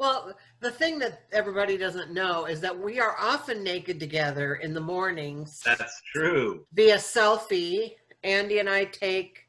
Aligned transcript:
Well, 0.00 0.32
the 0.60 0.70
thing 0.70 0.98
that 1.00 1.24
everybody 1.30 1.76
doesn't 1.76 2.10
know 2.10 2.46
is 2.46 2.62
that 2.62 2.76
we 2.76 2.98
are 2.98 3.16
often 3.20 3.62
naked 3.62 4.00
together 4.00 4.54
in 4.54 4.72
the 4.72 4.80
mornings 4.80 5.60
That's 5.62 6.00
true. 6.14 6.64
via 6.72 6.96
selfie. 6.96 7.96
Andy 8.24 8.60
and 8.60 8.68
I 8.68 8.86
take 8.86 9.46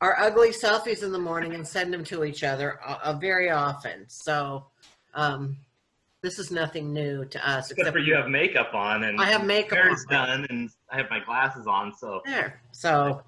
our 0.00 0.16
ugly 0.20 0.50
selfies 0.50 1.02
in 1.02 1.10
the 1.10 1.18
morning 1.18 1.54
and 1.54 1.66
send 1.66 1.92
them 1.92 2.04
to 2.04 2.22
each 2.22 2.44
other 2.44 2.78
uh, 2.86 2.98
uh, 3.02 3.12
very 3.14 3.50
often. 3.50 4.04
So 4.06 4.66
um, 5.14 5.56
this 6.22 6.38
is 6.38 6.52
nothing 6.52 6.92
new 6.92 7.24
to 7.24 7.50
us. 7.50 7.72
Except 7.72 7.90
for 7.90 7.98
you 7.98 8.14
have 8.14 8.28
makeup 8.28 8.72
on 8.72 9.02
and 9.02 9.20
I 9.20 9.24
have 9.24 9.44
makeup 9.44 9.78
hair's 9.78 10.06
on. 10.10 10.28
done 10.28 10.46
and 10.48 10.70
I 10.92 10.96
have 10.96 11.10
my 11.10 11.18
glasses 11.18 11.66
on. 11.66 11.92
So 11.92 12.22
there. 12.24 12.60
So 12.70 13.20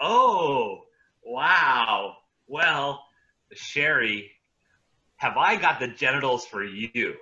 oh 0.00 0.84
wow. 1.22 2.16
Well, 2.46 3.04
Cheri, 3.54 4.30
have 5.16 5.36
I 5.36 5.56
got 5.56 5.80
the 5.80 5.88
genitals 5.88 6.46
for 6.46 6.64
you? 6.64 7.14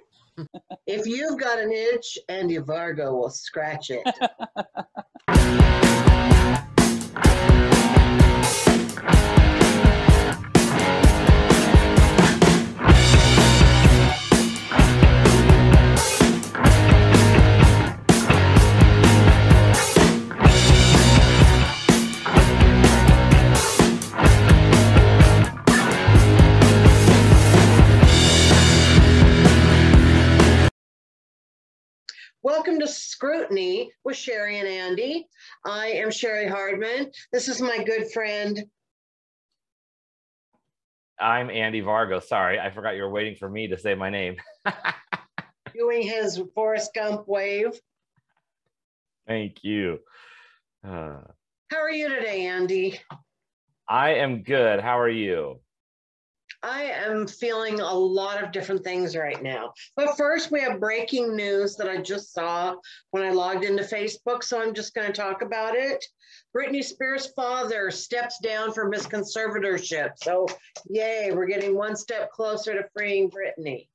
If 0.87 1.07
you've 1.07 1.39
got 1.39 1.59
an 1.59 1.73
itch, 1.73 2.19
Andy 2.29 2.59
Vargo 2.59 3.12
will 3.12 3.30
scratch 3.30 3.91
it. 3.91 4.02
Welcome 32.49 32.80
to 32.80 32.88
Scrutiny 32.88 33.93
with 34.07 34.16
Cheri 34.16 34.59
and 34.59 34.66
Andy. 34.66 35.29
I 35.66 35.88
am 35.88 36.09
Cheri 36.09 36.49
Hardman. 36.49 37.10
This 37.30 37.46
is 37.46 37.60
my 37.60 37.85
good 37.85 38.10
friend. 38.10 38.65
I'm 41.21 41.51
Andy 41.51 41.82
Vargo. 41.82 42.23
Sorry, 42.23 42.59
I 42.59 42.71
forgot 42.71 42.96
you 42.96 43.02
were 43.02 43.10
waiting 43.10 43.35
for 43.35 43.51
me 43.51 43.69
to 43.69 43.76
say 43.76 43.95
my 43.95 44.09
name. 44.09 44.37
doing 45.74 46.01
his 46.01 46.41
Forrest 46.54 46.95
Gump 46.95 47.29
wave. 47.29 47.79
Thank 49.26 49.63
you. 49.63 49.99
Uh, 50.82 51.21
How 51.71 51.82
are 51.82 51.91
you 51.91 52.09
today, 52.09 52.46
Andy? 52.46 52.99
I 53.87 54.15
am 54.15 54.43
good. 54.43 54.80
How 54.80 54.99
are 54.99 55.10
you? 55.10 55.60
I 56.62 56.82
am 56.84 57.26
feeling 57.26 57.80
a 57.80 57.92
lot 57.92 58.42
of 58.42 58.51
different 58.51 58.82
things 58.82 59.16
right 59.16 59.40
now. 59.42 59.73
But 59.96 60.16
first, 60.16 60.51
we 60.51 60.60
have 60.60 60.80
breaking 60.80 61.37
news 61.37 61.76
that 61.76 61.88
I 61.88 61.98
just 61.98 62.32
saw 62.32 62.74
when 63.12 63.23
I 63.23 63.30
logged 63.30 63.64
into 63.64 63.84
Facebook. 63.84 64.42
So 64.42 64.60
I'm 64.60 64.75
just 64.75 64.94
going 64.94 65.06
to 65.06 65.12
talk 65.12 65.42
about 65.42 65.76
it. 65.76 66.04
Britney 66.56 66.82
Spears' 66.82 67.28
father 67.36 67.91
steps 67.91 68.38
down 68.42 68.72
from 68.72 68.92
his 68.92 69.06
conservatorship. 69.06 70.10
So, 70.16 70.47
yay, 70.88 71.31
we're 71.32 71.47
getting 71.47 71.76
one 71.76 71.94
step 71.94 72.32
closer 72.32 72.75
to 72.75 72.88
freeing 72.97 73.31
Britney. 73.31 73.88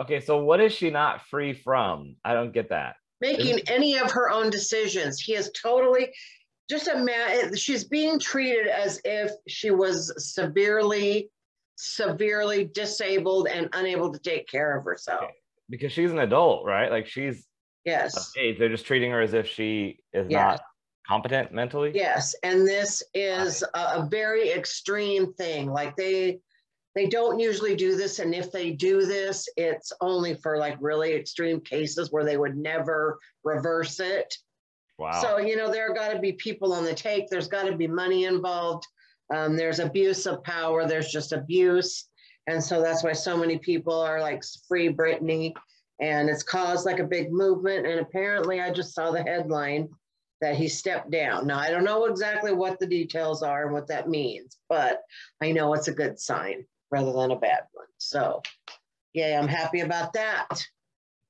Okay, 0.00 0.20
so 0.20 0.42
what 0.42 0.60
is 0.60 0.72
she 0.72 0.90
not 0.90 1.26
free 1.26 1.52
from? 1.52 2.16
I 2.24 2.34
don't 2.34 2.52
get 2.52 2.68
that. 2.70 2.96
Making 3.20 3.60
any 3.68 3.98
of 3.98 4.10
her 4.10 4.30
own 4.30 4.50
decisions. 4.50 5.20
He 5.20 5.34
is 5.34 5.50
totally 5.50 6.12
just 6.68 6.88
a 6.88 6.96
man. 6.96 7.54
She's 7.54 7.84
being 7.84 8.18
treated 8.18 8.66
as 8.66 9.00
if 9.04 9.30
she 9.46 9.70
was 9.70 10.12
severely 10.34 11.30
severely 11.76 12.64
disabled 12.64 13.48
and 13.48 13.68
unable 13.72 14.12
to 14.12 14.18
take 14.18 14.48
care 14.48 14.76
of 14.76 14.84
herself. 14.84 15.30
Because 15.70 15.92
she's 15.92 16.10
an 16.10 16.18
adult, 16.18 16.64
right? 16.66 16.90
Like 16.90 17.06
she's 17.06 17.46
Yes. 17.84 18.32
age. 18.38 18.58
They're 18.58 18.68
just 18.68 18.86
treating 18.86 19.10
her 19.10 19.20
as 19.20 19.34
if 19.34 19.48
she 19.48 19.98
is 20.12 20.28
Yes. 20.30 20.58
not 20.58 20.60
competent 21.06 21.52
mentally. 21.52 21.90
Yes, 21.94 22.34
and 22.44 22.66
this 22.66 23.02
is 23.12 23.62
a, 23.74 23.78
a 23.78 24.08
very 24.08 24.50
extreme 24.52 25.32
thing. 25.34 25.70
Like 25.70 25.96
they 25.96 26.40
they 26.94 27.06
don't 27.06 27.40
usually 27.40 27.74
do 27.74 27.96
this, 27.96 28.18
and 28.18 28.34
if 28.34 28.52
they 28.52 28.70
do 28.70 29.06
this, 29.06 29.48
it's 29.56 29.92
only 30.02 30.34
for 30.34 30.58
like 30.58 30.76
really 30.80 31.14
extreme 31.14 31.60
cases 31.60 32.12
where 32.12 32.24
they 32.24 32.36
would 32.36 32.56
never 32.56 33.18
reverse 33.44 33.98
it. 33.98 34.36
Wow. 34.98 35.20
So 35.20 35.38
you 35.38 35.56
know 35.56 35.70
there 35.72 35.92
got 35.94 36.12
to 36.12 36.18
be 36.18 36.32
people 36.34 36.72
on 36.72 36.84
the 36.84 36.94
take. 36.94 37.28
There's 37.28 37.48
got 37.48 37.64
to 37.64 37.76
be 37.76 37.88
money 37.88 38.26
involved. 38.26 38.86
Um, 39.32 39.56
there's 39.56 39.78
abuse 39.78 40.26
of 40.26 40.44
power. 40.44 40.86
There's 40.86 41.10
just 41.10 41.32
abuse, 41.32 42.08
and 42.46 42.62
so 42.62 42.82
that's 42.82 43.02
why 43.02 43.12
so 43.12 43.36
many 43.36 43.58
people 43.58 43.98
are 43.98 44.20
like 44.20 44.42
free 44.68 44.92
Britney, 44.92 45.54
and 46.00 46.28
it's 46.28 46.42
caused 46.42 46.86
like 46.86 46.98
a 46.98 47.04
big 47.04 47.32
movement. 47.32 47.86
And 47.86 48.00
apparently, 48.00 48.60
I 48.60 48.72
just 48.72 48.94
saw 48.94 49.10
the 49.10 49.22
headline 49.22 49.88
that 50.42 50.56
he 50.56 50.68
stepped 50.68 51.10
down. 51.10 51.46
Now 51.46 51.58
I 51.58 51.70
don't 51.70 51.84
know 51.84 52.04
exactly 52.06 52.52
what 52.52 52.78
the 52.78 52.86
details 52.86 53.42
are 53.42 53.64
and 53.64 53.72
what 53.72 53.86
that 53.86 54.08
means, 54.08 54.58
but 54.68 55.00
I 55.40 55.52
know 55.52 55.72
it's 55.72 55.88
a 55.88 55.94
good 55.94 56.18
sign 56.18 56.66
rather 56.90 57.12
than 57.12 57.30
a 57.30 57.38
bad 57.38 57.60
one. 57.72 57.86
So, 57.98 58.42
yay, 59.14 59.36
I'm 59.36 59.48
happy 59.48 59.80
about 59.80 60.12
that. 60.12 60.48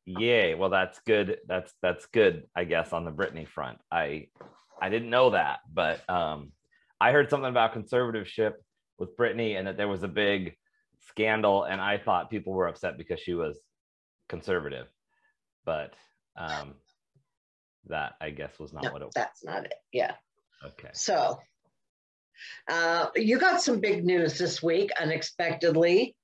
Yay. 0.07 0.55
Well, 0.55 0.71
that's 0.71 0.99
good. 1.07 1.39
That's 1.47 1.73
that's 1.83 2.07
good, 2.07 2.45
I 2.57 2.65
guess, 2.65 2.93
on 2.93 3.05
the 3.05 3.13
Britney 3.13 3.47
front. 3.47 3.79
I 3.93 4.29
I 4.81 4.89
didn't 4.89 5.11
know 5.11 5.31
that, 5.31 5.61
but 5.73 6.09
um 6.11 6.53
I 7.03 7.11
heard 7.13 7.29
something 7.31 7.51
about 7.51 7.75
conservatorship 7.75 8.53
with 8.99 9.17
Britney 9.17 9.59
and 9.59 9.67
that 9.67 9.77
there 9.77 9.89
was 9.89 10.03
a 10.05 10.09
big 10.09 10.57
scandal, 11.09 11.65
and 11.65 11.81
I 11.81 11.99
thought 11.99 12.31
people 12.31 12.53
were 12.53 12.69
upset 12.69 12.97
because 12.97 13.19
she 13.19 13.35
was 13.35 13.59
conservative. 14.29 14.87
But 15.65 15.95
um 16.37 16.75
that 17.87 18.13
I 18.21 18.31
guess 18.31 18.59
was 18.61 18.73
not 18.73 18.85
No, 18.85 18.93
what 18.93 19.03
it 19.03 19.07
was. 19.07 19.15
that's 19.15 19.45
not 19.45 19.65
it. 19.65 19.75
Yeah. 19.93 20.15
Okay. 20.65 20.91
So, 20.93 21.41
uh, 22.69 23.07
you 23.17 23.39
got 23.41 23.61
some 23.61 23.81
big 23.81 24.05
news 24.05 24.39
this 24.39 24.63
week, 24.63 24.91
unexpectedly. 25.01 26.15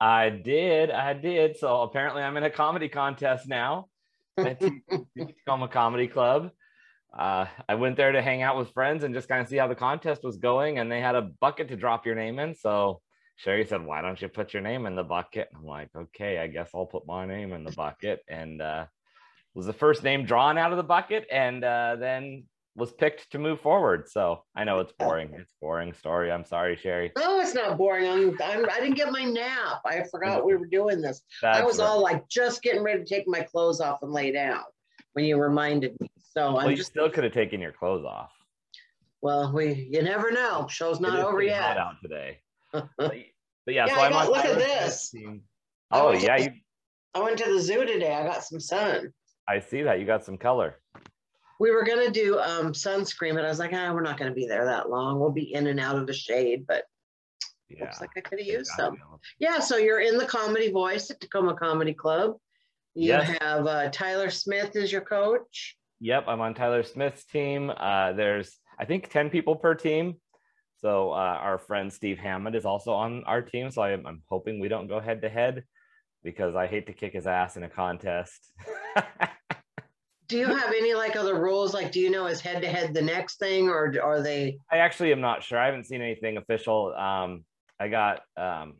I 0.00 0.30
did. 0.30 0.90
I 0.92 1.12
did. 1.14 1.56
So 1.56 1.82
apparently 1.82 2.22
I'm 2.22 2.36
in 2.36 2.44
a 2.44 2.50
comedy 2.50 2.88
contest 2.88 3.48
now 3.48 3.88
at 4.38 4.60
Tacoma 4.60 5.66
Comedy 5.68 6.06
Club. 6.06 6.50
Uh, 7.16 7.46
I 7.68 7.74
went 7.74 7.96
there 7.96 8.12
to 8.12 8.22
hang 8.22 8.42
out 8.42 8.56
with 8.56 8.72
friends 8.72 9.04
and 9.04 9.14
just 9.14 9.28
kind 9.28 9.42
of 9.42 9.48
see 9.48 9.56
how 9.56 9.68
the 9.68 9.74
contest 9.74 10.24
was 10.24 10.38
going. 10.38 10.78
And 10.78 10.90
they 10.90 11.00
had 11.00 11.14
a 11.14 11.22
bucket 11.22 11.68
to 11.68 11.76
drop 11.76 12.06
your 12.06 12.14
name 12.14 12.38
in. 12.38 12.54
So 12.54 13.00
Cheri 13.44 13.66
said, 13.66 13.84
Why 13.84 14.00
don't 14.00 14.20
you 14.20 14.28
put 14.28 14.52
your 14.52 14.62
name 14.62 14.86
in 14.86 14.94
the 14.94 15.02
bucket? 15.02 15.48
I'm 15.54 15.64
like, 15.64 15.90
Okay, 15.96 16.38
I 16.38 16.46
guess 16.46 16.70
I'll 16.74 16.86
put 16.86 17.06
my 17.06 17.26
name 17.26 17.52
in 17.52 17.64
the 17.64 17.72
bucket. 17.72 18.20
And 18.28 18.62
uh, 18.62 18.86
was 19.54 19.66
the 19.66 19.72
first 19.72 20.02
name 20.02 20.24
drawn 20.24 20.56
out 20.56 20.70
of 20.70 20.78
the 20.78 20.84
bucket 20.84 21.26
and 21.30 21.62
uh, 21.62 21.96
then 21.96 22.44
was 22.74 22.90
picked 22.92 23.30
to 23.32 23.38
move 23.38 23.60
forward. 23.60 24.08
So 24.08 24.44
I 24.56 24.64
know 24.64 24.80
it's 24.80 24.92
boring. 24.92 25.34
It's 25.34 25.52
a 25.52 25.60
boring 25.60 25.92
story. 25.92 26.32
I'm 26.32 26.44
sorry, 26.44 26.76
Cheri. 26.76 27.12
No, 27.18 27.40
it's 27.40 27.54
not 27.54 27.76
boring. 27.76 28.08
I'm, 28.08 28.30
I'm, 28.42 28.64
I 28.70 28.80
didn't 28.80 28.96
get 28.96 29.12
my 29.12 29.24
nap. 29.24 29.82
I 29.84 30.04
forgot 30.10 30.46
we 30.46 30.56
were 30.56 30.66
doing 30.66 31.02
this. 31.02 31.20
I 31.42 31.62
was 31.62 31.78
right. 31.78 31.86
all 31.86 32.00
like 32.00 32.26
just 32.28 32.62
getting 32.62 32.82
ready 32.82 33.00
to 33.00 33.04
take 33.04 33.28
my 33.28 33.42
clothes 33.42 33.80
off 33.80 34.02
and 34.02 34.12
lay 34.12 34.32
down 34.32 34.62
when 35.12 35.26
you 35.26 35.38
reminded 35.38 36.00
me. 36.00 36.08
So 36.34 36.54
well, 36.54 36.60
I'm 36.60 36.70
you 36.70 36.76
just, 36.76 36.90
still 36.90 37.10
could 37.10 37.24
have 37.24 37.32
taken 37.34 37.60
your 37.60 37.72
clothes 37.72 38.04
off. 38.06 38.30
well, 39.20 39.52
we, 39.52 39.88
you 39.92 40.02
never 40.02 40.30
know. 40.30 40.66
Show's 40.68 40.98
not 41.00 41.18
over 41.18 41.34
pretty 41.36 41.50
hot 41.52 41.76
yet. 41.76 41.78
out 41.78 41.94
today. 42.02 42.38
But, 42.72 43.14
but 43.66 43.74
yeah, 43.74 43.86
Yeah, 43.86 43.94
so 43.96 44.00
I 44.00 44.22
on 44.22 44.26
look 44.28 44.44
at 44.44 44.56
this. 44.58 45.10
Smith's 45.10 45.10
team. 45.10 45.42
I 45.90 46.00
Oh 46.00 46.12
yeah, 46.12 46.38
the- 46.38 46.44
you, 46.44 46.50
I 47.14 47.20
went 47.20 47.36
to 47.38 47.52
the 47.52 47.60
zoo 47.60 47.84
today. 47.84 48.14
I 48.14 48.24
got 48.24 48.42
some 48.44 48.58
sun. 48.60 49.12
I 49.46 49.60
see 49.60 49.82
that 49.82 50.00
you 50.00 50.06
got 50.06 50.24
some 50.24 50.38
color. 50.38 50.80
We 51.60 51.70
were 51.70 51.84
gonna 51.84 52.10
do 52.10 52.38
um, 52.40 52.72
sunscreen, 52.72 53.34
but 53.34 53.44
I 53.44 53.48
was 53.48 53.58
like, 53.58 53.72
ah, 53.74 53.92
we're 53.92 54.00
not 54.02 54.18
gonna 54.18 54.32
be 54.32 54.46
there 54.46 54.64
that 54.64 54.88
long. 54.88 55.20
We'll 55.20 55.30
be 55.30 55.52
in 55.52 55.66
and 55.66 55.78
out 55.78 55.96
of 55.96 56.06
the 56.06 56.14
shade, 56.14 56.64
but 56.66 56.84
Yeah. 57.68 57.82
looks 57.84 58.00
like 58.00 58.10
I 58.16 58.20
could 58.22 58.38
have 58.38 58.48
used 58.48 58.70
some. 58.74 58.96
Yeah, 59.38 59.58
so 59.60 59.76
you're 59.76 60.00
in 60.00 60.16
the 60.16 60.24
comedy 60.26 60.72
voice 60.72 61.10
at 61.10 61.20
Tacoma 61.20 61.54
Comedy 61.54 61.92
Club. 61.92 62.36
You 62.94 63.08
Yes. 63.08 63.38
have 63.42 63.66
uh, 63.66 63.90
Tyler 63.90 64.30
Smith 64.30 64.74
as 64.76 64.90
your 64.90 65.02
coach. 65.02 65.76
Yep, 66.02 66.24
I'm 66.26 66.40
on 66.40 66.52
Tyler 66.52 66.82
Smith's 66.82 67.24
team. 67.24 67.70
Uh, 67.70 68.12
there's 68.12 68.58
I 68.76 68.84
think 68.84 69.08
10 69.08 69.30
people 69.30 69.54
per 69.54 69.76
team. 69.76 70.16
So 70.80 71.12
uh, 71.12 71.38
our 71.40 71.58
friend 71.58 71.92
Steve 71.92 72.18
Hammond 72.18 72.56
is 72.56 72.64
also 72.64 72.90
on 72.92 73.22
our 73.22 73.40
team. 73.40 73.70
So 73.70 73.82
I'm, 73.82 74.04
I'm 74.04 74.20
hoping 74.28 74.58
we 74.58 74.66
don't 74.66 74.88
go 74.88 74.98
head 74.98 75.22
to 75.22 75.28
head 75.28 75.62
because 76.24 76.56
I 76.56 76.66
hate 76.66 76.88
to 76.88 76.92
kick 76.92 77.12
his 77.12 77.28
ass 77.28 77.56
in 77.56 77.62
a 77.62 77.68
contest. 77.68 78.50
Do 80.28 80.38
you 80.38 80.46
have 80.46 80.72
any 80.76 80.92
like 80.94 81.14
other 81.14 81.40
rules? 81.40 81.72
Like, 81.72 81.92
do 81.92 82.00
you 82.00 82.10
know 82.10 82.26
is 82.26 82.40
head 82.40 82.62
to 82.62 82.68
head 82.68 82.94
the 82.94 83.02
next 83.02 83.38
thing, 83.38 83.68
or 83.68 83.94
are 84.02 84.22
they? 84.22 84.56
I 84.70 84.78
actually 84.78 85.12
am 85.12 85.20
not 85.20 85.42
sure. 85.42 85.58
I 85.58 85.66
haven't 85.66 85.84
seen 85.84 86.00
anything 86.00 86.38
official. 86.38 86.94
Um, 86.94 87.44
I 87.78 87.88
got, 87.88 88.22
um, 88.38 88.76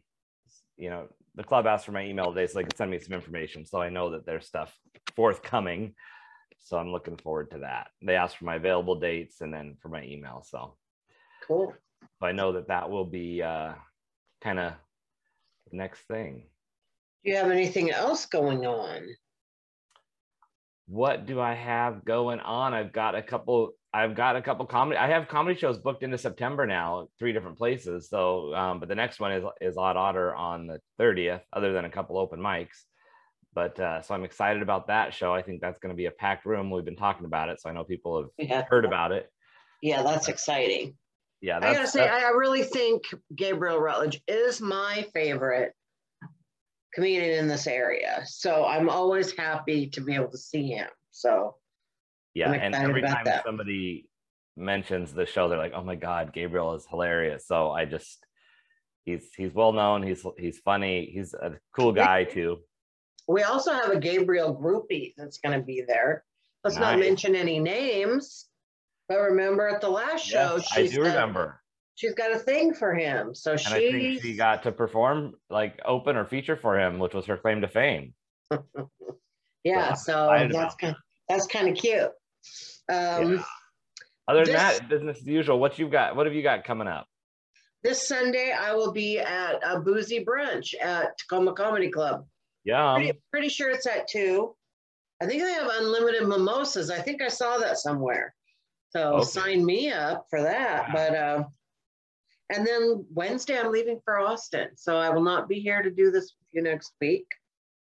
you 0.79 0.89
know, 0.89 1.09
the 1.35 1.45
club 1.45 1.67
asked 1.67 1.85
for 1.85 1.93
my 1.93 2.07
email 2.07 2.33
today 2.33 2.47
so 2.47 2.59
they 2.59 2.65
could 2.65 2.77
send 2.79 2.91
me 2.91 2.99
some 2.99 3.13
information. 3.13 3.67
So 3.67 3.83
I 3.83 3.91
know 3.91 4.13
that 4.13 4.25
there's 4.25 4.47
stuff 4.47 4.75
forthcoming. 5.15 5.95
So 6.63 6.79
I'm 6.79 6.93
looking 6.93 7.17
forward 7.17 7.51
to 7.51 7.59
that. 7.59 7.89
They 8.03 8.15
asked 8.15 8.37
for 8.37 8.45
my 8.45 8.57
available 8.57 8.95
dates 8.99 9.41
and 9.41 9.53
then 9.53 9.77
for 9.81 9.89
my 9.89 10.05
email. 10.05 10.45
So 10.49 10.75
Cool. 11.47 11.75
I 12.21 12.33
know 12.33 12.53
that 12.53 12.69
that 12.69 12.91
will 12.91 13.05
be 13.05 13.43
uh, 13.43 13.73
kind 14.43 14.59
of 14.59 14.75
next 15.73 16.01
thing. 16.03 16.45
Do 17.25 17.31
you 17.31 17.37
have 17.37 17.51
anything 17.51 17.91
else 17.91 18.27
going 18.27 18.67
on? 18.67 19.07
What 20.87 21.27
do 21.27 21.41
I 21.41 21.55
have 21.55 22.05
going 22.05 22.41
on? 22.41 22.75
I've 22.75 22.93
got 22.93 23.15
a 23.15 23.23
couple. 23.23 23.73
I've 23.95 24.15
got 24.15 24.37
a 24.37 24.43
couple 24.43 24.67
comedy. 24.67 24.99
I 24.99 25.09
have 25.09 25.29
comedy 25.29 25.59
shows 25.59 25.79
booked 25.79 26.03
into 26.03 26.19
September 26.19 26.67
now, 26.67 27.09
three 27.19 27.33
different 27.33 27.59
places. 27.59 28.09
So, 28.09 28.55
um, 28.55 28.81
but 28.81 28.89
the 28.89 28.95
next 28.95 29.21
one 29.21 29.33
is 29.33 29.45
is 29.61 29.77
Odd 29.77 29.97
Otter 29.97 30.35
on 30.35 30.67
the 30.67 30.81
30th, 31.01 31.43
other 31.53 31.73
than 31.73 31.85
a 31.85 31.91
couple 31.91 32.19
open 32.19 32.41
mics. 32.41 32.85
But 33.55 33.79
uh, 33.79 34.01
so 34.03 34.15
I'm 34.15 34.25
excited 34.25 34.63
about 34.63 34.87
that 34.87 35.13
show. 35.13 35.35
I 35.35 35.43
think 35.43 35.61
that's 35.61 35.79
going 35.79 35.93
to 35.93 35.97
be 35.97 36.07
a 36.07 36.11
packed 36.11 36.47
room. 36.47 36.71
We've 36.71 36.85
been 36.85 36.97
talking 36.97 37.27
about 37.27 37.49
it, 37.51 37.61
so 37.61 37.69
I 37.69 37.73
know 37.73 37.85
people 37.85 38.23
have 38.39 38.49
Yeah, 38.49 38.65
heard 38.69 38.85
about 38.85 39.13
it. 39.13 39.31
yeah, 39.83 40.03
that's 40.03 40.29
exciting. 40.29 40.97
Yeah, 41.43 41.59
I 41.59 41.75
gotta 41.75 41.87
say, 41.89 42.01
that's- 42.01 42.23
I 42.25 42.29
I 42.29 42.31
really 42.31 42.63
think 42.63 43.03
Gabriel 43.35 43.79
Rutledge 43.79 44.23
is 44.29 44.61
my 44.61 45.05
favorite 45.13 45.73
comedian 46.95 47.39
in 47.39 47.49
this 47.49 47.67
area. 47.67 48.23
So 48.27 48.65
I'm 48.65 48.89
always 48.89 49.37
happy 49.37 49.89
to 49.91 50.01
be 50.01 50.15
able 50.15 50.31
to 50.31 50.39
see 50.39 50.69
him. 50.69 50.89
So 51.11 51.57
yeah. 52.35 52.53
And 52.53 52.75
every 52.75 53.03
time 53.03 53.25
that. 53.25 53.45
somebody 53.45 54.09
mentions 54.57 55.13
the 55.13 55.27
show, 55.27 55.49
they're 55.49 55.59
like, 55.59 55.73
"Oh 55.75 55.83
my 55.83 55.97
God, 55.97 56.33
Gabriel 56.33 56.75
is 56.75 56.87
hilarious." 56.89 57.47
So 57.47 57.71
I 57.71 57.85
just 57.85 58.25
he's 59.05 59.29
he's 59.37 59.53
well 59.53 59.73
known. 59.73 60.03
He's 60.03 60.25
he's 60.39 60.59
funny. 60.61 61.11
He's 61.13 61.35
a 61.35 61.59
cool 61.77 61.93
guy 61.93 62.25
too. 62.25 62.59
We 63.29 63.43
also 63.43 63.73
have 63.73 63.91
a 63.91 63.99
Gabriel 63.99 64.55
groupie 64.55 65.15
that's 65.17 65.39
going 65.39 65.59
to 65.59 65.65
be 65.65 65.83
there. 65.87 66.25
Let's 66.65 66.77
not 66.77 66.99
mention 66.99 67.35
any 67.35 67.59
names, 67.59 68.47
but 69.09 69.19
remember 69.21 69.69
at 69.69 69.81
the 69.81 69.89
last 69.91 70.25
show, 70.25 70.57
Yes, 70.57 70.69
I 70.73 70.83
she's 70.83 70.91
do 70.93 70.99
got- 71.03 71.09
remember. 71.15 71.61
she's 71.97 72.15
got 72.15 72.33
a 72.33 72.39
thing 72.39 72.73
for 72.75 72.95
him. 72.95 73.35
So 73.35 73.53
And 73.53 73.61
I 73.67 73.79
think 73.79 73.95
she, 73.97 74.21
she 74.21 74.37
got 74.37 74.63
to 74.65 74.73
perform 74.73 75.35
like 75.51 75.81
open 75.85 76.17
or 76.17 76.25
feature 76.25 76.57
for 76.57 76.79
him, 76.79 76.99
which 76.99 77.15
was 77.15 77.27
her 77.27 77.37
claim 77.37 77.61
to 77.63 77.69
fame. 77.69 78.15
yeah. 79.65 79.91
I'm 79.91 79.97
So 79.97 80.49
that's 80.53 80.75
kind 80.77 80.97
that's 81.29 81.47
kind 81.47 81.69
of 81.69 81.77
cute. 81.77 82.11
Um, 82.89 83.35
Yeah. 83.35 83.45
Other 84.29 84.45
than 84.45 84.55
This- 84.55 84.79
that, 84.79 84.89
business 84.89 85.19
as 85.19 85.27
usual. 85.27 85.59
What 85.59 85.79
you've 85.81 85.91
got? 85.91 86.15
What 86.15 86.27
have 86.27 86.35
you 86.35 86.43
got 86.43 86.63
coming 86.65 86.87
up? 86.87 87.07
This 87.83 88.07
Sunday, 88.07 88.53
I 88.57 88.73
will 88.75 88.93
be 88.93 89.19
at 89.19 89.57
a 89.69 89.81
boozy 89.81 90.25
brunch 90.25 90.75
at 90.81 91.19
Tacoma 91.19 91.53
Comedy 91.55 91.91
Club. 91.91 92.25
Yeah. 92.65 92.95
Pretty, 92.97 93.13
pretty 93.31 93.49
sure 93.49 93.71
it's 93.71 93.87
at 93.87 94.09
two. 94.09 94.55
I 95.23 95.27
think 95.27 95.43
they 95.43 95.53
have 95.53 95.71
unlimited 95.73 96.27
mimosas. 96.27 96.91
I 96.91 96.99
think 97.01 97.23
I 97.23 97.29
saw 97.29 97.59
that 97.59 97.79
somewhere. 97.79 98.35
So 98.91 99.15
Okay. 99.15 99.25
sign 99.25 99.65
me 99.65 99.91
up 99.91 100.27
for 100.29 100.43
that. 100.43 100.89
Wow. 100.89 100.95
But 100.95 101.15
uh, 101.15 101.45
and 102.55 102.67
then 102.67 103.07
Wednesday 103.15 103.59
I'm 103.59 103.73
leaving 103.73 104.01
for 104.05 104.19
Austin, 104.19 104.69
so 104.77 104.97
I 104.97 105.09
will 105.11 105.23
not 105.23 105.49
be 105.49 105.61
here 105.61 105.83
to 105.83 105.91
do 105.91 106.11
this 106.11 106.35
with 106.39 106.49
you 106.53 106.63
next 106.63 106.93
week. 107.01 107.27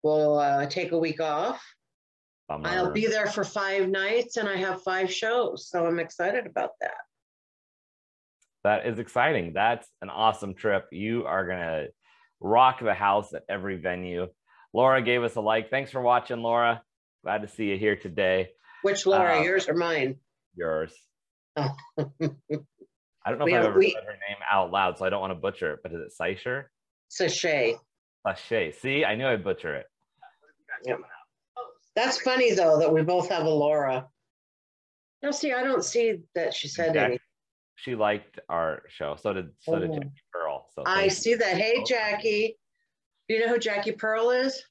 We'll 0.04 0.38
uh, 0.40 0.66
take 0.68 0.92
a 0.92 0.98
week 1.00 1.20
off. 1.22 1.64
I'll 2.50 2.92
be 2.92 3.08
there 3.08 3.28
for 3.28 3.46
five 3.46 3.88
nights, 3.88 4.36
and 4.36 4.48
I 4.50 4.58
have 4.58 4.84
five 4.84 5.12
shows, 5.12 5.70
so 5.70 5.86
I'm 5.88 6.00
excited 6.00 6.46
about 6.46 6.72
that. 6.82 6.98
That 8.64 8.86
is 8.86 9.00
exciting. 9.00 9.54
That's 9.54 9.88
an 10.02 10.10
awesome 10.10 10.54
trip. 10.54 10.88
You 10.92 11.26
are 11.26 11.48
gonna 11.48 11.86
rock 12.42 12.82
the 12.82 12.94
house 12.94 13.34
at 13.34 13.44
every 13.50 13.78
venue. 13.78 14.28
Laura 14.74 15.02
gave 15.02 15.24
us 15.24 15.36
a 15.36 15.42
like. 15.42 15.70
Thanks 15.70 15.92
for 15.92 16.02
watching, 16.02 16.42
Laura. 16.42 16.82
Glad 17.24 17.42
to 17.42 17.48
see 17.48 17.66
you 17.66 17.78
here 17.78 17.96
today. 17.96 18.50
Which 18.84 19.06
Laura, 19.06 19.40
Uh, 19.40 19.44
yours 19.44 19.68
or 19.70 19.76
mine? 19.76 20.18
Yours. 20.56 20.94
Oh. 21.58 21.70
I 22.00 23.30
don't 23.30 23.38
know 23.40 23.46
We 23.46 23.54
if 23.54 23.60
I've 23.60 23.66
ever 23.66 23.78
we- 23.80 23.92
said 23.92 24.04
her 24.06 24.12
name 24.14 24.38
out 24.50 24.72
loud, 24.72 24.98
so 24.98 25.06
I 25.06 25.10
don't 25.10 25.22
want 25.22 25.32
to 25.32 25.36
butcher 25.40 25.74
it. 25.74 25.80
But 25.84 25.92
is 25.94 26.00
it 26.00 26.14
Seisher? 26.20 26.66
Sachet. 27.10 27.76
Sachet. 28.26 28.72
See, 28.74 29.04
I 29.06 29.16
knew 29.16 29.28
I'd 29.28 29.44
butcher 29.44 29.76
it. 29.76 29.86
That's 31.96 32.22
funny 32.22 32.54
though 32.54 32.80
that 32.80 32.92
we 32.92 33.02
both 33.02 33.30
have 33.30 33.46
a 33.46 33.50
Laura. 33.50 34.08
No, 35.22 35.32
see, 35.32 35.52
I 35.52 35.64
don't 35.64 35.84
see 35.84 36.20
that 36.36 36.54
she 36.54 36.68
said 36.68 36.94
Jack- 36.94 37.04
anything. 37.06 37.20
She 37.76 37.96
liked 37.96 38.40
our 38.50 38.84
show. 38.90 39.16
So 39.16 39.34
did 39.34 39.50
so 39.60 39.78
did 39.80 39.90
Oh. 39.92 39.94
Jackie 39.96 40.10
Pearl. 40.32 40.68
So 40.74 40.84
I 40.86 40.94
thank 41.02 41.04
you. 41.06 41.16
see 41.16 41.36
that. 41.36 41.58
Hey, 41.58 41.84
Jackie. 41.84 42.58
Do 43.32 43.38
you 43.38 43.46
know 43.46 43.54
who 43.54 43.60
Jackie 43.60 43.94
Pearl 43.94 44.32
is? 44.32 44.62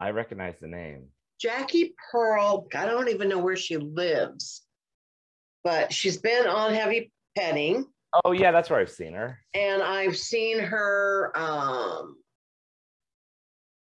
I 0.00 0.10
recognize 0.10 0.56
the 0.60 0.66
name. 0.66 1.06
Jackie 1.40 1.94
Pearl, 2.10 2.66
I 2.74 2.84
don't 2.84 3.08
even 3.10 3.28
know 3.28 3.38
where 3.38 3.54
she 3.54 3.76
lives, 3.76 4.62
but 5.62 5.92
she's 5.92 6.16
been 6.16 6.48
on 6.48 6.74
Heavy 6.74 7.12
Petting, 7.38 7.86
Oh 8.24 8.32
yeah, 8.32 8.50
that's 8.50 8.70
where 8.70 8.80
I've 8.80 8.90
seen 8.90 9.12
her. 9.12 9.38
and 9.54 9.84
I've 9.84 10.16
seen 10.16 10.58
her. 10.58 11.30
Um, 11.36 12.16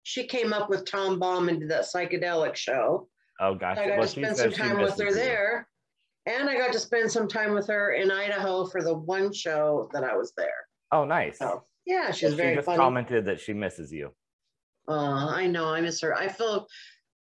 she 0.03 0.25
came 0.27 0.51
up 0.51 0.69
with 0.69 0.83
Tom 0.83 1.17
Baum 1.17 1.47
and 1.47 1.61
did 1.61 1.69
that 1.71 1.85
psychedelic 1.85 2.57
show. 2.57 3.07
Oh 3.39 3.55
gosh. 3.55 3.77
I 3.77 3.87
got 3.87 3.99
Well, 3.99 4.05
to 4.05 4.11
spend 4.11 4.35
some 4.35 4.51
time 4.51 4.81
with 4.81 4.99
her 4.99 5.13
there. 5.13 5.65
And 6.25 6.49
I 6.49 6.57
got 6.57 6.73
to 6.73 6.79
spend 6.79 7.09
some 7.09 7.29
time 7.29 7.53
with 7.53 7.67
her 7.67 7.93
in 7.93 8.11
Idaho 8.11 8.65
for 8.65 8.83
the 8.83 8.97
one 8.97 9.31
show 9.31 9.89
that 9.93 10.03
I 10.03 10.17
was 10.17 10.33
there. 10.35 10.67
Oh 10.91 11.05
nice. 11.05 11.37
So 11.39 11.63
yeah, 11.87 12.11
she's 12.11 12.29
she 12.31 12.35
very 12.35 12.55
just 12.55 12.65
funny. 12.67 12.77
commented 12.77 13.25
that 13.25 13.39
she 13.39 13.53
misses 13.53 13.91
you. 13.91 14.11
Uh, 14.87 15.27
I 15.33 15.47
know, 15.47 15.65
I 15.73 15.81
miss 15.81 15.99
her. 16.01 16.15
I 16.15 16.27
feel 16.27 16.67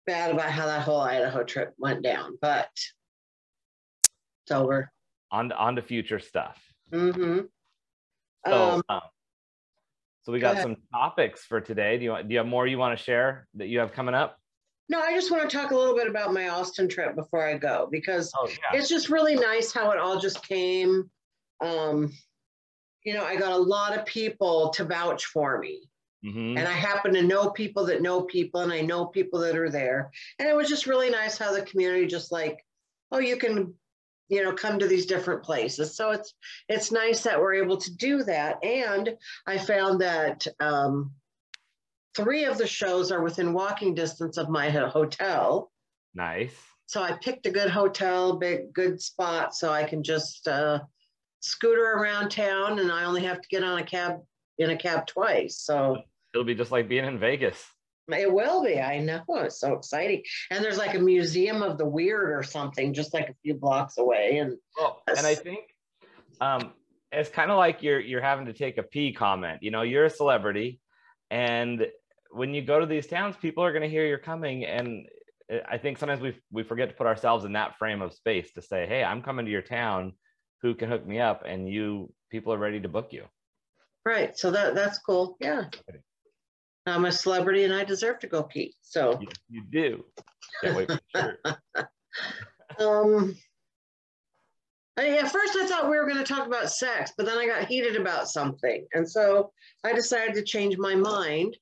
bad 0.05 0.31
about 0.31 0.51
how 0.51 0.67
that 0.67 0.81
whole 0.83 1.01
Idaho 1.01 1.43
trip 1.43 1.73
went 1.79 2.03
down, 2.03 2.37
but 2.41 2.69
it's 4.43 4.51
over. 4.51 4.91
On 5.31 5.51
on 5.51 5.75
to 5.75 5.81
future 5.81 6.19
stuff. 6.19 6.61
Mm-hmm. 6.91 7.39
So, 8.47 8.71
Um, 8.71 8.83
um, 8.89 9.01
so 10.23 10.31
we 10.31 10.39
got 10.39 10.53
ahead. 10.53 10.63
some 10.63 10.75
topics 10.93 11.43
for 11.45 11.59
today. 11.61 11.97
Do 11.97 12.03
you 12.05 12.11
want, 12.11 12.27
do 12.27 12.33
you 12.33 12.39
have 12.39 12.47
more 12.47 12.65
you 12.67 12.77
want 12.77 12.97
to 12.97 13.03
share 13.03 13.47
that 13.55 13.67
you 13.67 13.79
have 13.79 13.91
coming 13.93 14.15
up? 14.15 14.37
no, 14.91 14.99
I 14.99 15.13
just 15.13 15.29
want 15.29 15.47
to 15.47 15.55
talk 15.55 15.69
a 15.69 15.75
little 15.75 15.93
bit 15.95 16.07
about 16.07 16.33
my 16.33 16.49
Austin 16.49 16.87
trip 16.89 17.15
before 17.15 17.45
I 17.47 17.57
go 17.59 17.87
because 17.91 18.31
Oh 18.35 18.47
yeah. 18.47 18.79
it's 18.79 18.89
just 18.89 19.09
really 19.09 19.35
nice 19.35 19.71
how 19.71 19.91
it 19.91 19.99
all 19.99 20.19
just 20.19 20.47
came. 20.47 21.11
Um, 21.63 22.11
you 23.03 23.13
know, 23.13 23.23
I 23.23 23.35
got 23.35 23.51
a 23.51 23.57
lot 23.57 23.97
of 23.97 24.05
people 24.05 24.69
to 24.71 24.83
vouch 24.83 25.25
for 25.25 25.59
me. 25.59 25.89
Mhm. 26.25 26.57
And 26.57 26.67
I 26.67 26.73
happen 26.73 27.13
to 27.13 27.21
know 27.21 27.49
people 27.49 27.85
that 27.85 28.01
know 28.01 28.21
people, 28.23 28.61
and 28.61 28.73
I 28.73 28.81
know 28.81 29.05
people 29.05 29.39
that 29.39 29.57
are 29.57 29.69
there. 29.69 30.11
And 30.37 30.49
it 30.49 30.55
was 30.55 30.67
just 30.67 30.85
really 30.85 31.09
nice 31.09 31.37
how 31.37 31.53
the 31.53 31.61
community 31.61 32.07
just 32.07 32.31
like, 32.31 32.65
oh, 33.11 33.19
you 33.19 33.37
can, 33.37 33.73
you 34.27 34.43
know, 34.43 34.53
come 34.53 34.79
to 34.79 34.87
these 34.87 35.05
different 35.05 35.43
places. 35.43 35.95
So 35.95 36.11
it's 36.11 36.33
it's 36.67 36.91
nice 36.91 37.23
that 37.23 37.39
we're 37.39 37.53
able 37.63 37.77
to 37.77 37.95
do 37.95 38.23
that. 38.23 38.63
And 38.63 39.17
I 39.47 39.57
found 39.57 40.01
that 40.01 40.45
um, 40.59 41.13
three 42.15 42.43
of 42.43 42.57
the 42.57 42.67
shows 42.67 43.11
are 43.11 43.23
within 43.23 43.53
walking 43.53 43.95
distance 43.95 44.37
of 44.37 44.49
my 44.49 44.69
hotel. 44.69 45.71
Nice. 46.13 46.53
So 46.85 47.01
I 47.01 47.13
picked 47.13 47.45
a 47.45 47.51
good 47.51 47.69
hotel, 47.69 48.37
big 48.37 48.73
good 48.73 49.01
spot, 49.01 49.55
so 49.55 49.71
I 49.71 49.85
can 49.85 50.03
just 50.03 50.47
uh, 50.47 50.79
scooter 51.41 51.93
around 51.93 52.29
town, 52.29 52.79
and 52.79 52.91
I 52.91 53.05
only 53.05 53.23
have 53.23 53.41
to 53.41 53.47
get 53.49 53.63
on 53.63 53.79
a 53.79 53.83
cab 53.83 54.19
in 54.57 54.71
a 54.71 54.77
cab 54.77 55.07
twice. 55.07 55.59
So. 55.59 55.97
It'll 56.33 56.45
be 56.45 56.55
just 56.55 56.71
like 56.71 56.87
being 56.87 57.05
in 57.05 57.17
Vegas. 57.17 57.65
It 58.11 58.31
will 58.31 58.63
be. 58.63 58.79
I 58.79 58.99
know. 58.99 59.23
It's 59.29 59.59
so 59.59 59.73
exciting. 59.73 60.23
And 60.51 60.63
there's 60.63 60.77
like 60.77 60.95
a 60.95 60.99
museum 60.99 61.61
of 61.61 61.77
the 61.77 61.85
weird 61.85 62.31
or 62.31 62.43
something, 62.43 62.93
just 62.93 63.13
like 63.13 63.29
a 63.29 63.35
few 63.43 63.55
blocks 63.55 63.97
away. 63.97 64.39
And 64.39 64.57
Well, 64.77 65.01
and 65.07 65.25
I 65.25 65.35
think 65.35 65.59
um, 66.41 66.71
it's 67.11 67.29
kind 67.29 67.51
of 67.51 67.57
like 67.57 67.83
you're 67.83 67.99
you're 67.99 68.21
having 68.21 68.45
to 68.45 68.53
take 68.53 68.77
a 68.77 68.83
pee 68.83 69.13
comment. 69.13 69.61
You 69.61 69.71
know, 69.71 69.81
you're 69.81 70.05
a 70.05 70.09
celebrity, 70.09 70.79
and 71.29 71.87
when 72.31 72.53
you 72.53 72.61
go 72.61 72.79
to 72.79 72.85
these 72.85 73.07
towns, 73.07 73.35
people 73.35 73.63
are 73.63 73.71
going 73.71 73.83
to 73.83 73.89
hear 73.89 74.05
you're 74.05 74.17
coming, 74.17 74.65
and 74.65 75.07
uh, 75.51 75.57
I 75.67 75.77
think 75.77 75.97
sometimes 75.97 76.21
we 76.21 76.35
we 76.51 76.63
forget 76.63 76.89
to 76.89 76.95
put 76.95 77.07
ourselves 77.07 77.45
in 77.45 77.53
that 77.53 77.77
frame 77.77 78.01
of 78.01 78.13
space 78.13 78.51
to 78.53 78.61
say, 78.61 78.85
"Hey, 78.87 79.03
I'm 79.03 79.21
coming 79.21 79.45
to 79.45 79.51
your 79.51 79.61
town. 79.61 80.13
Who 80.61 80.75
can 80.75 80.89
hook 80.89 81.05
me 81.05 81.19
up?" 81.19 81.43
And 81.45 81.69
you 81.69 82.13
people 82.29 82.53
are 82.53 82.57
ready 82.57 82.79
to 82.79 82.89
book 82.89 83.11
you. 83.11 83.25
right. 84.05 84.37
So 84.37 84.51
that 84.51 84.75
that's 84.75 84.99
cool. 84.99 85.37
Yeah. 85.39 85.65
I'm 86.85 87.05
a 87.05 87.11
celebrity 87.11 87.65
and 87.65 87.73
I 87.73 87.83
deserve 87.83 88.19
to 88.19 88.27
go 88.27 88.43
pee. 88.43 88.75
So 88.81 89.19
You, 89.21 89.27
you 89.49 89.63
do. 89.69 90.05
Can't 90.63 90.75
wait 90.75 90.91
for 90.91 90.99
shirt. 91.15 91.39
um 92.79 93.35
I, 94.97 95.17
at 95.17 95.31
first 95.31 95.55
I 95.55 95.65
thought 95.65 95.89
we 95.89 95.97
were 95.97 96.05
going 96.05 96.17
to 96.17 96.25
talk 96.25 96.45
about 96.45 96.71
sex, 96.71 97.13
but 97.15 97.25
then 97.25 97.37
I 97.37 97.47
got 97.47 97.67
heated 97.67 97.95
about 97.95 98.27
something. 98.27 98.85
And 98.93 99.09
so 99.09 99.53
I 99.85 99.93
decided 99.93 100.35
to 100.35 100.43
change 100.43 100.77
my 100.77 100.93
mind. 100.93 101.55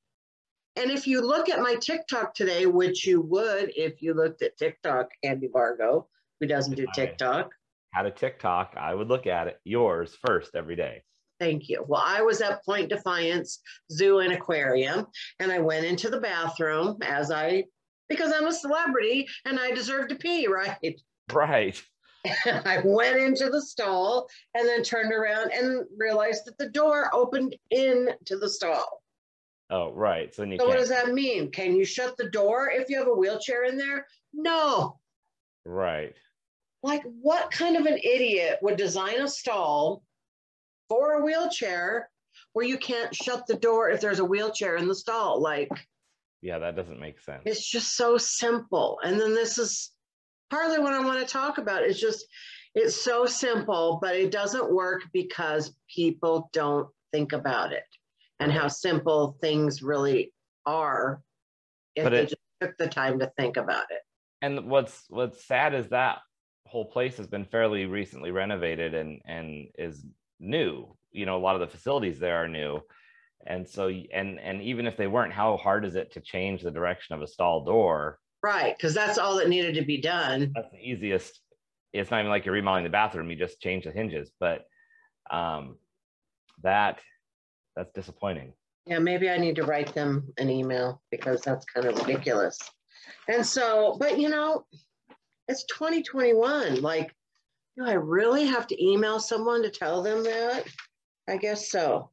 And 0.75 0.89
if 0.89 1.05
you 1.05 1.21
look 1.21 1.47
at 1.47 1.59
my 1.59 1.75
TikTok 1.75 2.33
today, 2.33 2.65
which 2.65 3.05
you 3.05 3.21
would 3.21 3.71
if 3.75 4.01
you 4.01 4.15
looked 4.15 4.41
at 4.41 4.57
TikTok, 4.57 5.09
Andy 5.23 5.49
Vargo, 5.49 6.05
who 6.39 6.47
doesn't 6.47 6.75
do 6.75 6.87
TikTok. 6.95 7.51
Had 7.93 8.05
a 8.05 8.11
TikTok, 8.11 8.75
I 8.77 8.93
would 8.93 9.07
look 9.07 9.27
at 9.27 9.47
it. 9.47 9.59
Yours 9.63 10.15
first 10.25 10.55
every 10.55 10.75
day. 10.75 11.03
Thank 11.39 11.69
you. 11.69 11.83
Well, 11.87 12.03
I 12.03 12.21
was 12.21 12.41
at 12.41 12.63
Point 12.65 12.89
Defiance 12.89 13.59
Zoo 13.91 14.19
and 14.19 14.33
Aquarium, 14.33 15.05
and 15.39 15.51
I 15.51 15.59
went 15.59 15.85
into 15.85 16.09
the 16.09 16.19
bathroom 16.19 16.97
as 17.03 17.31
I, 17.31 17.65
because 18.09 18.33
I'm 18.33 18.47
a 18.47 18.53
celebrity 18.53 19.27
and 19.45 19.59
I 19.59 19.71
deserve 19.71 20.07
to 20.09 20.15
pee, 20.15 20.47
right? 20.51 20.95
Right. 21.31 21.81
I 22.45 22.81
went 22.83 23.17
into 23.17 23.49
the 23.49 23.61
stall 23.61 24.27
and 24.53 24.67
then 24.67 24.83
turned 24.83 25.13
around 25.13 25.51
and 25.51 25.85
realized 25.97 26.45
that 26.45 26.57
the 26.57 26.69
door 26.69 27.09
opened 27.13 27.55
into 27.71 28.37
the 28.37 28.49
stall. 28.49 29.01
Oh, 29.69 29.91
right. 29.93 30.33
So 30.33 30.41
then 30.41 30.51
you 30.51 30.57
So 30.59 30.67
what 30.67 30.77
does 30.77 30.89
that 30.89 31.13
mean? 31.13 31.51
Can 31.51 31.75
you 31.75 31.85
shut 31.85 32.17
the 32.17 32.29
door 32.29 32.69
if 32.69 32.89
you 32.89 32.97
have 32.97 33.07
a 33.07 33.13
wheelchair 33.13 33.65
in 33.65 33.77
there? 33.77 34.07
No. 34.33 34.99
Right. 35.65 36.15
Like, 36.83 37.03
what 37.21 37.51
kind 37.51 37.75
of 37.75 37.85
an 37.85 37.97
idiot 37.97 38.59
would 38.61 38.77
design 38.77 39.19
a 39.21 39.27
stall 39.27 40.03
for 40.89 41.13
a 41.13 41.23
wheelchair 41.23 42.09
where 42.53 42.65
you 42.65 42.77
can't 42.77 43.13
shut 43.15 43.45
the 43.47 43.55
door 43.55 43.89
if 43.89 43.99
there's 44.01 44.19
a 44.19 44.25
wheelchair 44.25 44.75
in 44.77 44.87
the 44.87 44.95
stall? 44.95 45.41
Like, 45.41 45.69
Yeah, 46.41 46.59
that 46.59 46.75
doesn't 46.75 46.99
make 46.99 47.19
sense. 47.19 47.43
it's 47.45 47.69
just 47.69 47.95
so 47.95 48.17
simple. 48.17 48.99
And 49.03 49.19
then 49.19 49.33
this 49.33 49.57
is 49.57 49.91
partly 50.49 50.79
what 50.79 50.93
I 50.93 50.99
want 51.03 51.19
to 51.19 51.25
talk 51.25 51.57
about. 51.57 51.83
It's 51.83 51.99
just, 51.99 52.25
it's 52.75 52.95
so 52.95 53.25
simple, 53.25 53.99
but 54.01 54.15
it 54.15 54.31
doesn't 54.31 54.71
work 54.71 55.01
because 55.13 55.73
people 55.93 56.49
don't 56.53 56.87
think 57.11 57.33
about 57.33 57.73
it 57.73 57.83
and 58.39 58.51
how 58.51 58.67
simple 58.67 59.35
things 59.41 59.81
really 59.81 60.31
are 60.65 61.21
if 61.95 62.03
But 62.03 62.11
they 62.11 62.23
just 62.23 62.35
took 62.61 62.77
the 62.77 62.87
time 62.87 63.17
to 63.19 63.31
think 63.37 63.57
about 63.57 63.85
it. 63.89 64.01
and 64.43 64.69
what's 64.69 65.05
what's 65.09 65.43
sad 65.45 65.73
is 65.73 65.89
that 65.89 66.19
whole 66.69 66.85
place 66.85 67.17
has 67.17 67.27
been 67.27 67.45
fairly 67.45 67.85
recently 67.85 68.31
renovated 68.31 68.93
and 68.93 69.21
and 69.25 69.67
is 69.77 70.05
new 70.39 70.95
you 71.11 71.25
know 71.25 71.37
a 71.37 71.39
lot 71.39 71.55
of 71.55 71.61
the 71.61 71.67
facilities 71.67 72.19
there 72.19 72.37
are 72.37 72.47
new 72.47 72.79
and 73.47 73.67
so 73.67 73.87
and 73.89 74.39
and 74.39 74.61
even 74.61 74.85
if 74.85 74.97
they 74.97 75.07
weren't 75.07 75.33
how 75.33 75.57
hard 75.57 75.85
is 75.85 75.95
it 75.95 76.11
to 76.11 76.19
change 76.21 76.61
the 76.61 76.71
direction 76.71 77.15
of 77.15 77.21
a 77.21 77.27
stall 77.27 77.63
door 77.63 78.19
Right, 78.43 78.77
because 78.77 78.93
that's 78.93 79.17
all 79.17 79.35
that 79.37 79.49
needed 79.49 79.73
to 79.75 79.81
be 79.81 79.99
done. 79.99 80.51
that's 80.55 80.71
the 80.71 80.77
easiest 80.77 81.41
it's 81.93 82.11
not 82.11 82.19
even 82.19 82.29
like 82.29 82.45
you're 82.45 82.53
remodeling 82.53 82.83
the 82.83 82.89
bathroom 82.89 83.29
you 83.29 83.35
just 83.35 83.59
change 83.61 83.85
the 83.85 83.91
hinges 83.91 84.31
but 84.39 84.65
um 85.31 85.77
that 86.63 86.99
that's 87.75 87.91
disappointing 87.93 88.53
Yeah, 88.85 88.99
maybe 88.99 89.29
I 89.29 89.37
need 89.37 89.55
to 89.57 89.63
write 89.63 89.93
them 89.93 90.31
an 90.37 90.49
email 90.49 91.01
because 91.11 91.41
that's 91.41 91.65
kind 91.65 91.87
of 91.87 91.97
ridiculous. 91.99 92.57
And 93.27 93.45
so, 93.45 93.97
but 93.99 94.19
you 94.19 94.29
know, 94.29 94.65
it's 95.47 95.65
2021. 95.65 96.81
Like, 96.81 97.13
do 97.77 97.85
I 97.85 97.93
really 97.93 98.45
have 98.45 98.67
to 98.67 98.83
email 98.83 99.19
someone 99.19 99.61
to 99.63 99.69
tell 99.69 100.01
them 100.01 100.23
that? 100.23 100.65
I 101.29 101.37
guess 101.37 101.69
so. 101.69 102.11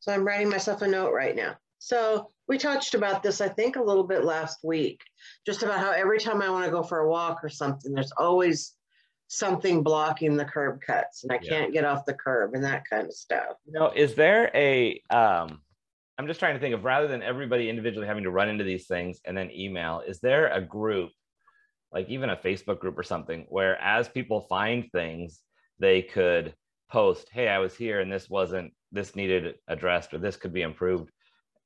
So 0.00 0.12
I'm 0.12 0.24
writing 0.26 0.48
myself 0.48 0.82
a 0.82 0.88
note 0.88 1.12
right 1.12 1.34
now. 1.36 1.56
So 1.80 2.28
we 2.48 2.58
touched 2.58 2.94
about 2.94 3.22
this, 3.22 3.40
I 3.40 3.48
think, 3.48 3.76
a 3.76 3.82
little 3.82 4.04
bit 4.04 4.24
last 4.24 4.58
week, 4.64 5.00
just 5.46 5.62
about 5.62 5.78
how 5.80 5.90
every 5.92 6.18
time 6.18 6.40
I 6.42 6.50
want 6.50 6.64
to 6.64 6.70
go 6.70 6.82
for 6.82 7.00
a 7.00 7.08
walk 7.10 7.44
or 7.44 7.48
something, 7.48 7.92
there's 7.92 8.12
always 8.18 8.74
something 9.28 9.82
blocking 9.82 10.36
the 10.36 10.44
curb 10.44 10.80
cuts 10.80 11.22
and 11.22 11.30
I 11.32 11.38
Yeah. 11.42 11.50
can't 11.50 11.72
get 11.72 11.84
off 11.84 12.06
the 12.06 12.14
curb 12.14 12.54
and 12.54 12.64
that 12.64 12.84
kind 12.88 13.06
of 13.06 13.12
stuff. 13.12 13.56
you 13.66 13.72
know 13.74 13.90
is 13.94 14.14
there 14.14 14.50
a 14.54 15.02
um 15.10 15.60
i'm 16.16 16.26
just 16.26 16.40
trying 16.40 16.54
to 16.54 16.60
think 16.60 16.74
of 16.74 16.82
rather 16.82 17.06
than 17.06 17.22
everybody 17.22 17.68
individually 17.68 18.06
having 18.06 18.24
to 18.24 18.30
run 18.30 18.48
into 18.48 18.64
these 18.64 18.86
things 18.86 19.20
and 19.26 19.36
then 19.36 19.50
email 19.50 20.02
is 20.06 20.18
there 20.20 20.48
a 20.48 20.62
group 20.62 21.10
like 21.92 22.08
even 22.08 22.30
a 22.30 22.36
facebook 22.36 22.78
group 22.80 22.98
or 22.98 23.02
something 23.02 23.46
where 23.48 23.80
as 23.80 24.08
people 24.08 24.42
find 24.42 24.90
things 24.92 25.40
they 25.78 26.02
could 26.02 26.54
post 26.90 27.28
hey 27.32 27.48
i 27.48 27.58
was 27.58 27.74
here 27.74 28.00
and 28.00 28.12
this 28.12 28.28
wasn't 28.28 28.72
this 28.92 29.14
needed 29.14 29.54
addressed 29.68 30.12
or 30.14 30.18
this 30.18 30.36
could 30.36 30.52
be 30.52 30.62
improved 30.62 31.10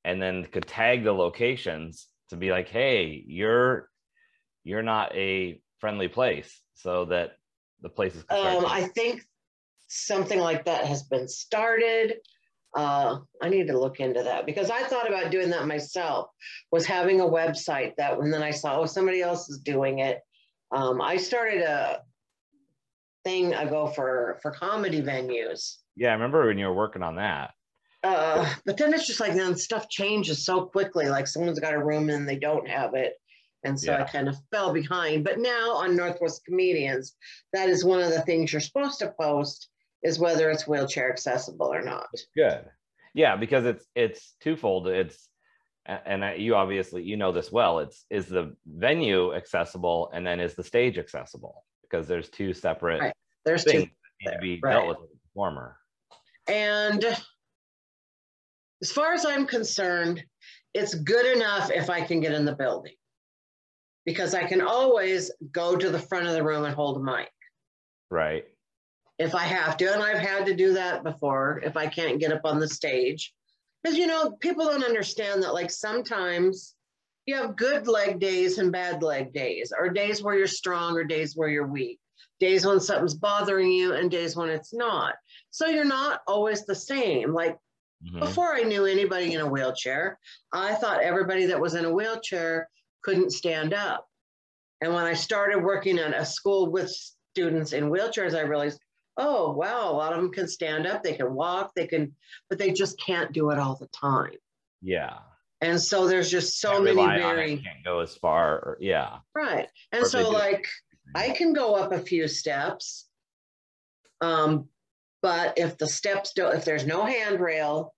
and 0.04 0.20
then 0.20 0.44
could 0.46 0.66
tag 0.66 1.04
the 1.04 1.12
locations 1.12 2.08
to 2.28 2.36
be 2.36 2.50
like 2.50 2.68
hey 2.68 3.22
you're 3.26 3.88
you're 4.64 4.82
not 4.82 5.14
a 5.14 5.60
friendly 5.78 6.08
place 6.08 6.60
so 6.74 7.04
that 7.04 7.32
the 7.82 7.88
places 7.88 8.24
Um, 8.30 8.64
I 8.66 8.88
think 8.94 9.24
something 9.88 10.38
like 10.38 10.64
that 10.64 10.86
has 10.86 11.02
been 11.02 11.28
started. 11.28 12.14
Uh, 12.74 13.18
I 13.42 13.48
need 13.48 13.66
to 13.66 13.78
look 13.78 14.00
into 14.00 14.22
that 14.22 14.46
because 14.46 14.70
I 14.70 14.82
thought 14.84 15.08
about 15.08 15.30
doing 15.30 15.50
that 15.50 15.66
myself, 15.66 16.28
was 16.70 16.86
having 16.86 17.20
a 17.20 17.24
website 17.24 17.92
that 17.96 18.18
and 18.18 18.32
then 18.32 18.42
I 18.42 18.50
saw, 18.50 18.80
oh, 18.80 18.86
somebody 18.86 19.20
else 19.20 19.48
is 19.50 19.58
doing 19.58 19.98
it. 19.98 20.20
Um, 20.70 21.00
I 21.02 21.18
started 21.18 21.62
a 21.62 22.00
thing 23.24 23.52
ago 23.52 23.86
for, 23.88 24.38
for 24.42 24.50
comedy 24.50 25.00
venues. 25.02 25.76
yeah 25.96 26.08
i 26.08 26.12
remember 26.12 26.46
when 26.46 26.58
you 26.58 26.66
were 26.66 26.74
working 26.74 27.02
on 27.02 27.16
that 27.16 27.50
Uh, 28.02 28.52
but 28.66 28.76
then 28.76 28.92
it's 28.92 29.06
just 29.06 29.20
like 29.20 29.34
then 29.34 29.54
stuff 29.54 29.88
changes 29.88 30.44
so 30.44 30.64
quickly. 30.66 31.08
Like 31.08 31.28
someone's 31.28 31.60
got 31.60 31.74
a 31.74 31.84
room 31.84 32.10
and 32.10 32.28
they 32.28 32.36
don't 32.36 32.68
have 32.68 32.94
it. 32.94 33.12
And 33.64 33.78
so 33.78 33.94
I 33.94 34.02
kind 34.02 34.28
of 34.28 34.34
fell 34.50 34.72
behind. 34.72 35.22
But 35.22 35.38
now 35.38 35.74
on 35.76 35.94
Northwest 35.94 36.44
Comedians, 36.44 37.14
that 37.52 37.68
is 37.68 37.84
one 37.84 38.00
of 38.02 38.10
the 38.10 38.22
things 38.22 38.52
you're 38.52 38.60
supposed 38.60 38.98
to 38.98 39.14
post 39.20 39.68
is 40.02 40.18
whether 40.18 40.50
it's 40.50 40.66
wheelchair 40.66 41.10
accessible 41.10 41.72
or 41.72 41.82
not. 41.82 42.08
good 42.36 42.64
yeah 43.14 43.36
because 43.36 43.64
it's 43.64 43.86
it's 43.94 44.34
twofold 44.40 44.88
it's 44.88 45.28
and 45.86 46.24
I, 46.24 46.34
you 46.34 46.54
obviously 46.54 47.02
you 47.02 47.16
know 47.16 47.32
this 47.32 47.50
well 47.50 47.80
it's 47.80 48.04
is 48.10 48.26
the 48.26 48.54
venue 48.66 49.34
accessible 49.34 50.10
and 50.14 50.26
then 50.26 50.38
is 50.40 50.54
the 50.54 50.62
stage 50.64 50.98
accessible 50.98 51.64
because 51.82 52.06
there's 52.06 52.28
two 52.28 52.52
separate 52.52 53.00
Right. 53.00 53.12
There's 53.44 53.64
things 53.64 53.84
two. 53.84 53.90
that 54.24 54.30
need 54.30 54.36
to 54.36 54.40
be 54.40 54.60
right. 54.62 54.72
dealt 54.72 54.88
with 54.88 54.98
performer 55.34 55.76
And 56.46 57.04
as 58.82 58.90
far 58.90 59.12
as 59.12 59.24
I'm 59.24 59.46
concerned, 59.46 60.22
it's 60.74 60.94
good 60.94 61.26
enough 61.36 61.70
if 61.70 61.88
I 61.90 62.00
can 62.00 62.20
get 62.20 62.32
in 62.32 62.44
the 62.44 62.54
building. 62.54 62.94
Because 64.04 64.34
I 64.34 64.44
can 64.44 64.60
always 64.60 65.30
go 65.52 65.76
to 65.76 65.88
the 65.90 65.98
front 65.98 66.26
of 66.26 66.32
the 66.32 66.42
room 66.42 66.64
and 66.64 66.74
hold 66.74 66.96
a 66.96 67.00
mic. 67.00 67.30
right 68.10 68.44
if 69.18 69.34
I 69.34 69.42
have 69.44 69.76
to, 69.76 69.92
and 69.92 70.02
I've 70.02 70.18
had 70.18 70.46
to 70.46 70.54
do 70.54 70.74
that 70.74 71.04
before 71.04 71.60
if 71.64 71.76
I 71.76 71.86
can't 71.86 72.18
get 72.20 72.32
up 72.32 72.42
on 72.44 72.58
the 72.58 72.68
stage. 72.68 73.34
Because, 73.82 73.98
you 73.98 74.06
know, 74.06 74.32
people 74.40 74.64
don't 74.64 74.84
understand 74.84 75.42
that, 75.42 75.54
like, 75.54 75.70
sometimes 75.70 76.74
you 77.26 77.36
have 77.36 77.56
good 77.56 77.86
leg 77.86 78.20
days 78.20 78.58
and 78.58 78.72
bad 78.72 79.02
leg 79.02 79.32
days, 79.32 79.72
or 79.76 79.88
days 79.88 80.22
where 80.22 80.36
you're 80.36 80.46
strong, 80.46 80.96
or 80.96 81.04
days 81.04 81.36
where 81.36 81.48
you're 81.48 81.66
weak, 81.66 82.00
days 82.40 82.66
when 82.66 82.80
something's 82.80 83.14
bothering 83.14 83.70
you, 83.70 83.92
and 83.94 84.10
days 84.10 84.36
when 84.36 84.50
it's 84.50 84.72
not. 84.72 85.14
So 85.50 85.66
you're 85.66 85.84
not 85.84 86.22
always 86.26 86.64
the 86.64 86.74
same. 86.74 87.32
Like, 87.32 87.58
Mhm. 88.04 88.20
before 88.20 88.54
I 88.54 88.62
knew 88.62 88.84
anybody 88.84 89.34
in 89.34 89.40
a 89.40 89.48
wheelchair, 89.48 90.18
I 90.52 90.74
thought 90.74 91.02
everybody 91.02 91.46
that 91.46 91.60
was 91.60 91.74
in 91.74 91.84
a 91.84 91.92
wheelchair 91.92 92.68
couldn't 93.02 93.30
stand 93.30 93.72
up. 93.72 94.08
And 94.80 94.92
when 94.92 95.04
I 95.04 95.14
started 95.14 95.62
working 95.62 95.98
at 96.00 96.12
a 96.12 96.24
school 96.24 96.70
with 96.70 96.90
students 96.90 97.72
in 97.72 97.90
wheelchairs, 97.90 98.36
I 98.36 98.40
realized, 98.40 98.80
oh, 99.16 99.52
wow, 99.52 99.90
a 99.90 99.92
lot 99.92 100.12
of 100.12 100.20
them 100.20 100.32
can 100.32 100.48
stand 100.48 100.86
up, 100.86 101.02
they 101.02 101.14
can 101.14 101.34
walk, 101.34 101.72
they 101.74 101.86
can, 101.86 102.14
but 102.48 102.58
they 102.58 102.72
just 102.72 102.98
can't 102.98 103.32
do 103.32 103.50
it 103.50 103.58
all 103.58 103.76
the 103.76 103.88
time. 103.88 104.38
yeah 104.80 105.18
And 105.60 105.80
so 105.80 106.06
there's 106.06 106.30
just 106.30 106.60
so 106.60 106.72
Can't 106.72 106.84
many 106.84 107.20
very, 107.20 107.56
can't 107.58 107.84
go 107.84 108.00
as 108.00 108.16
far 108.16 108.54
or 108.56 108.78
yeah 108.80 109.18
right. 109.34 109.68
And 109.92 110.02
Or 110.02 110.08
so, 110.08 110.30
like, 110.30 110.66
I 111.14 111.30
can 111.30 111.52
go 111.52 111.74
up 111.74 111.92
a 111.92 112.00
few 112.00 112.26
steps. 112.28 113.08
Um, 114.20 114.68
but 115.20 115.54
if 115.56 115.78
the 115.78 115.86
steps 115.86 116.32
don't, 116.34 116.56
if 116.56 116.64
there's 116.64 116.86
no 116.86 117.04
handrail 117.04 117.94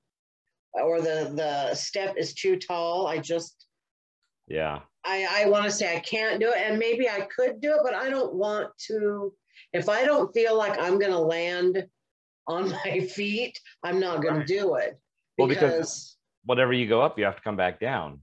or 0.72 1.00
the, 1.00 1.32
the 1.34 1.74
step 1.74 2.16
is 2.18 2.34
too 2.34 2.56
tall, 2.56 3.06
I 3.06 3.18
just, 3.18 3.66
yeah 4.48 4.80
I, 5.06 5.44
I 5.44 5.48
want 5.48 5.64
to 5.64 5.70
say 5.70 5.94
I 5.94 6.00
can't 6.00 6.40
do 6.40 6.48
it. 6.48 6.56
And 6.58 6.78
maybe 6.78 7.08
I 7.08 7.28
could 7.34 7.60
do 7.60 7.72
it, 7.72 7.80
but 7.82 7.94
I 7.94 8.10
don't 8.10 8.34
want 8.34 8.70
to. 8.88 9.32
If 9.72 9.88
I 9.88 10.04
don't 10.04 10.32
feel 10.34 10.56
like 10.56 10.78
I'm 10.78 10.98
going 10.98 11.12
to 11.12 11.18
land 11.18 11.86
on 12.46 12.70
my 12.84 13.00
feet, 13.00 13.58
I'm 13.82 14.00
not 14.00 14.22
going 14.22 14.36
Right. 14.38 14.46
to 14.46 14.58
do 14.58 14.74
it. 14.76 14.98
Well, 15.38 15.48
because- 15.48 15.70
because 15.72 16.10
whatever 16.46 16.72
you 16.74 16.86
go 16.86 17.00
up 17.00 17.18
you 17.18 17.24
have 17.24 17.36
to 17.36 17.42
come 17.42 17.56
back 17.56 17.80
down 17.80 18.20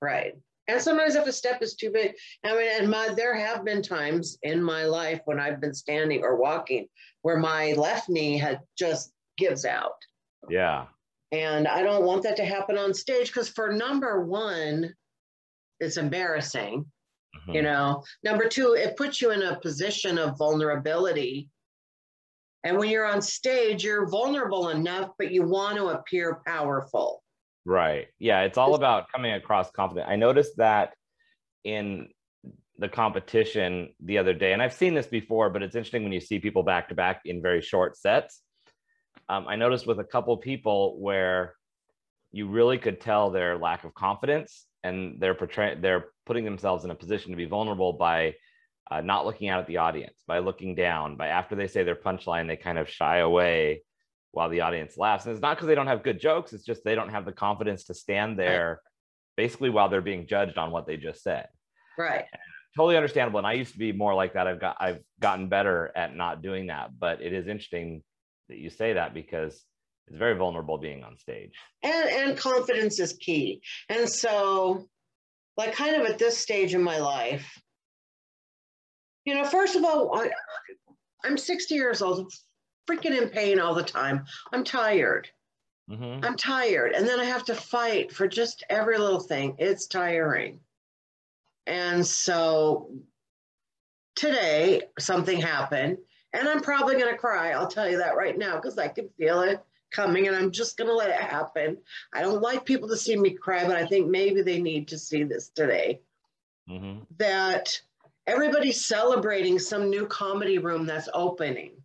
Right. 0.00 0.34
And 0.68 0.80
sometimes 0.80 1.16
if 1.16 1.26
a 1.26 1.32
step 1.32 1.60
is 1.62 1.74
too 1.74 1.90
big, 1.90 2.14
I 2.44 2.54
mean, 2.56 2.68
and 2.78 2.90
my 2.90 3.08
there 3.08 3.34
have 3.34 3.64
been 3.64 3.82
times 3.82 4.38
in 4.42 4.62
my 4.62 4.84
life 4.84 5.20
when 5.24 5.40
I've 5.40 5.60
been 5.60 5.74
standing 5.74 6.22
or 6.22 6.36
walking 6.36 6.86
where 7.22 7.36
my 7.38 7.72
left 7.72 8.08
knee 8.08 8.36
had 8.38 8.60
just 8.78 9.12
gives 9.38 9.64
out. 9.64 9.96
yeah 10.48 10.86
And 11.32 11.66
I 11.68 11.82
don't 11.82 12.04
want 12.04 12.22
that 12.24 12.36
to 12.36 12.44
happen 12.44 12.78
on 12.78 12.94
stage 12.94 13.28
because 13.28 13.48
for 13.48 13.72
number 13.72 14.24
one, 14.24 14.94
it's 15.80 15.96
embarrassing, 15.96 16.84
Mhm. 17.36 17.54
you 17.54 17.62
know. 17.62 18.02
Number 18.22 18.48
two, 18.48 18.74
it 18.74 18.96
puts 18.96 19.20
you 19.20 19.30
in 19.30 19.42
a 19.42 19.58
position 19.60 20.18
of 20.18 20.38
vulnerability. 20.38 21.48
And 22.64 22.76
when 22.76 22.88
you're 22.88 23.06
on 23.06 23.22
stage, 23.22 23.84
you're 23.84 24.08
vulnerable 24.08 24.70
enough, 24.70 25.10
but 25.18 25.30
you 25.30 25.42
want 25.42 25.76
to 25.76 25.88
appear 25.88 26.40
powerful. 26.46 27.22
Right. 27.64 28.08
Yeah, 28.18 28.42
it's 28.42 28.58
all 28.58 28.74
about 28.74 29.10
coming 29.12 29.32
across 29.32 29.70
confident. 29.70 30.08
I 30.08 30.16
noticed 30.16 30.56
that 30.56 30.94
in 31.64 32.08
the 32.78 32.88
competition 32.88 33.94
the 34.00 34.18
other 34.18 34.32
day, 34.32 34.52
and 34.52 34.62
I've 34.62 34.72
seen 34.72 34.94
this 34.94 35.06
before, 35.06 35.50
but 35.50 35.62
it's 35.62 35.74
interesting 35.74 36.02
when 36.02 36.12
you 36.12 36.20
see 36.20 36.38
people 36.38 36.62
back 36.62 36.88
to 36.88 36.94
back 36.94 37.22
in 37.24 37.42
very 37.42 37.60
short 37.60 37.96
sets. 37.96 38.42
Um, 39.28 39.46
I 39.46 39.56
noticed 39.56 39.86
with 39.86 39.98
a 40.00 40.04
couple 40.04 40.36
people 40.38 40.98
where 40.98 41.54
you 42.32 42.48
really 42.48 42.78
could 42.78 43.00
tell 43.00 43.30
their 43.30 43.58
lack 43.58 43.84
of 43.84 43.94
confidence 43.94 44.67
and 44.84 45.20
they're 45.20 45.34
portraying 45.34 45.80
they're 45.80 46.06
putting 46.26 46.44
themselves 46.44 46.84
in 46.84 46.90
a 46.90 46.94
position 46.94 47.30
to 47.30 47.36
be 47.36 47.46
vulnerable 47.46 47.92
by 47.92 48.34
uh, 48.90 49.00
not 49.00 49.26
looking 49.26 49.48
out 49.48 49.60
at 49.60 49.66
the 49.66 49.76
audience, 49.76 50.22
by 50.26 50.38
looking 50.38 50.74
down, 50.74 51.16
by 51.16 51.28
after 51.28 51.54
they 51.54 51.66
say 51.66 51.82
their 51.82 51.94
punchline, 51.94 52.46
they 52.46 52.56
kind 52.56 52.78
of 52.78 52.88
shy 52.88 53.18
away 53.18 53.82
while 54.32 54.48
the 54.48 54.60
audience 54.60 54.96
laughs. 54.96 55.26
And 55.26 55.32
it's 55.32 55.42
not 55.42 55.56
because 55.56 55.66
they 55.66 55.74
don't 55.74 55.86
have 55.86 56.02
good 56.02 56.20
jokes, 56.20 56.52
it's 56.52 56.64
just 56.64 56.84
they 56.84 56.94
don't 56.94 57.10
have 57.10 57.24
the 57.24 57.32
confidence 57.32 57.84
to 57.84 57.94
stand 57.94 58.38
there 58.38 58.80
basically 59.36 59.70
while 59.70 59.88
they're 59.88 60.00
being 60.00 60.26
judged 60.26 60.58
on 60.58 60.70
what 60.70 60.86
they 60.86 60.96
just 60.96 61.22
said. 61.22 61.48
Right. 61.96 62.24
Totally 62.76 62.96
understandable. 62.96 63.38
And 63.38 63.46
I 63.46 63.52
used 63.54 63.72
to 63.72 63.78
be 63.78 63.92
more 63.92 64.14
like 64.14 64.34
that. 64.34 64.46
I've 64.46 64.60
got 64.60 64.76
I've 64.80 65.00
gotten 65.20 65.48
better 65.48 65.90
at 65.96 66.14
not 66.14 66.42
doing 66.42 66.66
that. 66.66 66.90
But 66.98 67.22
it 67.22 67.32
is 67.32 67.46
interesting 67.46 68.02
that 68.48 68.58
you 68.58 68.70
say 68.70 68.94
that 68.94 69.14
because 69.14 69.64
it's 70.08 70.18
very 70.18 70.34
vulnerable 70.36 70.78
being 70.78 71.04
on 71.04 71.16
stage. 71.18 71.52
And 71.82 72.08
and 72.08 72.38
confidence 72.38 72.98
is 72.98 73.12
key. 73.14 73.60
And 73.88 74.08
so, 74.08 74.88
like 75.56 75.74
kind 75.74 75.96
of 76.00 76.06
at 76.08 76.18
this 76.18 76.38
stage 76.38 76.74
in 76.74 76.82
my 76.82 76.98
life, 76.98 77.60
you 79.24 79.34
know, 79.34 79.44
first 79.44 79.76
of 79.76 79.84
all, 79.84 80.18
I, 80.18 80.30
I'm 81.24 81.36
60 81.36 81.74
years 81.74 82.00
old, 82.00 82.32
freaking 82.88 83.20
in 83.20 83.28
pain 83.28 83.60
all 83.60 83.74
the 83.74 83.82
time. 83.82 84.24
I'm 84.52 84.64
tired. 84.64 85.28
Mhm. 85.90 86.24
I'm 86.24 86.36
tired. 86.36 86.92
And 86.92 87.06
then 87.06 87.20
I 87.20 87.24
have 87.24 87.44
to 87.46 87.54
fight 87.54 88.12
for 88.12 88.26
just 88.26 88.64
every 88.70 88.98
little 88.98 89.20
thing. 89.20 89.56
It's 89.58 89.86
tiring. 89.86 90.60
And 91.66 92.06
so 92.06 92.90
today, 94.16 94.82
something 94.98 95.38
happened, 95.40 95.98
and 96.32 96.48
I'm 96.48 96.60
probably 96.60 96.96
going 96.98 97.12
to 97.12 97.18
cry. 97.18 97.50
I'll 97.52 97.68
tell 97.68 97.88
you 97.88 97.98
that 97.98 98.16
right 98.16 98.36
now 98.36 98.56
because 98.56 98.78
I 98.78 98.88
can 98.88 99.08
feel 99.18 99.42
it 99.42 99.62
coming, 99.90 100.26
and 100.26 100.36
I'm 100.36 100.50
just 100.50 100.76
going 100.76 100.88
to 100.88 100.94
let 100.94 101.10
it 101.10 101.16
happen. 101.16 101.78
I 102.12 102.22
don't 102.22 102.42
like 102.42 102.64
people 102.64 102.88
to 102.88 102.96
see 102.96 103.16
me 103.16 103.30
cry, 103.30 103.66
but 103.66 103.76
I 103.76 103.86
think 103.86 104.08
maybe 104.08 104.42
they 104.42 104.60
need 104.60 104.88
to 104.88 104.98
see 104.98 105.24
this 105.24 105.48
today 105.48 106.00
Mhm. 106.68 107.06
that 107.18 107.80
everybody's 108.26 108.84
celebrating 108.84 109.58
some 109.58 109.88
new 109.88 110.06
comedy 110.06 110.58
room 110.58 110.86
that's 110.86 111.08
opening. 111.14 111.82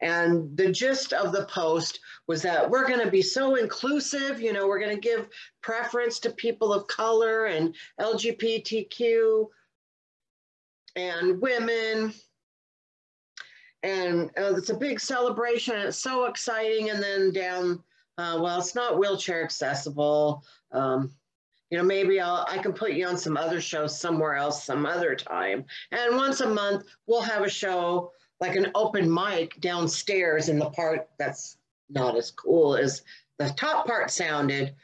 And 0.00 0.54
the 0.56 0.70
gist 0.70 1.12
of 1.14 1.32
the 1.32 1.46
post 1.46 2.00
was 2.26 2.42
that 2.42 2.68
we're 2.68 2.86
going 2.86 3.00
to 3.00 3.10
be 3.10 3.22
so 3.22 3.54
inclusive, 3.54 4.40
you 4.40 4.52
know, 4.52 4.68
we're 4.68 4.78
going 4.78 4.94
to 4.94 5.00
give 5.00 5.28
preference 5.62 6.20
to 6.20 6.30
people 6.30 6.72
of 6.72 6.86
color 6.86 7.46
and 7.46 7.74
LGBTQ 7.98 9.50
and 10.96 11.40
women. 11.40 12.14
And 13.86 14.30
uh, 14.36 14.56
it's 14.56 14.70
a 14.70 14.76
big 14.76 14.98
celebration 14.98 15.76
it's 15.76 15.96
so 15.96 16.24
exciting. 16.24 16.90
And 16.90 17.00
then 17.00 17.32
down, 17.32 17.82
uh, 18.18 18.36
well, 18.42 18.58
it's 18.58 18.74
not 18.74 18.98
wheelchair 18.98 19.44
accessible. 19.44 20.42
Um, 20.72 21.12
you 21.70 21.78
know, 21.78 21.84
maybe 21.84 22.20
I'll, 22.20 22.44
I 22.48 22.58
can 22.58 22.72
put 22.72 22.94
you 22.94 23.06
on 23.06 23.16
some 23.16 23.36
other 23.36 23.60
shows 23.60 23.98
somewhere 23.98 24.34
else 24.34 24.64
some 24.64 24.86
other 24.86 25.14
time. 25.14 25.64
And 25.92 26.16
once 26.16 26.40
a 26.40 26.48
month, 26.48 26.86
we'll 27.06 27.22
have 27.22 27.42
a 27.42 27.48
show 27.48 28.10
like 28.40 28.56
an 28.56 28.72
open 28.74 29.12
mic 29.12 29.60
downstairs 29.60 30.48
in 30.48 30.58
the 30.58 30.70
part 30.70 31.08
that's 31.16 31.56
not 31.88 32.16
as 32.16 32.32
cool 32.32 32.76
as 32.76 33.02
the 33.38 33.50
top 33.50 33.86
part 33.86 34.10
sounded. 34.10 34.74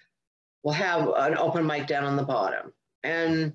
We'll 0.62 0.74
have 0.74 1.08
an 1.16 1.36
open 1.38 1.66
mic 1.66 1.88
down 1.88 2.04
on 2.04 2.16
the 2.16 2.22
bottom. 2.22 2.72
And 3.02 3.52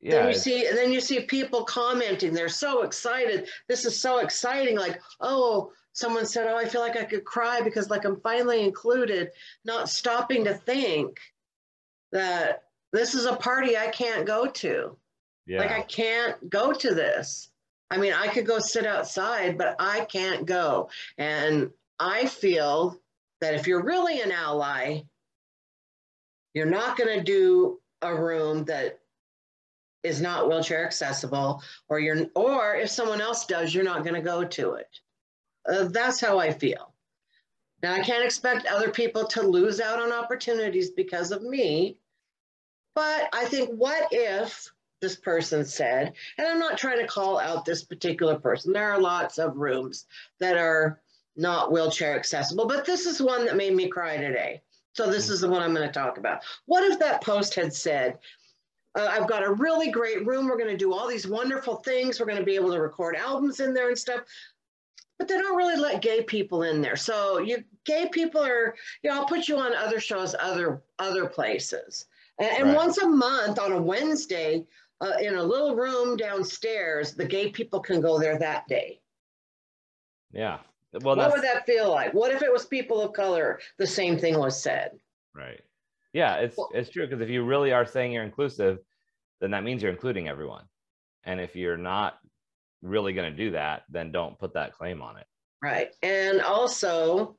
Yeah. 0.00 0.12
then 0.22 0.28
you 0.28 0.34
see, 0.34 0.66
then 0.72 0.92
you 0.92 1.00
see 1.00 1.20
people 1.20 1.64
commenting. 1.64 2.32
They're 2.32 2.48
so 2.48 2.82
excited. 2.82 3.48
This 3.68 3.84
is 3.84 4.00
so 4.00 4.18
exciting. 4.18 4.78
Like, 4.78 5.00
oh, 5.20 5.72
someone 5.92 6.24
said, 6.26 6.46
"Oh, 6.48 6.56
I 6.56 6.64
feel 6.66 6.80
like 6.80 6.96
I 6.96 7.04
could 7.04 7.24
cry 7.24 7.60
because 7.60 7.90
like 7.90 8.04
I'm 8.04 8.20
finally 8.20 8.64
included." 8.64 9.30
Not 9.64 9.88
stopping 9.90 10.44
to 10.44 10.54
think 10.54 11.18
that 12.12 12.64
this 12.92 13.14
is 13.14 13.26
a 13.26 13.36
party 13.36 13.76
I 13.76 13.88
can't 13.88 14.26
go 14.26 14.46
to. 14.46 14.96
yeah. 15.46 15.58
Like 15.58 15.70
I 15.70 15.82
can't 15.82 16.48
go 16.48 16.72
to 16.72 16.94
this. 16.94 17.50
I 17.90 17.98
mean, 17.98 18.12
I 18.12 18.28
could 18.28 18.46
go 18.46 18.58
sit 18.58 18.86
outside, 18.86 19.58
but 19.58 19.76
I 19.78 20.04
can't 20.06 20.46
go. 20.46 20.90
And 21.18 21.70
I 21.98 22.26
feel 22.26 22.98
that 23.40 23.54
if 23.54 23.66
you're 23.66 23.82
really 23.82 24.20
an 24.20 24.32
ally, 24.32 25.02
you're 26.54 26.66
not 26.66 26.96
going 26.96 27.18
to 27.18 27.24
do 27.24 27.80
a 28.02 28.14
room 28.14 28.64
that 28.64 29.00
is 30.02 30.20
not 30.20 30.48
wheelchair 30.48 30.84
accessible, 30.84 31.62
or 31.88 32.00
you're, 32.00 32.26
or 32.34 32.76
if 32.76 32.90
someone 32.90 33.20
else 33.20 33.46
does, 33.46 33.74
you're 33.74 33.84
not 33.84 34.02
going 34.02 34.14
to 34.14 34.22
go 34.22 34.44
to 34.44 34.74
it. 34.74 35.00
Uh, 35.70 35.84
that's 35.84 36.20
how 36.20 36.38
I 36.38 36.52
feel. 36.52 36.94
Now, 37.82 37.94
I 37.94 38.00
can't 38.00 38.24
expect 38.24 38.66
other 38.66 38.90
people 38.90 39.26
to 39.28 39.42
lose 39.42 39.80
out 39.80 40.00
on 40.00 40.12
opportunities 40.12 40.90
because 40.90 41.32
of 41.32 41.42
me. 41.42 41.96
But 42.94 43.28
I 43.32 43.44
think, 43.46 43.70
what 43.70 44.08
if 44.10 44.70
this 45.00 45.16
person 45.16 45.64
said, 45.64 46.12
and 46.36 46.46
I'm 46.46 46.58
not 46.58 46.76
trying 46.76 46.98
to 46.98 47.06
call 47.06 47.38
out 47.38 47.64
this 47.64 47.84
particular 47.84 48.38
person, 48.38 48.72
there 48.72 48.92
are 48.92 49.00
lots 49.00 49.38
of 49.38 49.56
rooms 49.56 50.06
that 50.40 50.58
are 50.58 51.00
not 51.36 51.72
wheelchair 51.72 52.16
accessible, 52.16 52.66
but 52.66 52.84
this 52.84 53.06
is 53.06 53.22
one 53.22 53.46
that 53.46 53.56
made 53.56 53.74
me 53.74 53.88
cry 53.88 54.18
today. 54.18 54.60
So, 54.92 55.10
this 55.10 55.30
is 55.30 55.40
the 55.40 55.48
one 55.48 55.62
I'm 55.62 55.74
going 55.74 55.86
to 55.86 55.92
talk 55.92 56.18
about. 56.18 56.42
What 56.66 56.84
if 56.84 56.98
that 56.98 57.22
post 57.22 57.54
had 57.54 57.72
said, 57.72 58.18
uh, 58.98 59.08
I've 59.10 59.28
got 59.28 59.44
a 59.44 59.52
really 59.52 59.90
great 59.90 60.26
room. 60.26 60.46
We're 60.48 60.58
going 60.58 60.70
to 60.70 60.76
do 60.76 60.92
all 60.92 61.06
these 61.08 61.26
wonderful 61.26 61.76
things. 61.76 62.18
We're 62.18 62.26
going 62.26 62.38
to 62.38 62.44
be 62.44 62.54
able 62.56 62.72
to 62.72 62.80
record 62.80 63.16
albums 63.16 63.60
in 63.60 63.72
there 63.74 63.88
and 63.88 63.98
stuff. 63.98 64.22
But 65.18 65.28
they 65.28 65.34
don't 65.38 65.56
really 65.56 65.76
let 65.76 66.00
gay 66.02 66.22
people 66.22 66.62
in 66.62 66.80
there. 66.80 66.96
So 66.96 67.38
you 67.38 67.62
gay 67.84 68.08
people 68.10 68.42
are, 68.42 68.74
you 69.02 69.10
know, 69.10 69.16
I'll 69.20 69.26
put 69.26 69.48
you 69.48 69.58
on 69.58 69.74
other 69.76 70.00
shows, 70.00 70.34
other 70.40 70.82
other 70.98 71.26
places. 71.26 72.06
And, 72.38 72.50
and 72.50 72.66
Right. 72.68 72.76
once 72.76 72.98
a 72.98 73.06
month 73.06 73.58
on 73.58 73.72
a 73.72 73.80
Wednesday, 73.80 74.64
uh, 75.02 75.12
in 75.20 75.34
a 75.34 75.42
little 75.42 75.76
room 75.76 76.16
downstairs, 76.16 77.14
the 77.14 77.24
gay 77.24 77.50
people 77.50 77.80
can 77.80 78.00
go 78.00 78.18
there 78.18 78.38
that 78.38 78.66
day. 78.68 79.00
yeah. 80.32 80.58
Well, 80.92 81.14
what 81.16 81.30
would 81.32 81.42
that 81.44 81.66
feel 81.66 81.88
like? 81.90 82.12
What 82.14 82.32
if 82.32 82.42
it 82.42 82.52
was 82.52 82.66
people 82.66 83.00
of 83.00 83.12
color? 83.12 83.60
The 83.76 83.86
same 83.86 84.18
thing 84.18 84.36
was 84.38 84.60
said. 84.60 84.98
right. 85.34 85.60
Yeah, 86.12 86.36
it's 86.36 86.56
Well- 86.56 86.70
it's 86.74 86.90
true 86.90 87.06
because 87.06 87.20
if 87.20 87.28
you 87.28 87.44
really 87.44 87.72
are 87.72 87.86
saying 87.86 88.12
you're 88.12 88.24
inclusive, 88.24 88.78
then 89.40 89.52
that 89.52 89.64
means 89.64 89.82
you're 89.82 89.92
including 89.92 90.28
everyone. 90.28 90.64
And 91.24 91.40
if 91.40 91.54
you're 91.54 91.76
not 91.76 92.18
really 92.82 93.12
going 93.12 93.30
to 93.30 93.36
do 93.36 93.50
that, 93.52 93.84
then 93.88 94.10
don't 94.10 94.38
put 94.38 94.54
that 94.54 94.72
claim 94.72 95.02
on 95.02 95.16
it. 95.18 95.26
Right. 95.62 95.94
And 96.02 96.40
also, 96.40 97.36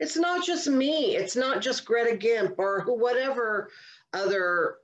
it's 0.00 0.16
not 0.16 0.44
just 0.44 0.66
me. 0.66 1.16
It's 1.16 1.36
not 1.36 1.62
just 1.62 1.84
Greta 1.84 2.16
Gimp 2.16 2.58
or 2.58 2.80
who, 2.80 2.98
whatever 2.98 3.70
other 4.12 4.78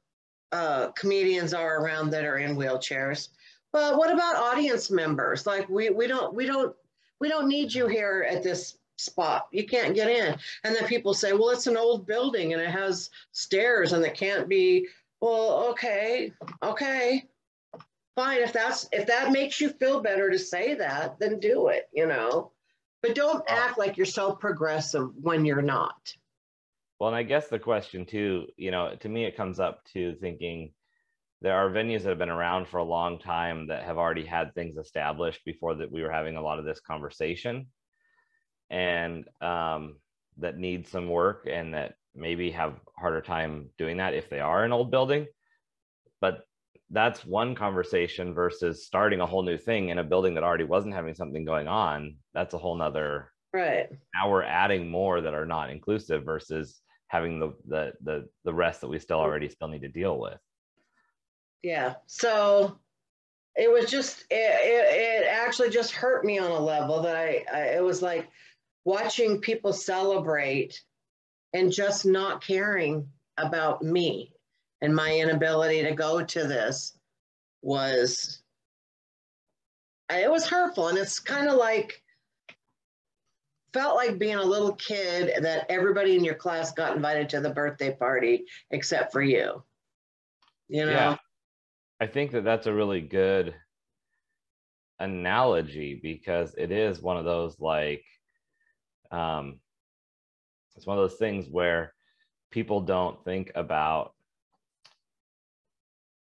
uh, 0.53 0.93
comedians 0.93 1.53
are 1.53 1.83
around 1.83 2.11
that 2.11 2.25
are 2.25 2.39
in 2.39 2.57
wheelchairs. 2.57 3.29
But 3.73 3.99
what 3.99 4.13
about 4.13 4.37
audience 4.37 4.91
members? 4.91 5.47
Like 5.47 5.69
we 5.69 5.91
we 5.91 6.07
don't 6.07 6.35
we 6.35 6.47
don't 6.47 6.75
we 7.21 7.29
don't 7.29 7.49
need 7.49 7.75
you 7.75 7.87
here 7.87 8.27
at 8.29 8.43
this 8.43 8.78
spot. 8.99 9.47
You 9.53 9.67
can't 9.67 9.95
get 9.95 10.09
in. 10.09 10.37
And 10.65 10.75
then 10.75 10.87
people 10.87 11.15
say, 11.15 11.33
well, 11.33 11.51
it's 11.51 11.67
an 11.67 11.77
old 11.77 12.07
building 12.07 12.53
and 12.53 12.63
it 12.63 12.71
has 12.71 13.11
stairs 13.33 13.93
and 13.93 14.05
it 14.05 14.15
can't 14.15 14.49
be. 14.49 14.87
Well, 15.21 15.69
okay, 15.71 16.33
okay, 16.63 17.25
fine. 18.15 18.39
If 18.39 18.53
that's 18.53 18.89
if 18.93 19.07
that 19.07 19.33
makes 19.33 19.61
you 19.61 19.71
feel 19.71 20.01
better 20.01 20.31
to 20.31 20.39
say 20.39 20.75
that, 20.75 21.19
then 21.19 21.41
do 21.41 21.69
it. 21.69 21.89
You 21.93 22.07
know. 22.07 22.53
But 23.03 23.15
don't 23.15 23.45
act 23.49 23.79
like 23.79 23.97
you're 23.97 24.07
so 24.07 24.33
progressive 24.33 25.11
when 25.21 25.45
you're 25.45 25.63
not. 25.63 26.15
Well, 26.99 27.09
and 27.09 27.17
I 27.17 27.23
guess 27.23 27.49
the 27.49 27.59
question 27.59 28.05
too, 28.05 28.47
you 28.57 28.73
know, 28.73 28.97
to 29.01 29.09
me, 29.09 29.25
it 29.25 29.37
comes 29.37 29.61
up 29.61 29.85
to 29.93 30.17
thinking 30.17 30.73
there 31.41 31.57
are 31.57 31.71
venues 31.71 32.03
that 32.03 32.09
have 32.09 32.19
been 32.19 32.29
around 32.29 32.67
for 32.67 32.79
a 32.79 32.85
long 32.85 33.21
time 33.21 33.69
that 33.69 33.85
have 33.85 33.99
already 33.99 34.25
had 34.25 34.53
things 34.53 34.77
established 34.77 35.45
before 35.45 35.77
that 35.77 35.93
we 35.93 36.03
were 36.03 36.11
having 36.11 36.37
a 36.37 36.43
lot 36.43 36.59
of 36.59 36.65
this 36.65 36.81
conversation 36.81 37.67
and 38.71 39.25
um, 39.41 39.97
that 40.39 40.59
need 40.59 40.87
some 40.87 41.09
work 41.09 41.47
and 41.51 41.75
that 41.75 41.95
maybe 42.15 42.51
have 42.51 42.81
harder 42.97 43.21
time 43.21 43.71
doing 43.79 43.99
that 43.99 44.15
if 44.15 44.29
they 44.29 44.41
are 44.41 44.65
an 44.65 44.73
old 44.73 44.91
building. 44.91 45.27
But 46.21 46.43
that's 46.91 47.25
one 47.25 47.55
conversation 47.55 48.35
versus 48.35 48.87
starting 48.87 49.21
a 49.21 49.27
whole 49.27 49.43
new 49.43 49.59
thing 49.59 49.91
in 49.91 49.99
a 49.99 50.05
building 50.05 50.35
that 50.35 50.45
already 50.45 50.65
wasn't 50.65 50.95
having 50.95 51.15
something 51.15 51.45
going 51.45 51.69
on. 51.69 52.17
That's 52.35 52.55
a 52.55 52.59
whole 52.59 52.77
nother 52.77 53.33
Right. 53.53 53.89
now 54.15 54.31
we're 54.31 54.43
adding 54.43 54.91
more 54.91 55.23
that 55.23 55.33
are 55.33 55.47
not 55.47 55.71
inclusive 55.71 56.25
versus 56.25 56.83
having 57.07 57.39
the 57.41 57.55
the 57.67 57.93
the 58.03 58.29
the 58.45 58.53
rest 58.53 58.83
that 58.83 58.89
we 58.89 58.99
still 58.99 59.19
already 59.19 59.49
still 59.49 59.69
need 59.69 59.83
to 59.83 59.89
deal 59.89 60.19
with. 60.19 60.39
Yeah. 61.63 61.95
So 62.07 62.79
it 63.57 63.71
was 63.73 63.91
just 63.91 64.25
it, 64.31 64.35
it, 64.35 65.25
it 65.25 65.27
actually 65.29 65.71
just 65.71 65.93
hurt 65.93 66.25
me 66.25 66.39
on 66.39 66.51
a 66.51 66.61
level 66.61 67.03
that 67.03 67.17
I, 67.17 67.45
I 67.53 67.61
it 67.77 67.83
was 67.83 68.03
like 68.03 68.29
watching 68.85 69.41
people 69.41 69.73
celebrate 69.73 70.83
and 71.53 71.73
just 71.73 72.07
not 72.07 72.45
caring 72.45 73.09
about 73.37 73.83
me. 73.83 74.33
And 74.81 74.95
my 74.95 75.13
inability 75.19 75.83
to 75.83 75.93
go 75.95 76.23
to 76.23 76.47
this 76.47 76.97
was 77.63 78.43
it 80.11 80.31
was 80.31 80.47
hurtful. 80.47 80.89
And 80.89 80.99
it's 80.99 81.19
kind 81.19 81.49
of 81.49 81.57
like 81.57 82.03
felt 83.73 83.97
like 83.97 84.19
being 84.19 84.37
a 84.37 84.43
little 84.43 84.75
kid 84.75 85.43
that 85.43 85.67
everybody 85.69 86.17
in 86.17 86.25
your 86.25 86.35
class 86.35 86.73
got 86.73 86.97
invited 86.97 87.29
to 87.31 87.41
the 87.41 87.51
birthday 87.51 87.95
party 87.95 88.45
except 88.71 89.13
for 89.13 89.23
you 89.23 89.63
you 90.69 90.85
know? 90.85 90.93
Yeah. 90.93 91.17
I 92.01 92.07
think 92.07 92.33
that 92.33 92.45
that's 92.45 92.67
a 92.67 92.73
really 92.73 93.01
good 93.01 93.55
analogy 95.01 95.99
because 96.01 96.55
it 96.57 96.71
is 96.71 97.01
one 97.01 97.17
of 97.17 97.25
those 97.25 97.59
like 97.59 98.05
um 99.11 99.59
it's 100.77 100.87
one 100.87 100.99
of 100.99 101.03
those 101.09 101.19
things 101.19 101.47
where 101.51 101.95
people 102.51 102.81
don't 102.81 103.25
think 103.25 103.51
about 103.55 104.13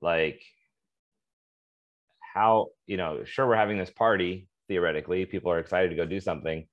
like 0.02 0.42
how 2.34 2.68
you 2.86 2.98
know 2.98 3.24
sure 3.24 3.48
we're 3.48 3.56
having 3.56 3.78
this 3.78 3.92
party 3.92 4.48
theoretically 4.68 5.26
people 5.26 5.52
are 5.52 5.60
excited 5.60 5.90
to 5.90 5.96
go 5.96 6.06
do 6.06 6.20
something 6.20 6.66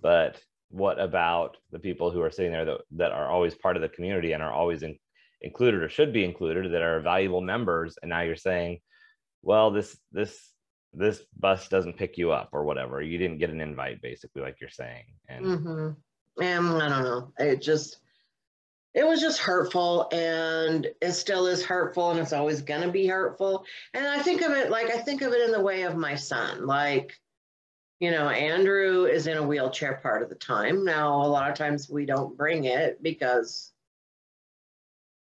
but 0.00 0.40
what 0.70 1.00
about 1.00 1.56
the 1.72 1.78
people 1.78 2.10
who 2.10 2.22
are 2.22 2.30
sitting 2.30 2.52
there 2.52 2.64
that, 2.64 2.80
that 2.92 3.12
are 3.12 3.28
always 3.28 3.54
part 3.54 3.76
of 3.76 3.82
the 3.82 3.88
community 3.88 4.32
and 4.32 4.42
are 4.42 4.52
always 4.52 4.82
in, 4.82 4.96
included 5.42 5.82
or 5.82 5.88
should 5.88 6.12
be 6.12 6.24
included 6.24 6.72
that 6.72 6.82
are 6.82 7.00
valuable 7.00 7.40
members? 7.40 7.98
And 8.00 8.08
now 8.08 8.20
you're 8.22 8.36
saying 8.36 8.78
well 9.42 9.70
this 9.70 9.98
this 10.12 10.38
this 10.92 11.22
bus 11.38 11.68
doesn't 11.68 11.96
pick 11.96 12.18
you 12.18 12.32
up 12.32 12.48
or 12.52 12.64
whatever 12.64 13.00
you 13.00 13.18
didn't 13.18 13.38
get 13.38 13.50
an 13.50 13.60
invite 13.60 14.02
basically 14.02 14.42
like 14.42 14.60
you're 14.60 14.70
saying 14.70 15.04
and 15.28 15.46
hmm 15.46 15.90
And 16.40 16.82
I 16.82 16.88
don't 16.88 17.04
know. 17.04 17.32
It 17.38 17.60
just, 17.60 17.98
it 18.94 19.06
was 19.06 19.20
just 19.20 19.38
hurtful 19.38 20.08
and 20.12 20.86
it 21.00 21.12
still 21.12 21.46
is 21.46 21.64
hurtful 21.64 22.10
and 22.10 22.18
it's 22.18 22.32
always 22.32 22.62
going 22.62 22.82
to 22.82 22.90
be 22.90 23.06
hurtful. 23.06 23.64
And 23.94 24.06
I 24.06 24.20
think 24.20 24.42
of 24.42 24.52
it 24.52 24.70
like, 24.70 24.90
I 24.90 24.98
think 24.98 25.22
of 25.22 25.32
it 25.32 25.44
in 25.44 25.52
the 25.52 25.60
way 25.60 25.82
of 25.82 25.96
my 25.96 26.14
son. 26.14 26.66
Like, 26.66 27.20
you 28.00 28.10
know, 28.10 28.28
Andrew 28.30 29.04
is 29.04 29.26
in 29.26 29.36
a 29.36 29.46
wheelchair 29.46 30.00
part 30.02 30.22
of 30.22 30.30
the 30.30 30.34
time. 30.34 30.84
Now, 30.84 31.22
a 31.22 31.28
lot 31.28 31.50
of 31.50 31.56
times 31.56 31.90
we 31.90 32.06
don't 32.06 32.36
bring 32.36 32.64
it 32.64 33.02
because 33.02 33.72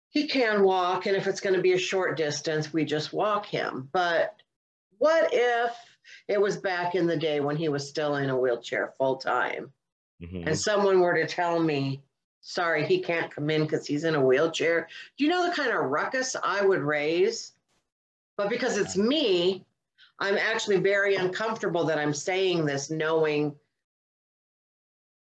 he 0.09 0.27
can 0.27 0.63
walk. 0.63 1.07
And 1.07 1.15
if 1.15 1.25
it's 1.25 1.41
going 1.41 1.55
to 1.55 1.61
be 1.61 1.73
a 1.73 1.79
short 1.79 2.17
distance, 2.17 2.71
we 2.71 2.85
just 2.85 3.11
walk 3.11 3.47
him. 3.47 3.89
But 3.91 4.35
what 4.99 5.29
if 5.33 5.75
it 6.27 6.39
was 6.39 6.57
back 6.57 6.95
in 6.95 7.07
the 7.07 7.17
day 7.17 7.39
when 7.39 7.57
he 7.57 7.69
was 7.69 7.89
still 7.89 8.15
in 8.15 8.29
a 8.29 8.37
wheelchair 8.37 8.93
full 8.97 9.17
time? 9.17 9.73
Mhm. 10.21 10.47
and 10.47 10.59
someone 10.59 10.99
were 10.99 11.13
to 11.13 11.25
tell 11.25 11.59
me, 11.59 12.03
sorry, 12.41 12.85
he 12.85 12.99
can't 13.01 13.33
come 13.33 13.49
in 13.49 13.63
because 13.63 13.87
he's 13.87 14.03
in 14.03 14.15
a 14.15 14.25
wheelchair, 14.25 14.89
do 15.17 15.23
you 15.23 15.29
know 15.29 15.47
the 15.47 15.55
kind 15.55 15.71
of 15.71 15.85
ruckus 15.85 16.35
I 16.43 16.61
would 16.61 16.81
raise? 16.81 17.53
But 18.35 18.49
because 18.49 18.77
it's 18.77 18.97
me, 18.97 19.65
I'm 20.19 20.37
actually 20.37 20.77
very 20.77 21.15
uncomfortable 21.15 21.85
that 21.85 21.97
I'm 21.97 22.13
saying 22.13 22.65
this, 22.65 22.89
knowing 22.89 23.55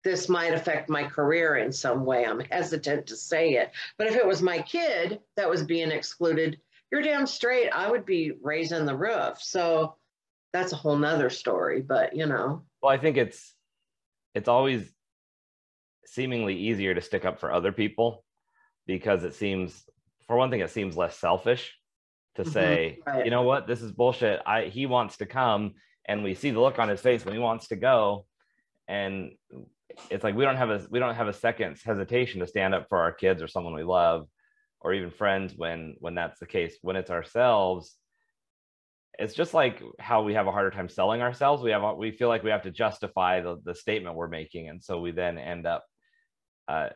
this 0.03 0.29
might 0.29 0.53
affect 0.53 0.89
my 0.89 1.05
career 1.05 1.57
in 1.57 1.71
some 1.73 2.05
way. 2.05 2.25
I'm 2.25 2.41
hesitant 2.41 3.07
to 3.07 3.17
say 3.17 3.55
it. 3.55 3.71
But 3.99 4.07
if 4.09 4.17
it 4.17 4.27
was 4.27 4.43
my 4.43 4.63
kid 4.63 5.21
that 5.37 5.49
was 5.49 5.63
being 5.63 5.91
excluded, 5.91 6.61
you're 6.91 7.03
damn 7.03 7.27
straight, 7.27 7.71
I 7.71 7.91
would 7.91 8.05
be 8.07 8.33
raising 8.43 8.87
the 8.87 8.97
roof. 8.97 9.41
So 9.41 9.97
that's 10.53 10.73
a 10.73 10.77
whole 10.77 10.97
nother 10.97 11.31
story, 11.31 11.83
but 11.83 12.17
you 12.17 12.27
know. 12.27 12.63
well 12.83 12.93
i 12.93 12.97
think 12.99 13.17
it's 13.17 13.55
it's 14.35 14.49
always 14.49 14.91
seemingly 16.07 16.57
easier 16.57 16.95
to 16.95 17.01
stick 17.01 17.25
up 17.25 17.39
for 17.39 17.53
other 17.53 17.73
people 17.73 18.25
because 18.87 19.25
it 19.25 19.35
seems 19.35 19.85
for 20.27 20.37
one 20.37 20.51
thing 20.51 20.61
it 20.61 20.71
seems 20.71 20.97
less 20.97 21.19
selfish 21.19 21.75
to 22.37 22.43
Mhm, 22.43 22.53
say 22.53 22.99
right. 23.07 23.25
you 23.25 23.31
know 23.31 23.43
what 23.43 23.67
this 23.67 23.83
is 23.83 23.93
bullshit 23.93 24.41
i 24.47 24.65
he 24.65 24.87
wants 24.87 25.19
to 25.19 25.27
come 25.27 25.75
and 26.07 26.23
we 26.25 26.35
see 26.35 26.51
the 26.51 26.61
look 26.61 26.79
on 26.79 26.89
his 26.89 27.01
face 27.01 27.25
when 27.25 27.35
he 27.35 27.41
wants 27.41 27.69
to 27.69 27.77
go 27.77 28.25
and 28.87 29.33
it's 30.11 30.25
like 30.25 30.35
we 30.35 30.45
don't 30.45 30.57
have 30.57 30.71
a 30.71 30.87
we 30.91 30.99
don't 30.99 31.15
have 31.17 31.29
a 31.29 31.33
second's 31.33 31.83
hesitation 31.83 32.41
to 32.41 32.47
stand 32.47 32.75
up 32.75 32.89
for 32.89 32.99
our 32.99 33.13
kids 33.13 33.43
or 33.43 33.49
someone 33.49 33.75
we 33.75 33.83
love 33.83 34.29
or 34.81 34.95
even 34.95 35.11
friends 35.11 35.55
when 35.57 35.97
when 36.01 36.15
that's 36.15 36.39
the 36.39 36.47
case 36.47 36.77
when 36.83 36.97
it's 36.97 37.11
ourselves 37.11 37.97
it's 39.19 39.35
just 39.35 39.53
like 39.53 39.83
how 39.99 40.23
we 40.23 40.35
have 40.35 40.47
a 40.47 40.53
harder 40.53 40.71
time 40.71 40.89
selling 40.89 41.21
ourselves. 41.21 41.63
We 41.63 41.73
have 41.73 41.97
we 41.97 42.13
feel 42.13 42.29
like 42.29 42.45
we 42.45 42.51
have 42.51 42.63
to 42.63 42.71
justify 42.71 43.41
the, 43.41 43.61
the 43.65 43.75
statement 43.75 44.15
we're 44.15 44.29
making. 44.29 44.69
And 44.69 44.83
so 44.83 45.01
we 45.01 45.11
then 45.11 45.39
end 45.39 45.67
up 45.67 45.85
uh, 46.69 46.91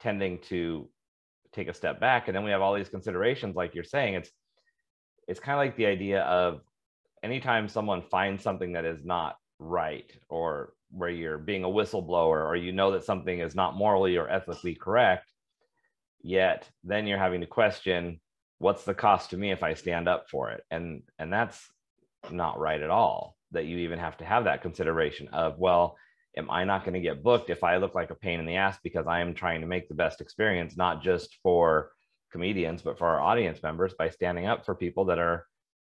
tending 0.00 0.38
to 0.48 0.88
take 1.52 1.68
a 1.68 1.74
step 1.74 2.00
back. 2.00 2.28
And 2.28 2.36
then 2.36 2.44
we 2.44 2.50
have 2.50 2.62
all 2.62 2.74
these 2.74 2.88
considerations 2.88 3.56
like 3.56 3.74
you're 3.74 3.84
saying 3.84 4.14
it's 4.14 4.30
it's 5.28 5.40
kind 5.40 5.54
of 5.54 5.58
like 5.58 5.76
the 5.76 5.86
idea 5.86 6.22
of 6.22 6.60
anytime 7.22 7.68
someone 7.68 8.02
finds 8.10 8.42
something 8.42 8.72
that 8.72 8.86
is 8.86 9.04
not 9.04 9.36
right 9.58 10.10
or 10.30 10.72
where 10.90 11.10
you're 11.10 11.38
being 11.38 11.64
a 11.64 11.68
whistleblower 11.68 12.44
or 12.44 12.56
you 12.56 12.72
know 12.72 12.92
that 12.92 13.04
something 13.04 13.38
is 13.38 13.54
not 13.54 13.76
morally 13.76 14.16
or 14.16 14.28
ethically 14.28 14.74
correct 14.74 15.30
yet 16.22 16.68
then 16.84 17.06
you're 17.06 17.18
having 17.18 17.40
to 17.40 17.46
question 17.46 18.20
what's 18.58 18.84
the 18.84 18.94
cost 18.94 19.30
to 19.30 19.36
me 19.36 19.50
if 19.50 19.62
i 19.62 19.74
stand 19.74 20.08
up 20.08 20.28
for 20.30 20.50
it? 20.50 20.62
And 20.70 21.02
and 21.18 21.32
that's 21.32 21.68
not 22.30 22.58
right 22.58 22.80
at 22.80 22.90
all 22.90 23.36
that 23.52 23.64
you 23.64 23.78
even 23.78 23.98
have 23.98 24.16
to 24.18 24.24
have 24.24 24.44
that 24.44 24.62
consideration 24.62 25.28
of 25.28 25.58
well 25.58 25.96
am 26.36 26.50
i 26.50 26.64
not 26.64 26.84
going 26.84 26.94
to 26.94 27.00
get 27.00 27.22
booked 27.22 27.50
if 27.50 27.64
i 27.64 27.76
look 27.78 27.94
like 27.94 28.10
a 28.10 28.14
pain 28.14 28.38
in 28.38 28.46
the 28.46 28.56
ass 28.56 28.78
because 28.82 29.06
i 29.06 29.20
am 29.20 29.34
trying 29.34 29.62
to 29.62 29.66
make 29.66 29.88
the 29.88 29.94
best 29.94 30.20
experience 30.20 30.76
not 30.76 31.02
just 31.02 31.38
for 31.42 31.90
comedians 32.30 32.82
but 32.82 32.98
for 32.98 33.08
our 33.08 33.20
audience 33.20 33.62
members 33.62 33.94
by 33.94 34.08
standing 34.10 34.46
up 34.46 34.64
for 34.64 34.74
people 34.74 35.06
that 35.06 35.18
are 35.18 35.46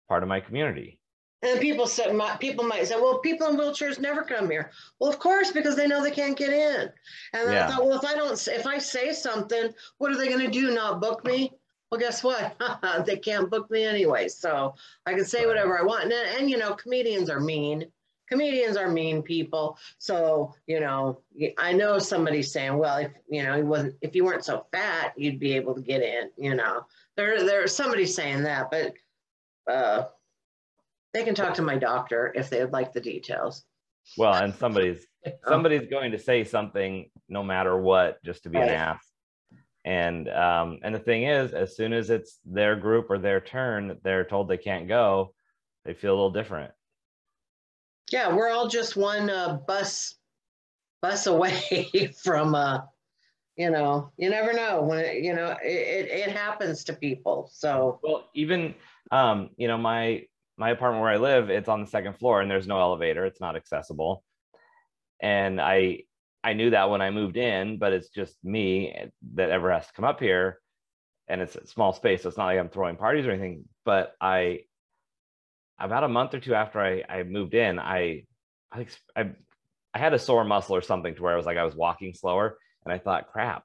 part 0.10 0.24
of 0.24 0.30
my 0.30 0.40
community 0.40 1.00
And 1.44 1.60
people 1.60 1.88
said, 1.88 2.16
my, 2.16 2.38
people 2.38 2.66
might 2.66 2.88
say, 2.88 2.96
well, 2.96 3.20
people 3.20 3.48
in 3.50 3.58
wheelchairs 3.58 4.00
never 4.00 4.24
come 4.24 4.50
here. 4.50 4.72
Well, 5.00 5.10
of 5.12 5.20
course, 5.20 5.52
because 5.52 5.76
they 5.76 5.88
know 5.88 6.02
they 6.02 6.12
can't 6.12 6.38
get 6.38 6.54
in. 6.54 6.90
And 7.34 7.52
Yeah. 7.52 7.66
I 7.66 7.70
thought, 7.70 7.86
well, 7.86 7.98
if 8.00 8.06
I 8.06 8.16
don't, 8.16 8.48
if 8.48 8.66
I 8.66 8.78
say 8.80 9.14
something, 9.14 9.74
what 9.98 10.12
are 10.12 10.18
they 10.18 10.30
going 10.30 10.40
to 10.40 10.50
do? 10.50 10.74
Not 10.74 11.02
book 11.02 11.26
me? 11.26 11.52
Well, 11.92 12.00
guess 12.00 12.24
what? 12.24 12.56
they 13.06 13.18
can't 13.18 13.52
book 13.52 13.70
me 13.70 13.84
anyway. 13.84 14.30
So 14.30 14.76
I 15.06 15.14
can 15.14 15.26
say 15.26 15.46
whatever 15.46 15.78
I 15.78 15.84
want. 15.84 16.06
And, 16.06 16.14
and 16.14 16.50
you 16.50 16.58
know, 16.58 16.74
comedians 16.76 17.30
are 17.30 17.42
mean. 17.42 17.92
Comedians 18.30 18.78
are 18.78 18.90
mean 18.90 19.22
people. 19.22 19.78
So 20.00 20.56
you 20.66 20.80
know, 20.80 21.20
I 21.58 21.74
know 21.74 22.00
somebody's 22.00 22.52
saying, 22.54 22.78
well, 22.78 22.98
if 22.98 23.12
you 23.30 23.44
know, 23.44 23.58
he 23.58 23.64
wasn't, 23.64 23.96
if 24.02 24.16
you 24.16 24.24
weren't 24.26 24.46
so 24.46 24.66
fat, 24.72 25.14
you'd 25.18 25.40
be 25.40 25.54
able 25.54 25.76
to 25.76 25.82
get 25.82 26.02
in. 26.02 26.32
You 26.38 26.56
know, 26.56 26.86
there, 27.18 27.44
there's 27.46 27.76
somebody 27.76 28.06
saying 28.06 28.44
that, 28.44 28.72
but. 28.72 28.94
uh 29.72 30.06
they 31.14 31.24
can 31.24 31.36
talk 31.36 31.54
to 31.56 31.62
my 31.62 31.78
doctor 31.78 32.32
if 32.36 32.50
they 32.50 32.62
would 32.62 32.74
like 32.74 32.92
the 32.94 33.02
details. 33.02 33.64
well 34.18 34.34
and 34.34 34.54
somebody's 34.56 35.06
somebody's 35.48 35.88
going 35.90 36.12
to 36.12 36.20
say 36.20 36.44
something 36.44 37.10
no 37.30 37.44
matter 37.44 37.78
what 37.78 38.22
just 38.24 38.44
to 38.44 38.50
be 38.50 38.58
an 38.58 38.70
ass 38.70 39.00
and 39.86 40.30
um 40.30 40.80
and 40.84 40.94
the 40.94 41.00
thing 41.00 41.24
is 41.24 41.54
as 41.54 41.76
soon 41.76 41.94
as 41.94 42.10
it's 42.10 42.40
their 42.46 42.76
group 42.76 43.10
or 43.10 43.18
their 43.18 43.40
turn 43.42 43.98
they're 44.04 44.26
told 44.26 44.48
they 44.48 44.58
can't 44.58 44.88
go 44.88 45.34
they 45.86 45.94
feel 45.94 46.12
a 46.12 46.16
little 46.16 46.32
different 46.32 46.72
Yeah, 48.12 48.34
we're 48.36 48.50
all 48.50 48.68
just 48.68 48.96
one 48.96 49.30
uh, 49.30 49.60
bus 49.68 50.16
bus 51.02 51.26
away 51.34 52.14
from 52.24 52.56
uh, 52.56 52.80
you 53.56 53.70
know, 53.70 54.12
you 54.18 54.30
never 54.30 54.52
know 54.52 54.82
when 54.82 55.00
it, 55.00 55.24
you 55.24 55.34
know 55.36 55.56
it, 55.64 56.10
it, 56.10 56.12
it 56.12 56.32
happens 56.32 56.84
to 56.86 56.94
people. 56.94 57.50
So 57.54 58.00
well 58.04 58.30
even 58.34 58.76
um 59.12 59.50
you 59.58 59.68
know 59.68 59.78
my 59.78 60.24
my 60.58 60.70
apartment 60.70 61.02
where 61.02 61.12
i 61.12 61.18
live 61.18 61.50
it's 61.50 61.70
on 61.70 61.82
the 61.82 61.88
second 61.88 62.18
floor 62.18 62.42
and 62.42 62.50
there's 62.50 62.68
no 62.68 62.80
elevator 62.80 63.26
it's 63.26 63.42
not 63.42 63.56
accessible. 63.56 64.24
And 65.22 65.60
i 65.62 66.04
i 66.44 66.54
knew 66.54 66.70
that 66.72 66.90
when 66.90 67.02
i 67.02 67.10
moved 67.12 67.38
in 67.38 67.78
but 67.78 67.94
it's 67.94 68.10
just 68.10 68.36
me 68.44 68.94
that 69.36 69.50
ever 69.50 69.72
has 69.72 69.88
to 69.88 69.94
come 69.94 70.06
up 70.06 70.20
here. 70.20 70.60
And 71.28 71.42
it's 71.42 71.56
a 71.56 71.66
small 71.66 71.94
space 71.94 72.24
so 72.24 72.30
it's 72.30 72.38
not 72.38 72.46
like 72.46 72.60
i'm 72.60 72.70
throwing 72.70 72.98
parties 72.98 73.26
or 73.26 73.32
anything 73.32 73.66
but 73.86 74.14
i 74.20 74.62
about 75.80 76.04
a 76.04 76.10
month 76.10 76.34
or 76.34 76.40
two 76.40 76.54
after 76.54 76.80
i 76.80 77.04
i 77.10 77.24
moved 77.24 77.54
in 77.54 77.80
i 77.80 78.24
i 78.72 78.86
i, 79.16 79.32
I 79.94 80.00
had 80.00 80.14
a 80.14 80.20
sore 80.20 80.44
muscle 80.44 80.76
or 80.76 80.82
something 80.82 81.16
to 81.16 81.24
where 81.24 81.34
i 81.34 81.38
was 81.38 81.46
like 81.46 81.58
i 81.58 81.64
was 81.64 81.76
walking 81.76 82.14
slower 82.14 82.58
and 82.84 82.94
i 82.94 82.98
thought 82.98 83.32
crap. 83.32 83.64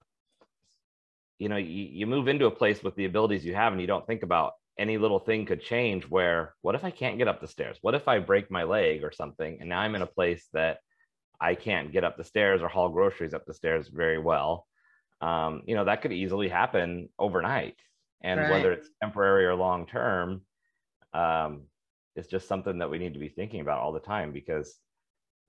You 1.39 1.49
know 1.49 1.57
you, 1.57 1.85
you 1.91 2.07
move 2.07 2.29
into 2.29 2.47
a 2.47 2.51
place 2.51 2.83
with 2.83 2.95
the 2.97 3.05
abilities 3.05 3.45
you 3.45 3.55
have 3.55 3.73
and 3.73 3.81
you 3.81 3.87
don't 3.87 4.07
think 4.07 4.23
about 4.23 4.53
any 4.79 4.99
little 4.99 5.19
thing 5.19 5.45
could 5.47 5.63
change 5.63 6.05
where 6.09 6.55
what 6.63 6.75
if 6.75 6.85
i 6.85 6.91
can't 6.91 7.19
get 7.19 7.29
up 7.29 7.41
the 7.41 7.49
stairs? 7.49 7.79
What 7.83 7.95
if 7.95 8.09
i 8.09 8.19
break 8.19 8.51
my 8.51 8.65
leg 8.65 9.05
or 9.05 9.13
something 9.13 9.59
and 9.61 9.69
now 9.69 9.81
i'm 9.81 9.95
in 9.95 10.03
a 10.03 10.07
place 10.07 10.49
that 10.53 10.79
i 11.41 11.55
can't 11.55 11.93
get 11.93 12.05
up 12.05 12.17
the 12.17 12.25
stairs 12.25 12.63
or 12.63 12.69
haul 12.69 12.89
groceries 12.89 13.35
up 13.35 13.45
the 13.47 13.55
stairs 13.55 13.89
very 13.89 14.19
well? 14.19 14.67
Um, 15.21 15.63
you 15.67 15.75
know 15.75 15.85
that 15.85 16.03
could 16.03 16.13
easily 16.13 16.49
happen 16.49 17.09
overnight. 17.19 17.77
And 18.21 18.41
Right. 18.41 18.51
whether 18.51 18.73
it's 18.73 18.91
temporary 19.03 19.47
or 19.47 19.55
long 19.55 19.87
term 19.87 20.43
um, 21.13 21.63
it's 22.17 22.29
just 22.29 22.49
something 22.49 22.79
that 22.79 22.91
we 22.91 22.99
need 22.99 23.15
to 23.15 23.21
be 23.21 23.29
thinking 23.29 23.61
about 23.61 23.81
all 23.81 23.93
the 23.93 24.01
time 24.01 24.33
because 24.33 24.77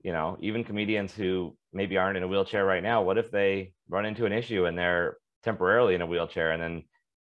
you 0.02 0.12
know 0.12 0.36
even 0.40 0.64
comedians 0.64 1.12
who 1.12 1.56
maybe 1.72 1.96
aren't 1.96 2.16
in 2.16 2.22
a 2.22 2.28
wheelchair 2.28 2.64
right 2.64 2.82
now 2.82 3.02
what 3.02 3.18
if 3.18 3.30
they 3.30 3.72
run 3.88 4.06
into 4.06 4.26
an 4.26 4.32
issue 4.32 4.64
and 4.66 4.78
they're 4.78 5.16
temporarily 5.42 5.94
in 5.94 6.02
a 6.02 6.06
wheelchair 6.06 6.52
and 6.52 6.62
then 6.62 6.82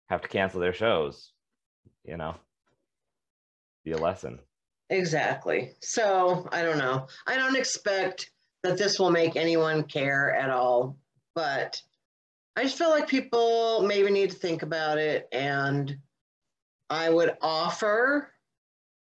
have 0.09 0.21
to 0.21 0.29
cancel 0.29 0.61
their 0.61 0.73
shows 0.73 1.33
you 2.07 2.17
know 2.17 2.35
be 3.85 3.93
a 3.93 3.99
lesson 3.99 4.39
exactly. 4.91 5.73
So 5.81 6.49
I 6.53 6.63
don't 6.63 6.79
know. 6.79 7.07
I 7.27 7.37
don't 7.37 7.57
expect 7.57 8.31
that 8.63 8.79
this 8.79 8.99
will 8.99 9.11
make 9.11 9.37
anyone 9.37 9.85
care 9.85 10.35
at 10.35 10.51
all, 10.51 10.97
but 11.35 11.81
I 12.57 12.65
just 12.65 12.79
feel 12.79 12.91
like 12.91 13.09
people 13.09 13.83
maybe 13.83 14.11
need 14.11 14.31
to 14.31 14.37
think 14.37 14.63
about 14.63 14.99
it 14.99 15.29
and 15.33 15.97
I 16.89 17.11
would 17.11 17.37
offer 17.41 18.31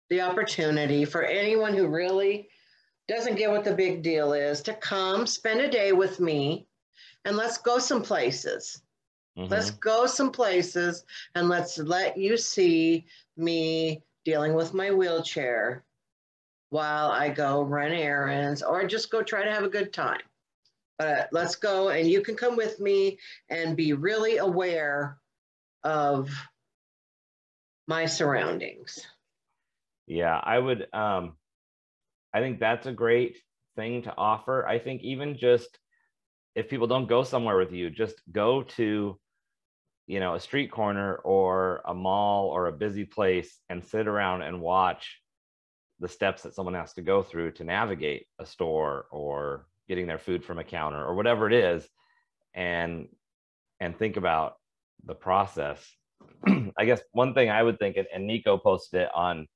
the 0.10 0.22
opportunity 0.22 1.06
for 1.06 1.24
anyone 1.24 1.74
who 1.74 1.88
really 1.88 2.48
doesn't 3.08 3.36
get 3.36 3.52
what 3.52 3.64
the 3.64 3.74
big 3.74 4.02
deal 4.04 4.34
is 4.34 4.62
to 4.64 4.74
come 4.74 5.28
spend 5.28 5.60
a 5.62 5.70
day 5.70 5.92
with 5.92 6.20
me 6.20 6.68
and 7.26 7.36
let's 7.36 7.58
go 7.58 7.80
some 7.80 8.02
places. 8.02 8.82
Let's 9.50 9.72
Mhm. 9.72 9.80
go 9.82 10.06
some 10.08 10.32
places 10.32 11.06
and 11.36 11.50
let's 11.50 11.78
let 11.78 12.18
you 12.18 12.38
see 12.38 13.06
me 13.38 14.04
dealing 14.26 14.54
with 14.54 14.74
my 14.74 14.92
wheelchair 14.92 15.86
while 16.70 17.12
I 17.12 17.30
go 17.30 17.64
run 17.64 17.92
errands 17.92 18.64
or 18.64 18.86
just 18.88 19.12
go 19.12 19.24
try 19.24 19.44
to 19.44 19.52
have 19.52 19.64
a 19.64 19.70
good 19.70 19.94
time. 19.94 20.22
But 20.98 21.30
let's 21.32 21.56
go 21.56 21.90
and 21.90 22.10
you 22.10 22.22
can 22.22 22.36
come 22.36 22.56
with 22.58 22.80
me 22.80 23.20
and 23.50 23.78
be 23.78 23.94
really 23.94 24.38
aware 24.38 25.20
of 25.84 26.30
my 27.88 28.06
surroundings. 28.06 29.08
Yeah, 30.08 30.40
I 30.42 30.60
would 30.60 30.88
um 30.94 31.38
I 32.34 32.42
think 32.42 32.60
that's 32.60 32.88
a 32.88 32.94
great 32.94 33.38
thing 33.76 34.04
to 34.04 34.16
offer. 34.18 34.68
I 34.68 34.80
think 34.80 35.02
even 35.04 35.38
just 35.38 35.80
if 36.56 36.70
people 36.70 36.88
don't 36.88 37.08
go 37.08 37.24
somewhere 37.24 37.58
with 37.58 37.72
you, 37.74 37.90
just 37.90 38.22
go 38.32 38.64
to 38.64 39.20
you 40.08 40.20
know, 40.20 40.36
a 40.36 40.40
street 40.40 40.72
corner 40.72 41.16
or 41.16 41.82
a 41.86 41.94
mall 41.94 42.48
or 42.48 42.68
a 42.68 42.72
busy 42.72 43.06
place 43.06 43.60
and 43.70 43.84
sit 43.84 44.08
around 44.08 44.42
and 44.42 44.62
watch 44.62 45.20
the 46.00 46.08
steps 46.08 46.44
that 46.44 46.54
someone 46.54 46.76
has 46.76 46.94
to 46.94 47.02
go 47.02 47.24
through 47.24 47.52
to 47.52 47.64
navigate 47.64 48.28
a 48.40 48.46
store 48.46 49.06
or 49.12 49.68
getting 49.88 50.08
their 50.08 50.18
food 50.18 50.44
from 50.44 50.60
a 50.60 50.64
counter 50.64 51.04
or 51.04 51.16
whatever 51.16 51.48
it 51.48 51.54
is 51.54 51.88
and 52.54 53.08
and 53.80 53.98
think 53.98 54.18
about 54.18 54.56
the 55.06 55.16
process. 55.16 55.86
I 56.78 56.86
guess 56.86 57.02
one 57.12 57.34
thing 57.34 57.50
I 57.50 57.64
would 57.64 57.80
think 57.80 57.98
and, 57.98 58.28
Nico 58.28 58.58
posted 58.58 59.04
it 59.04 59.10
on 59.14 59.48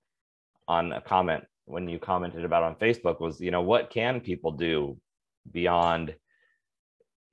on 0.68 0.92
a 0.92 1.02
comment 1.02 1.44
when 1.66 1.90
you 1.90 2.00
commented 2.00 2.46
about 2.46 2.64
on 2.64 2.76
Facebook 2.76 3.20
was, 3.20 3.42
you 3.42 3.52
know, 3.52 3.62
what 3.62 3.90
can 3.90 4.22
people 4.22 4.52
do 4.52 4.98
beyond, 5.52 6.16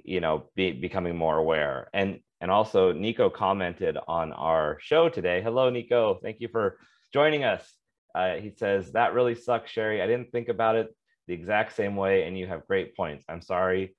you 0.04 0.20
know, 0.20 0.50
be, 0.56 0.72
becoming 0.72 1.16
more 1.16 1.38
aware? 1.38 1.88
And 1.94 2.18
and 2.44 2.50
also 2.50 2.92
Nico 2.92 3.30
commented 3.30 3.96
on 4.06 4.30
our 4.34 4.76
show 4.78 5.08
today. 5.08 5.40
Hello, 5.40 5.70
Nico. 5.70 6.18
Thank 6.22 6.42
you 6.42 6.48
for 6.48 6.76
joining 7.10 7.42
us. 7.42 7.74
Uh, 8.14 8.34
he 8.34 8.50
says 8.50 8.92
that 8.92 9.14
really 9.14 9.34
sucks, 9.34 9.72
Cheri. 9.72 10.02
I 10.02 10.06
didn't 10.06 10.30
think 10.30 10.50
about 10.50 10.76
it 10.76 10.94
the 11.26 11.32
exact 11.32 11.74
same 11.74 11.96
way, 11.96 12.24
and 12.24 12.38
you 12.38 12.46
have 12.46 12.66
great 12.66 12.94
points. 12.94 13.24
I'm 13.30 13.40
sorry, 13.40 13.96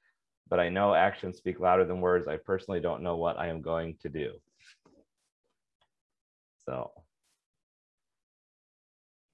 but 0.48 0.60
I 0.60 0.70
know 0.70 0.94
actions 0.94 1.38
speak 1.38 1.60
louder 1.60 1.86
than 1.86 2.02
words. 2.02 2.28
I 2.28 2.38
personally 2.38 2.80
don't 2.80 3.02
know 3.02 3.18
what 3.18 3.40
I 3.40 3.48
am 3.48 3.64
going 3.64 3.96
to 4.04 4.10
do. 4.10 4.34
So 6.68 6.92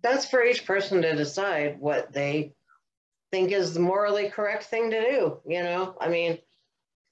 That's 0.04 0.26
for 0.30 0.42
each 0.42 0.66
person 0.66 1.02
to 1.02 1.18
decide 1.18 1.82
what 1.82 2.14
they 2.14 2.54
think 3.30 3.52
is 3.52 3.74
the 3.74 3.82
morally 3.82 4.30
correct 4.30 4.64
thing 4.64 4.90
to 4.92 5.02
do. 5.02 5.42
You 5.46 5.64
know, 5.64 5.98
I 6.00 6.08
mean, 6.08 6.38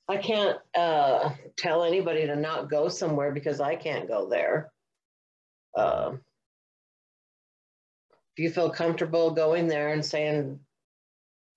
I 0.09 0.17
can't 0.17 0.57
uh, 0.75 1.29
tell 1.55 1.83
anybody 1.83 2.25
to 2.25 2.35
not 2.35 2.69
go 2.69 2.89
somewhere 2.89 3.31
because 3.31 3.61
I 3.61 3.75
can't 3.75 4.07
go 4.07 4.27
there. 4.27 4.71
Um, 5.77 6.21
if 8.35 8.43
you 8.43 8.49
feel 8.49 8.71
comfortable 8.71 9.29
going 9.31 9.67
there 9.67 9.89
and 9.89 10.03
saying, 10.03 10.59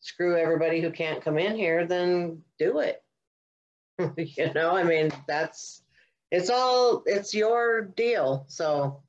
screw 0.00 0.36
everybody 0.36 0.82
who 0.82 0.90
can't 0.90 1.24
come 1.24 1.38
in 1.38 1.56
here, 1.56 1.86
then 1.86 2.42
do 2.58 2.80
it. 2.80 3.02
you 4.16 4.52
know, 4.52 4.76
I 4.76 4.82
mean, 4.82 5.10
that's 5.26 5.82
it's 6.30 6.50
all 6.50 7.02
it's 7.06 7.34
your 7.34 7.82
deal. 7.82 8.44
So 8.48 9.02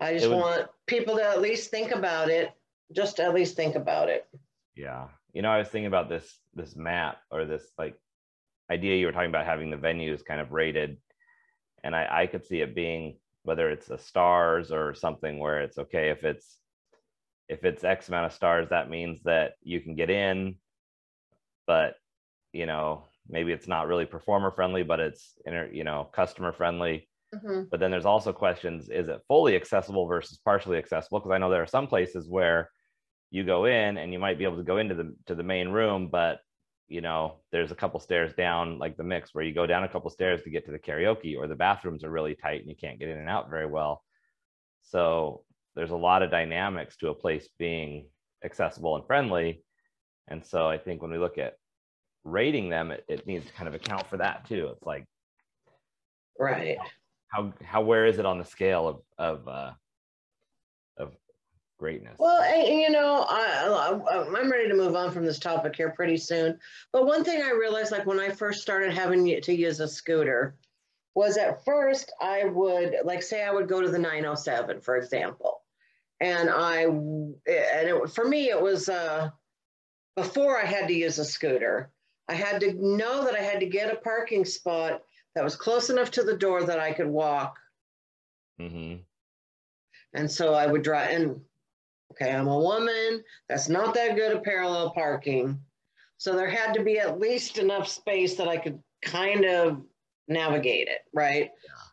I 0.00 0.12
just 0.14 0.28
would- 0.28 0.36
want 0.36 0.68
people 0.86 1.16
to 1.16 1.24
at 1.24 1.40
least 1.40 1.70
think 1.70 1.90
about 1.90 2.30
it. 2.30 2.52
Just 2.92 3.18
at 3.18 3.34
least 3.34 3.56
think 3.56 3.74
about 3.74 4.08
it. 4.08 4.28
Yeah. 4.76 5.08
You 5.32 5.42
know, 5.42 5.50
I 5.50 5.58
was 5.58 5.68
thinking 5.68 5.86
about 5.86 6.08
this 6.08 6.38
this 6.54 6.76
map 6.76 7.18
or 7.30 7.44
this 7.44 7.64
like 7.78 7.98
idea 8.70 8.96
you 8.96 9.06
were 9.06 9.12
talking 9.12 9.30
about 9.30 9.46
having 9.46 9.70
the 9.70 9.76
venues 9.76 10.24
kind 10.24 10.40
of 10.40 10.52
rated. 10.52 10.96
And 11.82 11.94
I, 11.94 12.22
I 12.22 12.26
could 12.26 12.46
see 12.46 12.60
it 12.60 12.74
being 12.74 13.16
whether 13.42 13.70
it's 13.70 13.90
a 13.90 13.98
stars 13.98 14.72
or 14.72 14.94
something 14.94 15.38
where 15.38 15.60
it's 15.60 15.78
okay 15.78 16.08
if 16.08 16.24
it's 16.24 16.58
if 17.46 17.62
it's 17.64 17.84
X 17.84 18.08
amount 18.08 18.26
of 18.26 18.32
stars, 18.32 18.68
that 18.70 18.88
means 18.88 19.22
that 19.24 19.52
you 19.62 19.80
can 19.80 19.94
get 19.94 20.08
in, 20.08 20.56
but 21.66 21.96
you 22.52 22.66
know, 22.66 23.04
maybe 23.28 23.52
it's 23.52 23.68
not 23.68 23.86
really 23.86 24.06
performer 24.06 24.50
friendly, 24.50 24.82
but 24.82 25.00
it's 25.00 25.34
inter, 25.44 25.68
you 25.72 25.84
know, 25.84 26.08
customer 26.12 26.52
friendly. 26.52 27.08
Mm-hmm. 27.34 27.64
But 27.70 27.80
then 27.80 27.90
there's 27.90 28.06
also 28.06 28.32
questions: 28.32 28.88
is 28.88 29.08
it 29.08 29.20
fully 29.28 29.56
accessible 29.56 30.06
versus 30.06 30.38
partially 30.44 30.78
accessible? 30.78 31.18
Because 31.18 31.32
I 31.32 31.38
know 31.38 31.50
there 31.50 31.62
are 31.62 31.66
some 31.66 31.86
places 31.86 32.28
where 32.28 32.70
you 33.30 33.44
go 33.44 33.64
in 33.64 33.98
and 33.98 34.12
you 34.12 34.18
might 34.18 34.38
be 34.38 34.44
able 34.44 34.56
to 34.56 34.62
go 34.62 34.78
into 34.78 34.94
the 34.94 35.14
to 35.26 35.34
the 35.34 35.42
main 35.42 35.68
room, 35.68 36.08
but 36.08 36.38
you 36.88 37.00
know, 37.00 37.36
there's 37.50 37.72
a 37.72 37.74
couple 37.74 37.98
stairs 38.00 38.34
down, 38.34 38.78
like 38.78 38.96
the 38.96 39.02
mix, 39.02 39.34
where 39.34 39.44
you 39.44 39.54
go 39.54 39.66
down 39.66 39.84
a 39.84 39.88
couple 39.88 40.10
stairs 40.10 40.42
to 40.42 40.50
get 40.50 40.64
to 40.66 40.72
the 40.72 40.78
karaoke, 40.78 41.36
or 41.36 41.46
the 41.46 41.54
bathrooms 41.54 42.04
are 42.04 42.10
really 42.10 42.34
tight 42.34 42.60
and 42.60 42.68
you 42.68 42.76
can't 42.76 42.98
get 42.98 43.08
in 43.08 43.18
and 43.18 43.28
out 43.28 43.50
very 43.50 43.66
well. 43.66 44.02
So 44.82 45.44
there's 45.74 45.90
a 45.90 45.96
lot 45.96 46.22
of 46.22 46.30
dynamics 46.30 46.96
to 46.98 47.08
a 47.08 47.14
place 47.14 47.48
being 47.58 48.06
accessible 48.44 48.96
and 48.96 49.06
friendly. 49.06 49.62
And 50.28 50.44
so 50.44 50.68
I 50.68 50.78
think 50.78 51.02
when 51.02 51.10
we 51.10 51.18
look 51.18 51.38
at 51.38 51.54
rating 52.22 52.68
them, 52.68 52.90
it, 52.90 53.04
it 53.08 53.26
needs 53.26 53.46
to 53.46 53.52
kind 53.52 53.68
of 53.68 53.74
account 53.74 54.06
for 54.08 54.18
that 54.18 54.46
too. 54.46 54.68
It's 54.72 54.84
like 54.84 55.04
Right. 56.38 56.78
how 57.28 57.52
how 57.62 57.82
where 57.82 58.06
is 58.06 58.18
it 58.18 58.26
on 58.26 58.38
the 58.38 58.44
scale 58.44 58.88
of 58.88 59.00
of 59.18 59.48
uh, 59.48 59.72
greatness? 61.78 62.16
Well, 62.18 62.42
and, 62.42 62.80
you 62.80 62.90
know, 62.90 63.24
I, 63.28 64.00
I'm 64.10 64.50
ready 64.50 64.68
to 64.68 64.74
move 64.74 64.94
on 64.94 65.10
from 65.12 65.24
this 65.24 65.38
topic 65.38 65.76
here 65.76 65.90
pretty 65.90 66.16
soon. 66.16 66.58
But 66.92 67.06
one 67.06 67.24
thing 67.24 67.42
I 67.42 67.50
realized, 67.50 67.92
like 67.92 68.06
when 68.06 68.20
I 68.20 68.30
first 68.30 68.62
started 68.62 68.92
having 68.92 69.40
to 69.40 69.54
use 69.54 69.80
a 69.80 69.88
scooter, 69.88 70.56
was 71.14 71.36
at 71.36 71.64
first 71.64 72.12
I 72.20 72.44
would, 72.44 72.96
like, 73.04 73.22
say 73.22 73.44
I 73.44 73.52
would 73.52 73.68
go 73.68 73.80
to 73.80 73.88
the 73.88 73.98
907, 73.98 74.80
for 74.80 74.96
example, 74.96 75.60
and 76.20 76.50
I, 76.50 76.82
and 76.82 77.36
it, 77.46 78.10
for 78.10 78.24
me, 78.26 78.50
it 78.50 78.60
was 78.60 78.88
uh, 78.88 79.30
before 80.16 80.60
I 80.60 80.66
had 80.66 80.88
to 80.88 80.94
use 80.94 81.18
a 81.18 81.24
scooter. 81.24 81.90
I 82.28 82.34
had 82.34 82.60
to 82.62 82.72
know 82.72 83.24
that 83.24 83.34
I 83.34 83.42
had 83.42 83.60
to 83.60 83.66
get 83.66 83.92
a 83.92 83.96
parking 83.96 84.44
spot 84.44 85.02
that 85.34 85.44
was 85.44 85.56
close 85.56 85.90
enough 85.90 86.10
to 86.12 86.22
the 86.22 86.36
door 86.36 86.64
that 86.64 86.78
I 86.78 86.92
could 86.92 87.08
walk 87.08 87.58
hmm 88.58 88.94
and 90.14 90.30
so 90.30 90.54
I 90.54 90.66
would 90.66 90.82
drive, 90.82 91.10
and 91.10 91.40
okay, 92.14 92.32
I'm 92.32 92.48
a 92.48 92.58
woman 92.58 93.22
that's 93.48 93.68
not 93.68 93.94
that 93.94 94.16
good 94.16 94.36
at 94.36 94.44
parallel 94.44 94.90
parking. 94.90 95.58
So 96.16 96.34
there 96.34 96.48
had 96.48 96.72
to 96.74 96.82
be 96.82 96.98
at 96.98 97.18
least 97.20 97.58
enough 97.58 97.88
space 97.88 98.36
that 98.36 98.48
I 98.48 98.56
could 98.56 98.80
kind 99.02 99.44
of 99.44 99.82
navigate 100.26 100.88
it, 100.88 101.00
right? 101.12 101.50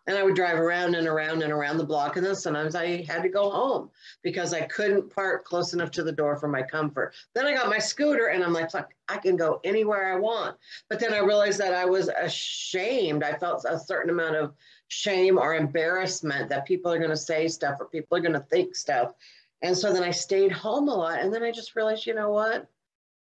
And 0.08 0.18
I 0.18 0.24
would 0.24 0.36
drive 0.36 0.58
around 0.58 0.96
and 0.96 1.08
around 1.08 1.44
and 1.44 1.52
around 1.52 1.78
the 1.78 1.84
block. 1.84 2.16
And 2.16 2.26
then 2.26 2.36
sometimes 2.36 2.76
I 2.76 3.04
had 3.04 3.24
to 3.24 3.30
go 3.30 3.50
home 3.50 3.90
because 4.24 4.54
I 4.54 4.62
couldn't 4.62 5.14
park 5.14 5.44
close 5.44 5.74
enough 5.74 5.92
to 5.92 6.04
the 6.04 6.12
door 6.12 6.38
for 6.38 6.48
my 6.48 6.62
comfort. 6.62 7.14
Then 7.36 7.46
I 7.46 7.54
got 7.54 7.70
my 7.70 7.78
scooter 7.78 8.28
and 8.28 8.44
I'm 8.44 8.54
like, 8.54 8.72
fuck, 8.72 8.94
I 9.10 9.18
can 9.18 9.36
go 9.36 9.60
anywhere 9.64 10.14
I 10.14 10.20
want. 10.20 10.56
But 10.90 11.00
then 11.00 11.14
I 11.14 11.20
realized 11.20 11.60
that 11.60 11.74
I 11.74 11.86
was 11.86 12.08
ashamed. 12.10 13.24
I 13.24 13.34
felt 13.34 13.66
a 13.68 13.78
certain 13.78 14.12
amount 14.12 14.38
of 14.38 14.54
shame 14.88 15.38
or 15.38 15.56
embarrassment 15.56 16.50
that 16.50 16.66
people 16.66 16.92
are 16.92 16.98
going 16.98 17.10
to 17.10 17.18
say 17.18 17.48
stuff 17.48 17.78
or 17.80 17.86
people 17.86 18.18
are 18.18 18.22
going 18.22 18.34
to 18.34 18.46
think 18.52 18.76
stuff. 18.76 19.14
And 19.62 19.78
so 19.78 19.94
then 19.94 20.04
I 20.04 20.12
stayed 20.12 20.52
home 20.52 20.88
a 20.90 20.96
lot. 20.96 21.20
And 21.22 21.34
then 21.34 21.44
I 21.44 21.52
just 21.52 21.76
realized, 21.76 22.06
you 22.06 22.16
know 22.16 22.32
what? 22.32 22.68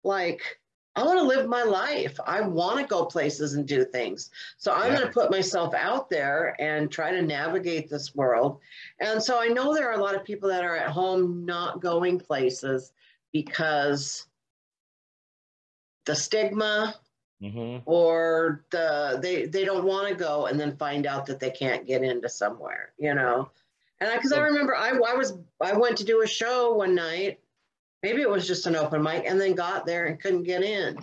Like, 0.03 0.59
I 0.95 1.03
want 1.03 1.19
to 1.19 1.25
live 1.25 1.47
my 1.47 1.63
life. 1.63 2.19
I 2.25 2.41
want 2.41 2.79
to 2.79 2.85
go 2.87 3.05
places 3.05 3.53
and 3.53 3.67
do 3.67 3.85
things. 3.85 4.31
So 4.57 4.71
I'm 4.73 4.91
Yeah. 4.91 4.97
going 4.97 5.07
to 5.07 5.13
put 5.13 5.31
myself 5.31 5.73
out 5.75 6.09
there 6.09 6.55
and 6.59 6.91
try 6.91 7.11
to 7.11 7.21
navigate 7.21 7.89
this 7.89 8.15
world. 8.15 8.59
And 8.99 9.21
so 9.21 9.39
I 9.39 9.47
know 9.47 9.73
there 9.73 9.89
are 9.89 9.99
a 9.99 10.03
lot 10.03 10.15
of 10.15 10.23
people 10.23 10.49
that 10.49 10.63
are 10.63 10.75
at 10.75 10.89
home 10.89 11.45
not 11.45 11.81
going 11.81 12.19
places 12.19 12.91
because 13.31 14.25
the 16.05 16.15
stigma 16.15 16.95
hmm 17.41 17.77
or 17.85 18.65
the 18.71 19.19
they 19.21 19.45
they 19.45 19.63
don't 19.65 19.85
want 19.85 20.07
to 20.07 20.15
go 20.15 20.47
and 20.47 20.59
then 20.59 20.75
find 20.77 21.05
out 21.05 21.25
that 21.27 21.39
they 21.39 21.51
can't 21.51 21.85
get 21.85 22.03
into 22.03 22.29
somewhere 22.29 22.93
you 22.97 23.13
know 23.13 23.49
and 23.99 24.09
i 24.09 24.15
because 24.15 24.31
i 24.31 24.37
So- 24.37 24.41
remember 24.43 24.75
I, 24.75 24.89
I 24.89 25.13
was 25.15 25.33
i 25.61 25.73
went 25.73 25.97
to 25.97 26.03
do 26.05 26.21
a 26.21 26.27
show 26.27 26.73
one 26.73 26.95
night. 26.95 27.39
Maybe 28.03 28.21
it 28.21 28.29
was 28.29 28.45
just 28.45 28.67
an 28.67 28.75
open 28.75 29.01
mic 29.01 29.23
and 29.25 29.41
then 29.41 29.55
got 29.55 29.85
there 29.87 30.05
and 30.05 30.21
couldn't 30.21 30.43
get 30.43 30.61
in. 30.63 30.97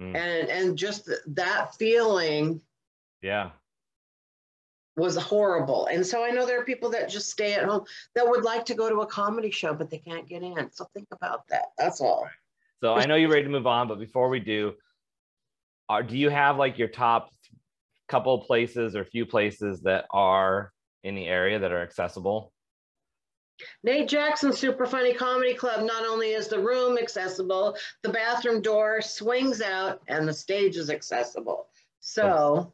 Mm. 0.00 0.14
and 0.16 0.48
and 0.48 0.76
just 0.78 1.06
th- 1.06 1.18
that 1.28 1.74
feeling 1.76 2.60
Yeah. 3.22 3.50
was 4.96 5.16
horrible. 5.16 5.86
And 5.86 6.06
so 6.06 6.24
i 6.24 6.30
know 6.30 6.44
there 6.46 6.60
are 6.60 6.64
people 6.64 6.90
that 6.90 7.08
just 7.08 7.30
stay 7.30 7.54
at 7.54 7.64
home 7.64 7.84
that 8.14 8.28
would 8.28 8.44
like 8.44 8.64
to 8.66 8.74
go 8.74 8.88
to 8.88 9.00
a 9.00 9.06
comedy 9.06 9.50
show 9.50 9.72
but 9.74 9.90
they 9.90 9.98
can't 9.98 10.28
get 10.28 10.42
in. 10.42 10.70
So 10.72 10.86
think 10.94 11.08
about 11.12 11.46
that. 11.48 11.72
That's 11.78 12.00
all. 12.00 12.28
So 12.82 12.94
I 12.94 13.04
know 13.06 13.14
you're 13.14 13.30
ready 13.30 13.44
to 13.44 13.50
move 13.50 13.66
on, 13.66 13.88
but 13.88 13.98
before 13.98 14.28
we 14.30 14.40
do, 14.40 14.74
are 15.88 16.02
do 16.02 16.16
you 16.16 16.30
have 16.30 16.56
like 16.56 16.78
your 16.78 16.88
top 16.88 17.30
couple 18.08 18.38
places 18.38 18.96
or 18.96 19.04
few 19.04 19.24
places 19.26 19.80
that 19.82 20.06
are 20.10 20.72
in 21.04 21.14
the 21.14 21.26
area 21.26 21.58
that 21.58 21.72
are 21.72 21.82
accessible. 21.82 22.52
Nate 23.82 24.08
Jackson 24.08 24.52
Super 24.52 24.86
Funny 24.86 25.12
Comedy 25.12 25.54
Club. 25.54 25.84
Not 25.84 26.04
only 26.06 26.30
is 26.30 26.48
the 26.48 26.58
room 26.58 26.96
accessible, 26.96 27.76
the 28.02 28.08
bathroom 28.08 28.62
door 28.62 29.02
swings 29.02 29.60
out 29.60 30.00
and 30.08 30.26
the 30.26 30.32
stage 30.32 30.76
is 30.76 30.88
accessible. 30.88 31.66
So 32.00 32.72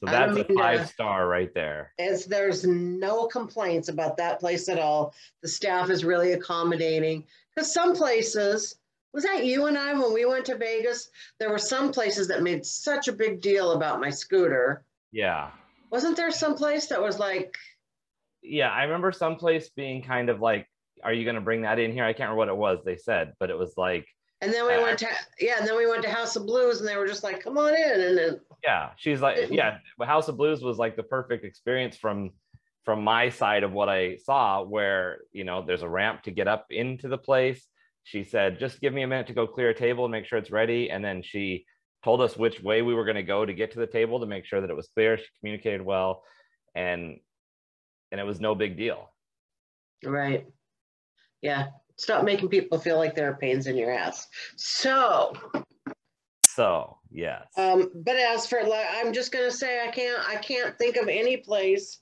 So 0.00 0.06
that's 0.10 0.32
a 0.32 0.34
mean 0.34 0.46
to- 0.48 0.54
five 0.54 0.88
star 0.88 1.28
right 1.28 1.54
there. 1.54 1.92
as 2.00 2.24
there's 2.26 2.64
no 2.66 3.26
complaints 3.26 3.88
about 3.88 4.16
that 4.16 4.40
place 4.40 4.68
at 4.68 4.78
all. 4.80 5.14
The 5.42 5.48
staff 5.48 5.88
is 5.90 6.04
really 6.04 6.32
accommodating. 6.32 7.24
Because 7.54 7.72
some 7.72 7.94
places, 7.94 8.74
was 9.12 9.22
that 9.22 9.44
you 9.44 9.66
and 9.66 9.78
I 9.78 9.92
when 9.94 10.12
we 10.12 10.24
went 10.24 10.44
to 10.46 10.56
Vegas? 10.56 11.10
There 11.38 11.50
were 11.50 11.58
some 11.58 11.92
places 11.92 12.26
that 12.26 12.42
made 12.42 12.66
such 12.66 13.06
a 13.06 13.12
big 13.12 13.40
deal 13.40 13.70
about 13.72 14.00
my 14.00 14.10
scooter. 14.10 14.84
Yeah. 15.12 15.52
Wasn't 15.94 16.16
there 16.16 16.32
some 16.32 16.56
place 16.56 16.88
that 16.88 17.00
was 17.00 17.20
like, 17.20 17.54
Yeah. 18.42 18.70
I 18.70 18.82
remember 18.82 19.12
someplace 19.12 19.68
being 19.68 20.02
kind 20.02 20.28
of 20.28 20.40
like, 20.40 20.66
are 21.04 21.12
you 21.12 21.22
going 21.22 21.36
to 21.36 21.40
bring 21.40 21.62
that 21.62 21.78
in 21.78 21.92
here? 21.92 22.04
I 22.04 22.12
can't 22.12 22.30
remember 22.30 22.38
what 22.38 22.48
it 22.48 22.56
was 22.56 22.78
they 22.84 22.96
said, 22.96 23.34
but 23.38 23.48
it 23.48 23.56
was 23.56 23.74
like, 23.76 24.04
and 24.40 24.52
then 24.52 24.66
we 24.66 24.74
Uh, 24.74 24.82
went 24.82 24.98
to, 24.98 25.08
yeah, 25.38 25.54
and 25.60 25.68
then 25.68 25.76
we 25.76 25.86
went 25.86 26.02
to 26.02 26.10
House 26.10 26.34
of 26.34 26.46
Blues 26.46 26.80
and 26.80 26.88
they 26.88 26.96
were 26.96 27.06
just 27.06 27.22
like, 27.22 27.40
come 27.44 27.56
on 27.58 27.74
in. 27.76 28.00
And 28.00 28.18
then, 28.18 28.40
yeah, 28.64 28.90
she's 28.96 29.20
like, 29.20 29.48
yeah, 29.50 29.78
House 30.02 30.26
of 30.26 30.36
Blues 30.36 30.62
was 30.64 30.78
like 30.78 30.96
the 30.96 31.04
perfect 31.04 31.44
experience 31.44 31.96
from 31.96 32.30
from 32.84 33.04
my 33.04 33.28
side 33.30 33.62
of 33.62 33.72
what 33.72 33.88
I 33.88 34.16
saw, 34.16 34.62
where 34.64 35.20
you 35.30 35.44
know 35.44 35.62
there's 35.64 35.82
a 35.82 35.88
ramp 35.88 36.22
to 36.24 36.32
get 36.32 36.48
up 36.48 36.66
into 36.70 37.06
the 37.06 37.16
place. 37.16 37.64
She 38.02 38.24
said, 38.24 38.58
just 38.58 38.80
give 38.80 38.92
me 38.92 39.02
a 39.02 39.06
minute 39.06 39.28
to 39.28 39.32
go 39.32 39.46
clear 39.46 39.70
a 39.70 39.74
table 39.74 40.04
and 40.04 40.12
make 40.12 40.26
sure 40.26 40.38
it's 40.40 40.50
ready. 40.50 40.90
And 40.90 41.02
then 41.04 41.22
she 41.22 41.64
told 42.04 42.20
us 42.20 42.36
which 42.36 42.62
way 42.62 42.82
we 42.82 42.94
were 42.94 43.04
going 43.04 43.16
to 43.16 43.22
go 43.22 43.46
to 43.46 43.54
get 43.54 43.72
to 43.72 43.78
the 43.78 43.86
table 43.86 44.20
to 44.20 44.26
make 44.26 44.44
sure 44.44 44.60
that 44.60 44.70
it 44.70 44.76
was 44.76 44.88
clear. 44.94 45.16
She 45.16 45.24
communicated 45.40 45.82
well, 45.82 46.22
and 46.74 47.18
and 48.12 48.20
it 48.20 48.24
was 48.24 48.40
no 48.40 48.54
big 48.54 48.76
deal. 48.76 49.10
right. 50.04 50.46
Yeah. 51.40 51.68
Stop 51.96 52.24
making 52.24 52.48
people 52.48 52.78
feel 52.78 52.96
like 52.96 53.14
there 53.14 53.30
are 53.30 53.36
pains 53.36 53.66
in 53.66 53.76
your 53.76 53.92
ass. 53.92 54.26
So, 54.56 55.32
So 56.44 56.98
yes, 57.10 57.46
Um, 57.56 57.90
but 57.94 58.16
as 58.16 58.46
for 58.46 58.62
like, 58.64 58.86
I'm 58.92 59.12
just 59.12 59.32
gonna 59.32 59.50
say 59.50 59.80
I 59.82 59.90
can't 59.90 60.28
I 60.28 60.36
can't 60.36 60.76
think 60.76 60.96
of 60.96 61.08
any 61.08 61.38
place 61.38 62.00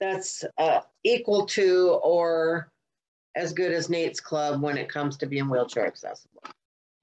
that's 0.00 0.44
uh, 0.58 0.80
equal 1.04 1.46
to 1.46 1.98
or 2.02 2.70
as 3.34 3.52
good 3.52 3.72
as 3.72 3.88
Nate's 3.88 4.20
Club 4.20 4.60
when 4.60 4.76
it 4.76 4.88
comes 4.88 5.16
to 5.18 5.26
being 5.26 5.48
wheelchair 5.48 5.86
accessible 5.86 6.42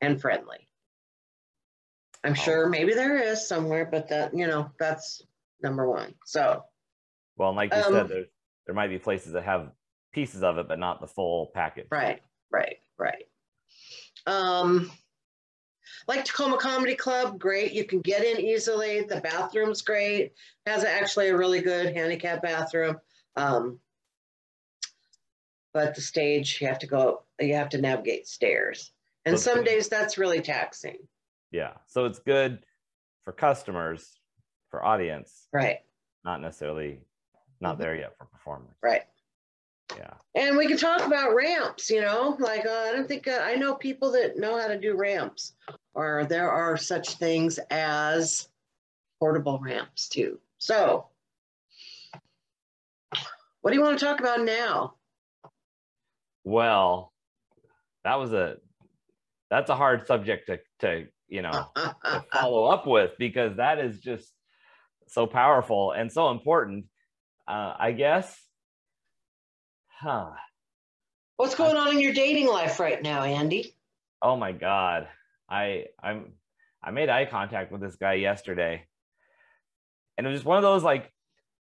and 0.01 0.19
friendly. 0.19 0.67
I'm 2.25 2.31
Oh. 2.31 2.35
sure 2.35 2.69
maybe 2.69 2.93
there 2.93 3.17
is 3.17 3.47
somewhere, 3.47 3.85
but 3.85 4.07
that 4.09 4.33
you 4.33 4.47
know 4.47 4.71
that's 4.79 5.21
number 5.61 5.89
one. 5.89 6.15
So 6.25 6.63
well, 7.37 7.49
and 7.49 7.57
like 7.57 7.73
you 7.73 7.81
um, 7.81 7.93
said, 7.93 8.09
there 8.09 8.25
there 8.65 8.75
might 8.75 8.87
be 8.87 8.97
places 8.99 9.33
that 9.33 9.43
have 9.43 9.71
pieces 10.11 10.43
of 10.43 10.57
it, 10.57 10.67
but 10.67 10.79
not 10.79 11.01
the 11.01 11.07
full 11.07 11.51
package. 11.53 11.87
right, 11.91 12.21
right, 12.51 12.77
right. 12.97 13.25
Um, 14.25 14.89
like 16.07 16.25
Tacoma 16.25 16.57
Comedy 16.57 16.95
Club, 16.95 17.37
great. 17.39 17.73
You 17.73 17.83
can 17.85 18.01
get 18.01 18.23
in 18.23 18.39
easily. 18.39 19.01
The 19.01 19.21
bathroom's 19.21 19.81
great. 19.81 20.33
Has 20.65 20.83
actually 20.83 21.29
a 21.29 21.37
really 21.37 21.61
good 21.61 21.95
handicap 21.95 22.41
bathroom. 22.41 22.97
Um, 23.35 23.79
but 25.73 25.93
the 25.93 26.01
stage, 26.01 26.59
you 26.61 26.67
have 26.67 26.79
to 26.79 26.87
go. 26.87 27.23
You 27.39 27.53
have 27.55 27.69
to 27.69 27.77
navigate 27.77 28.27
stairs, 28.27 28.91
and 29.25 29.37
So 29.37 29.53
some 29.53 29.63
days 29.63 29.89
that's 29.89 30.17
really 30.17 30.41
taxing. 30.41 30.97
Yeah. 31.55 31.71
So 31.87 32.03
it's 32.03 32.19
good 32.19 32.65
for 33.23 33.31
customers, 33.31 34.19
for 34.69 34.83
audience, 34.83 35.47
Right, 35.53 35.79
not 36.25 36.41
necessarily 36.41 36.99
not 37.61 37.77
Mhm. 37.77 37.79
there 37.79 37.95
yet 37.95 38.17
for 38.17 38.25
performers. 38.25 38.75
right. 38.81 39.03
Yeah. 39.95 40.15
And 40.33 40.57
we 40.57 40.67
can 40.67 40.75
talk 40.77 41.01
about 41.07 41.33
ramps. 41.33 41.89
You 41.89 42.01
know, 42.01 42.35
like 42.39 42.65
uh, 42.65 42.87
I 42.89 42.91
don't 42.91 43.07
think 43.07 43.27
uh, 43.29 43.39
I 43.41 43.55
know 43.55 43.75
people 43.75 44.11
that 44.11 44.35
know 44.35 44.59
how 44.59 44.67
to 44.67 44.77
do 44.77 44.97
ramps, 44.97 45.55
or 45.93 46.25
there 46.25 46.51
are 46.51 46.75
such 46.75 47.13
things 47.15 47.57
as 47.69 48.49
portable 49.19 49.59
ramps 49.59 50.09
too. 50.09 50.41
So, 50.57 51.07
what 53.61 53.71
do 53.71 53.77
you 53.77 53.81
want 53.81 53.97
to 53.97 54.05
talk 54.05 54.19
about 54.19 54.41
now? 54.43 54.95
Well, 56.43 57.13
that 58.03 58.15
was 58.15 58.33
a 58.33 58.57
that's 59.49 59.69
a 59.69 59.75
hard 59.75 60.05
subject 60.05 60.47
to 60.47 60.59
to 60.79 61.07
you 61.27 61.41
know 61.41 61.67
to 61.75 62.25
follow 62.33 62.65
up 62.65 62.87
with 62.87 63.11
because 63.17 63.57
that 63.57 63.79
is 63.79 63.99
just 63.99 64.31
so 65.07 65.27
powerful 65.27 65.91
and 65.91 66.11
so 66.11 66.31
important. 66.31 66.85
Uh, 67.47 67.73
I 67.77 67.91
guess. 67.91 68.35
Huh. 69.87 70.31
What's 71.37 71.55
going 71.55 71.75
on 71.75 71.91
in 71.91 71.99
your 71.99 72.13
dating 72.13 72.47
life 72.47 72.79
right 72.79 73.01
now, 73.01 73.23
Andy? 73.23 73.75
Oh 74.21 74.35
my 74.35 74.51
god. 74.51 75.07
I 75.49 75.85
I'm 76.01 76.33
I 76.83 76.91
made 76.91 77.09
eye 77.09 77.25
contact 77.25 77.71
with 77.71 77.81
this 77.81 77.95
guy 77.95 78.13
yesterday. 78.13 78.85
And 80.17 80.25
it 80.25 80.29
was 80.29 80.37
just 80.39 80.45
one 80.45 80.57
of 80.57 80.63
those 80.63 80.83
like 80.83 81.11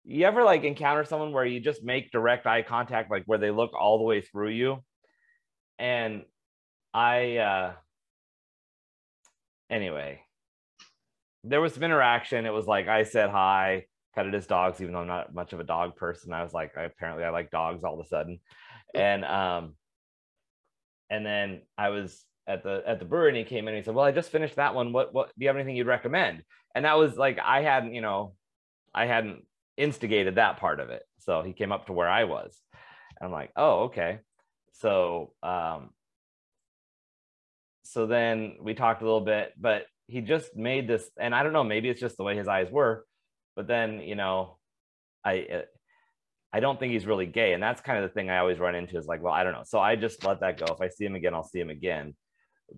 you 0.04 0.26
ever 0.26 0.44
like 0.44 0.64
encounter 0.64 1.04
someone 1.04 1.34
where 1.34 1.46
you 1.46 1.60
just 1.60 1.84
make 1.84 2.12
direct 2.12 2.48
eye 2.48 2.64
contact 2.64 3.12
like 3.12 3.24
where 3.26 3.38
they 3.38 3.52
look 3.52 3.72
all 3.74 4.00
the 4.00 4.04
way 4.06 4.22
through 4.22 4.50
you? 4.50 4.84
And 5.78 6.24
I 6.94 7.38
uh 7.38 7.74
anyway, 9.70 10.22
there 11.44 11.62
was 11.62 11.74
some 11.74 11.84
interaction. 11.84 12.46
It 12.46 12.54
was 12.54 12.68
like 12.68 12.88
I 12.88 13.04
said 13.04 13.30
hi, 13.30 13.86
petted 14.16 14.34
his 14.34 14.48
dogs, 14.48 14.82
even 14.82 14.94
though 14.94 15.02
I'm 15.02 15.08
not 15.08 15.34
much 15.34 15.54
of 15.54 15.60
a 15.60 15.64
dog 15.64 15.96
person. 15.96 16.34
I 16.34 16.44
was 16.44 16.54
like, 16.54 16.78
I, 16.78 16.84
apparently 16.84 17.24
I 17.24 17.30
like 17.30 17.52
dogs 17.52 17.84
all 17.84 18.00
of 18.00 18.06
a 18.06 18.10
sudden. 18.10 18.40
And 18.96 19.24
um 19.24 19.76
and 21.12 21.24
then 21.24 21.62
I 21.78 21.90
was 21.90 22.26
at 22.48 22.64
the 22.64 22.82
at 22.88 22.98
the 22.98 23.06
brewery 23.06 23.30
and 23.30 23.38
he 23.38 23.44
came 23.44 23.68
in 23.68 23.76
and 23.76 23.78
he 23.78 23.84
said, 23.84 23.94
Well, 23.94 24.04
I 24.04 24.12
just 24.12 24.32
finished 24.32 24.56
that 24.56 24.74
one. 24.74 24.94
What 24.94 25.14
what 25.14 25.28
do 25.28 25.34
you 25.38 25.48
have 25.48 25.56
anything 25.56 25.76
you'd 25.76 25.86
recommend? 25.86 26.42
And 26.74 26.86
that 26.86 26.98
was 26.98 27.18
like 27.18 27.38
I 27.38 27.62
hadn't, 27.62 27.94
you 27.94 28.02
know, 28.02 28.34
I 28.96 29.06
hadn't 29.06 29.46
instigated 29.78 30.36
that 30.36 30.58
part 30.58 30.80
of 30.80 30.90
it. 30.90 31.04
So 31.20 31.44
he 31.44 31.54
came 31.54 31.72
up 31.72 31.86
to 31.86 31.94
where 31.94 32.10
I 32.10 32.24
was. 32.24 32.58
And 33.20 33.28
I'm 33.28 33.32
like, 33.32 33.52
oh, 33.56 33.84
okay. 33.84 34.22
So 34.74 35.34
um 35.44 35.92
so 37.90 38.06
then 38.06 38.58
we 38.62 38.76
talked 38.76 39.02
a 39.02 39.06
little 39.06 39.22
bit, 39.22 39.54
but 39.60 39.88
he 40.06 40.22
just 40.22 40.56
made 40.56 40.88
this, 40.88 41.10
and 41.20 41.34
I 41.34 41.42
don't 41.42 41.54
know, 41.54 41.64
maybe 41.64 41.90
it's 41.90 42.00
just 42.00 42.18
the 42.18 42.24
way 42.24 42.38
his 42.38 42.48
eyes 42.48 42.70
were, 42.70 43.04
but 43.56 43.68
then 43.68 44.02
you 44.02 44.16
know, 44.16 44.58
I 45.26 45.48
uh, 45.52 45.62
I 46.54 46.60
don't 46.60 46.80
think 46.80 46.94
he's 46.94 47.08
really 47.08 47.26
gay, 47.26 47.54
and 47.54 47.64
that's 47.64 47.82
kind 47.82 47.98
of 47.98 48.08
the 48.08 48.14
thing 48.14 48.30
I 48.30 48.38
always 48.38 48.60
run 48.60 48.76
into 48.76 48.96
is 48.98 49.08
like, 49.08 49.24
well, 49.24 49.34
I 49.34 49.44
don't 49.44 49.54
know. 49.54 49.64
So 49.66 49.80
I 49.80 49.96
just 49.96 50.24
let 50.24 50.40
that 50.42 50.60
go. 50.60 50.72
If 50.72 50.82
I 50.82 50.90
see 50.90 51.04
him 51.04 51.16
again, 51.16 51.34
I'll 51.34 51.44
see 51.44 51.60
him 51.60 51.72
again. 51.72 52.16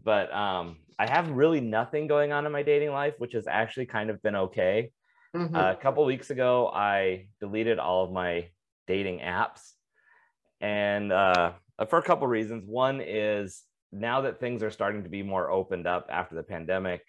But 0.02 0.34
um, 0.34 0.78
I 0.98 1.10
have 1.10 1.30
really 1.30 1.60
nothing 1.60 2.08
going 2.08 2.32
on 2.32 2.46
in 2.46 2.52
my 2.54 2.64
dating 2.64 2.92
life, 2.92 3.16
which 3.18 3.34
has 3.34 3.48
actually 3.48 3.88
kind 3.88 4.10
of 4.10 4.22
been 4.22 4.36
okay. 4.36 4.92
Mhm. 5.36 5.54
Uh, 5.54 5.74
a 5.78 5.82
couple 5.82 6.06
weeks 6.06 6.30
ago, 6.30 6.70
I 6.74 7.28
deleted 7.42 7.80
all 7.80 8.06
of 8.06 8.12
my 8.14 8.50
dating 8.88 9.20
apps, 9.20 9.74
and 10.62 11.12
uh, 11.12 11.54
for 11.90 12.00
a 12.00 12.04
couple 12.04 12.28
reasons. 12.28 12.64
One 12.66 13.02
is 13.02 13.64
now 13.92 14.22
that 14.22 14.40
things 14.40 14.64
are 14.64 14.72
starting 14.72 15.04
to 15.04 15.10
be 15.10 15.24
more 15.24 15.50
opened 15.50 15.88
up 15.88 16.08
after 16.10 16.36
the 16.36 16.44
pandemic, 16.44 17.02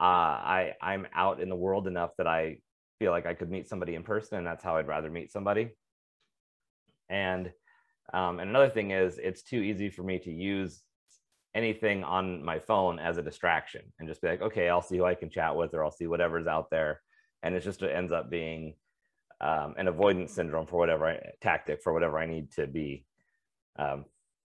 uh, 0.00 0.02
I 0.02 0.72
I'm 0.80 1.06
out 1.14 1.40
in 1.40 1.48
the 1.48 1.56
world 1.56 1.86
enough 1.86 2.10
that 2.18 2.26
I 2.26 2.58
feel 2.98 3.12
like 3.12 3.26
I 3.26 3.34
could 3.34 3.50
meet 3.50 3.68
somebody 3.68 3.94
in 3.94 4.02
person, 4.02 4.38
and 4.38 4.46
that's 4.46 4.64
how 4.64 4.76
I'd 4.76 4.88
rather 4.88 5.10
meet 5.10 5.30
somebody. 5.30 5.70
And 7.08 7.52
um, 8.12 8.40
and 8.40 8.50
another 8.50 8.70
thing 8.70 8.90
is, 8.90 9.18
it's 9.18 9.42
too 9.42 9.60
easy 9.60 9.90
for 9.90 10.02
me 10.02 10.18
to 10.20 10.30
use 10.30 10.82
anything 11.54 12.02
on 12.02 12.44
my 12.44 12.58
phone 12.58 12.98
as 12.98 13.16
a 13.16 13.22
distraction 13.22 13.82
and 13.98 14.08
just 14.08 14.20
be 14.20 14.28
like, 14.28 14.42
okay, 14.42 14.68
I'll 14.68 14.82
see 14.82 14.96
who 14.96 15.04
I 15.04 15.14
can 15.14 15.30
chat 15.30 15.54
with, 15.54 15.74
or 15.74 15.84
I'll 15.84 15.90
see 15.90 16.06
whatever's 16.06 16.46
out 16.46 16.70
there, 16.70 17.00
and 17.42 17.54
it's 17.54 17.64
just 17.64 17.82
it 17.82 17.94
ends 17.94 18.12
up 18.12 18.30
being 18.30 18.74
um, 19.40 19.74
an 19.76 19.88
avoidance 19.88 20.32
syndrome 20.32 20.66
for 20.66 20.78
whatever 20.78 21.06
I, 21.06 21.20
tactic 21.40 21.82
for 21.82 21.92
whatever 21.92 22.18
I 22.18 22.26
need 22.26 22.52
to 22.52 22.66
be 22.66 23.04
um, 23.78 24.06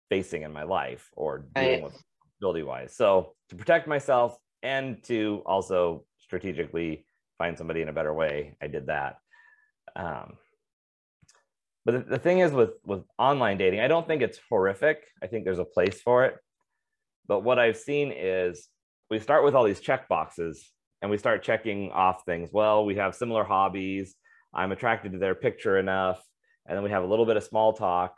facing 0.09 0.43
in 0.43 0.53
my 0.53 0.63
life 0.63 1.09
or 1.15 1.45
dealing 1.55 1.71
Right. 1.71 1.83
with 1.83 2.03
ability 2.39 2.63
wise. 2.63 2.95
So 2.95 3.35
to 3.49 3.55
protect 3.55 3.87
myself 3.87 4.37
and 4.63 5.03
to 5.05 5.41
also 5.45 6.05
strategically 6.19 7.05
find 7.37 7.57
somebody 7.57 7.81
in 7.81 7.89
a 7.89 7.93
better 7.93 8.13
way, 8.13 8.55
I 8.61 8.67
did 8.67 8.87
that. 8.87 9.17
Um, 9.95 10.37
but 11.85 11.93
the, 11.93 11.99
the 12.11 12.19
thing 12.19 12.39
is 12.39 12.51
with 12.51 12.71
with 12.85 13.03
online 13.17 13.57
dating, 13.57 13.79
I 13.79 13.87
don't 13.87 14.05
think 14.07 14.21
it's 14.21 14.39
horrific. 14.49 15.05
I 15.23 15.27
think 15.27 15.45
there's 15.45 15.59
a 15.59 15.65
place 15.65 16.01
for 16.01 16.25
it. 16.25 16.35
But 17.27 17.41
what 17.41 17.59
I've 17.59 17.77
seen 17.77 18.11
is 18.11 18.69
we 19.09 19.19
start 19.19 19.43
with 19.43 19.55
all 19.55 19.63
these 19.63 19.79
check 19.79 20.07
boxes 20.09 20.69
and 21.01 21.09
we 21.11 21.17
start 21.17 21.43
checking 21.43 21.91
off 21.91 22.23
things. 22.25 22.49
Well, 22.51 22.85
we 22.85 22.95
have 22.95 23.15
similar 23.15 23.43
hobbies. 23.43 24.15
I'm 24.53 24.71
attracted 24.71 25.11
to 25.13 25.17
their 25.17 25.35
picture 25.35 25.77
enough. 25.77 26.21
And 26.65 26.75
then 26.75 26.83
we 26.83 26.89
have 26.89 27.03
a 27.03 27.07
little 27.07 27.25
bit 27.25 27.37
of 27.37 27.43
small 27.43 27.73
talk. 27.73 28.15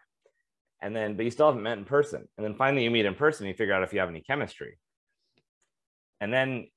And 0.82 0.96
then, 0.96 1.16
but 1.16 1.26
you 1.26 1.32
still 1.32 1.48
haven't 1.48 1.64
met 1.64 1.78
in 1.78 1.86
person. 1.86 2.28
And 2.38 2.46
then 2.46 2.56
finally 2.56 2.84
you 2.84 2.92
meet 2.92 3.06
in 3.06 3.16
person, 3.16 3.48
you 3.48 3.54
figure 3.54 3.74
out 3.74 3.84
if 3.84 3.94
you 3.94 4.00
have 4.00 4.10
any 4.10 4.22
chemistry. 4.22 4.78
And 6.22 6.34
then 6.34 6.68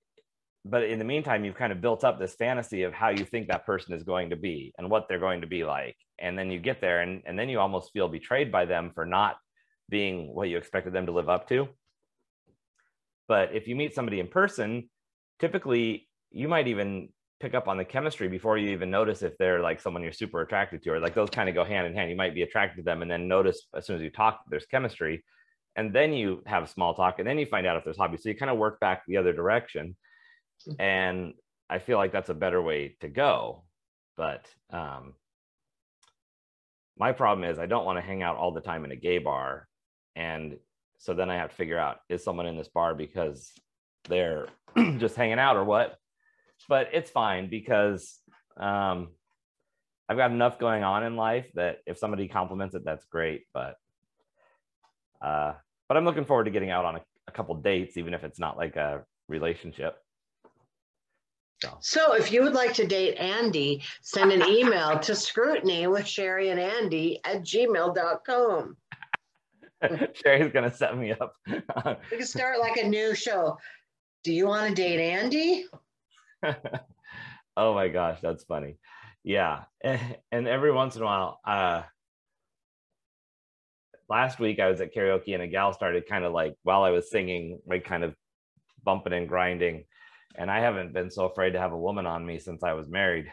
but 0.64 0.84
in 0.84 0.98
the 0.98 1.04
meantime, 1.04 1.44
you've 1.44 1.56
kind 1.56 1.72
of 1.72 1.80
built 1.80 2.04
up 2.04 2.18
this 2.18 2.34
fantasy 2.34 2.84
of 2.84 2.92
how 2.92 3.08
you 3.08 3.24
think 3.24 3.48
that 3.48 3.66
person 3.66 3.94
is 3.94 4.04
going 4.04 4.30
to 4.30 4.36
be 4.36 4.72
and 4.78 4.88
what 4.88 5.08
they're 5.08 5.18
going 5.18 5.40
to 5.40 5.46
be 5.46 5.64
like. 5.64 5.96
And 6.20 6.38
then 6.38 6.50
you 6.50 6.60
get 6.60 6.80
there 6.80 7.00
and, 7.00 7.22
and 7.26 7.36
then 7.36 7.48
you 7.48 7.58
almost 7.58 7.92
feel 7.92 8.08
betrayed 8.08 8.52
by 8.52 8.64
them 8.64 8.92
for 8.94 9.04
not 9.04 9.36
being 9.88 10.32
what 10.32 10.48
you 10.48 10.56
expected 10.56 10.92
them 10.92 11.06
to 11.06 11.12
live 11.12 11.28
up 11.28 11.48
to. 11.48 11.68
But 13.26 13.54
if 13.54 13.66
you 13.66 13.74
meet 13.74 13.94
somebody 13.94 14.20
in 14.20 14.28
person, 14.28 14.88
typically 15.40 16.08
you 16.30 16.46
might 16.46 16.68
even 16.68 17.08
pick 17.42 17.54
up 17.54 17.66
on 17.66 17.76
the 17.76 17.84
chemistry 17.84 18.28
before 18.28 18.56
you 18.56 18.70
even 18.70 18.88
notice 18.88 19.22
if 19.22 19.36
they're 19.36 19.60
like 19.60 19.80
someone 19.80 20.00
you're 20.00 20.12
super 20.12 20.40
attracted 20.42 20.80
to, 20.80 20.90
or 20.90 21.00
like 21.00 21.12
those 21.12 21.28
kind 21.28 21.48
of 21.48 21.56
go 21.56 21.64
hand 21.64 21.88
in 21.88 21.92
hand. 21.92 22.08
You 22.08 22.16
might 22.16 22.34
be 22.34 22.42
attracted 22.42 22.76
to 22.76 22.82
them 22.84 23.02
and 23.02 23.10
then 23.10 23.26
notice 23.26 23.66
as 23.76 23.84
soon 23.84 23.96
as 23.96 24.02
you 24.02 24.10
talk, 24.10 24.42
there's 24.48 24.64
chemistry. 24.66 25.24
And 25.74 25.92
then 25.92 26.12
you 26.12 26.42
have 26.46 26.70
small 26.70 26.94
talk 26.94 27.18
and 27.18 27.26
then 27.26 27.38
you 27.38 27.46
find 27.46 27.66
out 27.66 27.76
if 27.76 27.82
there's 27.82 27.96
hobbies. 27.96 28.22
So 28.22 28.28
you 28.28 28.36
kind 28.36 28.50
of 28.50 28.58
work 28.58 28.78
back 28.78 29.02
the 29.06 29.16
other 29.16 29.32
direction. 29.32 29.96
And 30.78 31.34
I 31.68 31.80
feel 31.80 31.98
like 31.98 32.12
that's 32.12 32.28
a 32.28 32.34
better 32.34 32.62
way 32.62 32.96
to 33.00 33.08
go. 33.08 33.64
But 34.16 34.46
um, 34.70 35.14
my 36.96 37.10
problem 37.10 37.50
is 37.50 37.58
I 37.58 37.66
don't 37.66 37.84
want 37.84 37.98
to 37.98 38.02
hang 38.02 38.22
out 38.22 38.36
all 38.36 38.52
the 38.52 38.60
time 38.60 38.84
in 38.84 38.92
a 38.92 38.96
gay 38.96 39.18
bar. 39.18 39.66
And 40.14 40.58
so 40.98 41.12
then 41.12 41.28
I 41.28 41.36
have 41.36 41.50
to 41.50 41.56
figure 41.56 41.78
out 41.78 41.98
is 42.08 42.22
someone 42.22 42.46
in 42.46 42.56
this 42.56 42.68
bar 42.68 42.94
because 42.94 43.50
they're 44.08 44.46
just 44.98 45.16
hanging 45.16 45.40
out 45.40 45.56
or 45.56 45.64
what? 45.64 45.98
But 46.68 46.88
it's 46.92 47.10
fine 47.10 47.48
because 47.48 48.18
um, 48.56 49.08
I've 50.08 50.16
got 50.16 50.30
enough 50.30 50.58
going 50.58 50.82
on 50.84 51.04
in 51.04 51.16
life 51.16 51.46
that 51.54 51.78
if 51.86 51.98
somebody 51.98 52.28
compliments 52.28 52.74
it, 52.74 52.84
that's 52.84 53.04
great. 53.06 53.42
But 53.54 53.76
uh, 55.20 55.54
but 55.88 55.96
I'm 55.96 56.04
looking 56.04 56.24
forward 56.24 56.44
to 56.44 56.50
getting 56.50 56.70
out 56.70 56.84
on 56.84 56.96
a, 56.96 57.00
a 57.28 57.32
couple 57.32 57.54
dates, 57.56 57.96
even 57.96 58.14
if 58.14 58.24
it's 58.24 58.38
not 58.38 58.56
like 58.56 58.76
a 58.76 59.04
relationship. 59.28 59.96
So. 61.62 61.78
So 61.80 62.14
if 62.14 62.32
you 62.32 62.42
would 62.42 62.54
like 62.54 62.74
to 62.74 62.86
date 62.86 63.16
Andy, 63.18 63.82
send 64.02 64.32
an 64.32 64.42
email 64.42 64.98
to 64.98 65.14
scrutiny 65.14 65.86
with 65.86 66.04
Cheri 66.04 66.50
and 66.50 66.58
Andy 66.58 67.20
at 67.24 67.42
gmail.com. 67.42 68.76
Cheri's 70.14 70.52
gonna 70.52 70.72
set 70.72 70.98
me 70.98 71.12
up. 71.12 71.34
We 72.10 72.16
can 72.16 72.26
start 72.26 72.58
like 72.58 72.76
a 72.76 72.88
new 72.88 73.14
show. 73.14 73.58
Do 74.24 74.32
you 74.32 74.46
want 74.46 74.68
to 74.68 74.74
date 74.74 75.00
Andy? 75.00 75.66
oh 77.56 77.74
my 77.74 77.88
gosh, 77.88 78.20
that's 78.20 78.44
funny. 78.44 78.78
Yeah, 79.24 79.64
and, 79.82 80.00
and 80.30 80.48
every 80.48 80.72
once 80.72 80.96
in 80.96 81.02
a 81.02 81.04
while, 81.04 81.40
uh, 81.46 81.82
last 84.08 84.40
week 84.40 84.58
I 84.58 84.68
was 84.68 84.80
at 84.80 84.94
karaoke 84.94 85.34
and 85.34 85.42
a 85.42 85.46
gal 85.46 85.72
started 85.72 86.08
kind 86.08 86.24
of 86.24 86.32
like 86.32 86.54
while 86.62 86.82
I 86.82 86.90
was 86.90 87.10
singing, 87.10 87.60
like 87.66 87.84
kind 87.84 88.04
of 88.04 88.14
bumping 88.84 89.12
and 89.12 89.28
grinding, 89.28 89.84
and 90.36 90.50
I 90.50 90.60
haven't 90.60 90.92
been 90.92 91.10
so 91.10 91.26
afraid 91.26 91.52
to 91.52 91.60
have 91.60 91.72
a 91.72 91.78
woman 91.78 92.06
on 92.06 92.26
me 92.26 92.38
since 92.38 92.62
I 92.62 92.72
was 92.72 92.88
married. 92.88 93.30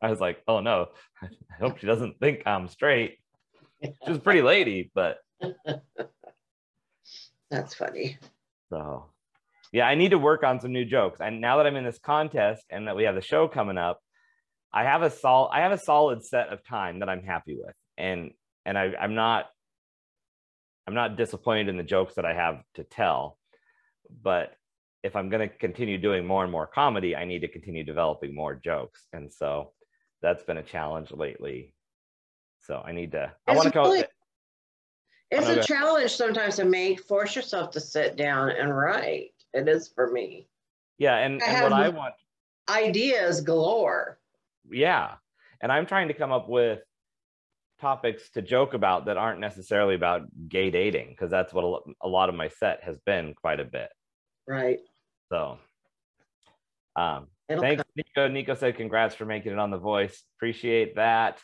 I 0.00 0.10
was 0.10 0.20
like, 0.20 0.42
oh 0.48 0.60
no, 0.60 0.88
I 1.22 1.28
hope 1.60 1.78
she 1.78 1.86
doesn't 1.86 2.18
think 2.18 2.42
I'm 2.46 2.68
straight. 2.68 3.18
She's 3.82 4.16
a 4.16 4.20
pretty 4.20 4.42
lady, 4.42 4.90
but 4.94 5.18
That's 7.50 7.74
funny. 7.74 8.18
So, 8.70 9.11
yeah, 9.72 9.86
I 9.86 9.94
need 9.94 10.10
to 10.10 10.18
work 10.18 10.44
on 10.44 10.60
some 10.60 10.72
new 10.72 10.84
jokes. 10.84 11.20
And 11.20 11.40
now 11.40 11.56
that 11.56 11.66
I'm 11.66 11.76
in 11.76 11.84
this 11.84 11.98
contest 11.98 12.62
and 12.70 12.86
that 12.86 12.96
we 12.96 13.04
have 13.04 13.14
the 13.14 13.22
show 13.22 13.48
coming 13.48 13.78
up, 13.78 14.00
I 14.72 14.84
have 14.84 15.02
a 15.02 15.10
sol 15.10 15.50
I 15.52 15.60
have 15.60 15.72
a 15.72 15.78
solid 15.78 16.24
set 16.24 16.48
of 16.48 16.64
time 16.64 17.00
that 17.00 17.08
I'm 17.08 17.22
happy 17.22 17.56
with, 17.58 17.74
and 17.98 18.30
and 18.64 18.78
I, 18.78 18.92
I'm 19.00 19.14
not 19.14 19.46
I'm 20.86 20.94
not 20.94 21.16
disappointed 21.16 21.68
in 21.68 21.76
the 21.76 21.82
jokes 21.82 22.14
that 22.14 22.24
I 22.24 22.34
have 22.34 22.62
to 22.74 22.84
tell, 22.84 23.38
but 24.22 24.54
if 25.02 25.16
I'm 25.16 25.30
going 25.30 25.48
to 25.48 25.54
continue 25.54 25.98
doing 25.98 26.24
more 26.24 26.42
and 26.42 26.52
more 26.52 26.66
comedy, 26.66 27.16
I 27.16 27.24
need 27.24 27.40
to 27.40 27.48
continue 27.48 27.84
developing 27.84 28.34
more 28.34 28.54
jokes, 28.54 29.06
and 29.12 29.32
so 29.32 29.72
that's 30.22 30.44
been 30.44 30.58
a 30.58 30.62
challenge 30.62 31.10
lately. 31.10 31.74
So 32.60 32.80
I 32.84 32.92
need 32.92 33.12
to. 33.12 33.32
I 33.46 33.56
want 33.56 33.72
to 33.72 33.78
oh, 33.80 33.84
go. 33.84 33.90
really- 33.90 34.04
It's 35.30 35.48
a 35.48 35.62
challenge 35.62 36.12
sometimes 36.12 36.56
to 36.56 36.64
make, 36.64 37.02
force 37.04 37.34
yourself 37.34 37.72
to 37.72 37.80
sit 37.80 38.16
down 38.16 38.50
and 38.50 38.74
write. 38.74 39.32
It 39.52 39.68
is 39.68 39.88
for 39.94 40.10
me. 40.10 40.48
Yeah, 40.98 41.16
and, 41.16 41.42
I 41.42 41.46
and 41.46 41.62
what 41.64 41.72
I 41.72 41.88
want 41.88 42.14
Ideas 42.70 43.40
galore. 43.40 44.18
yeah 44.70 45.14
and 45.60 45.72
i'm 45.72 45.84
trying 45.84 46.06
to 46.08 46.14
come 46.14 46.30
up 46.30 46.48
with 46.48 46.78
topics 47.80 48.30
to 48.30 48.40
joke 48.40 48.72
about 48.74 49.06
that 49.06 49.16
aren't 49.16 49.40
necessarily 49.40 49.96
about 49.96 50.22
gay 50.48 50.70
dating 50.70 51.08
because 51.10 51.28
that's 51.30 51.52
what 51.52 51.82
a 52.02 52.08
lot 52.08 52.28
of 52.28 52.36
my 52.36 52.46
set 52.48 52.82
has 52.84 52.96
been 53.04 53.34
quite 53.34 53.58
a 53.58 53.64
bit 53.64 53.88
Right. 54.46 54.78
so 55.32 55.58
um 56.94 57.26
It'll 57.48 57.60
thanks 57.62 57.82
come. 57.82 57.92
nico 57.96 58.28
nico 58.28 58.54
said 58.54 58.76
congrats 58.76 59.16
for 59.16 59.24
making 59.26 59.52
it 59.52 59.58
on 59.58 59.72
the 59.72 59.78
voice 59.78 60.22
appreciate 60.38 60.94
that 60.94 61.40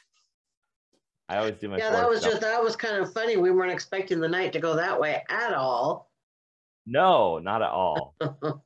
i 1.28 1.38
always 1.38 1.56
do 1.56 1.68
my 1.68 1.78
Yeah, 1.78 1.90
that 1.90 2.08
was 2.08 2.20
Gump. 2.20 2.30
just 2.30 2.42
that 2.42 2.62
was 2.62 2.76
kind 2.76 2.96
of 2.96 3.12
funny. 3.12 3.36
We 3.36 3.50
weren't 3.50 3.72
expecting 3.72 4.20
the 4.20 4.28
night 4.28 4.52
to 4.52 4.60
go 4.60 4.76
that 4.76 4.98
way 4.98 5.22
at 5.28 5.52
all. 5.52 6.07
No 6.88 7.38
not 7.38 7.62
at 7.62 7.70
all 7.70 8.14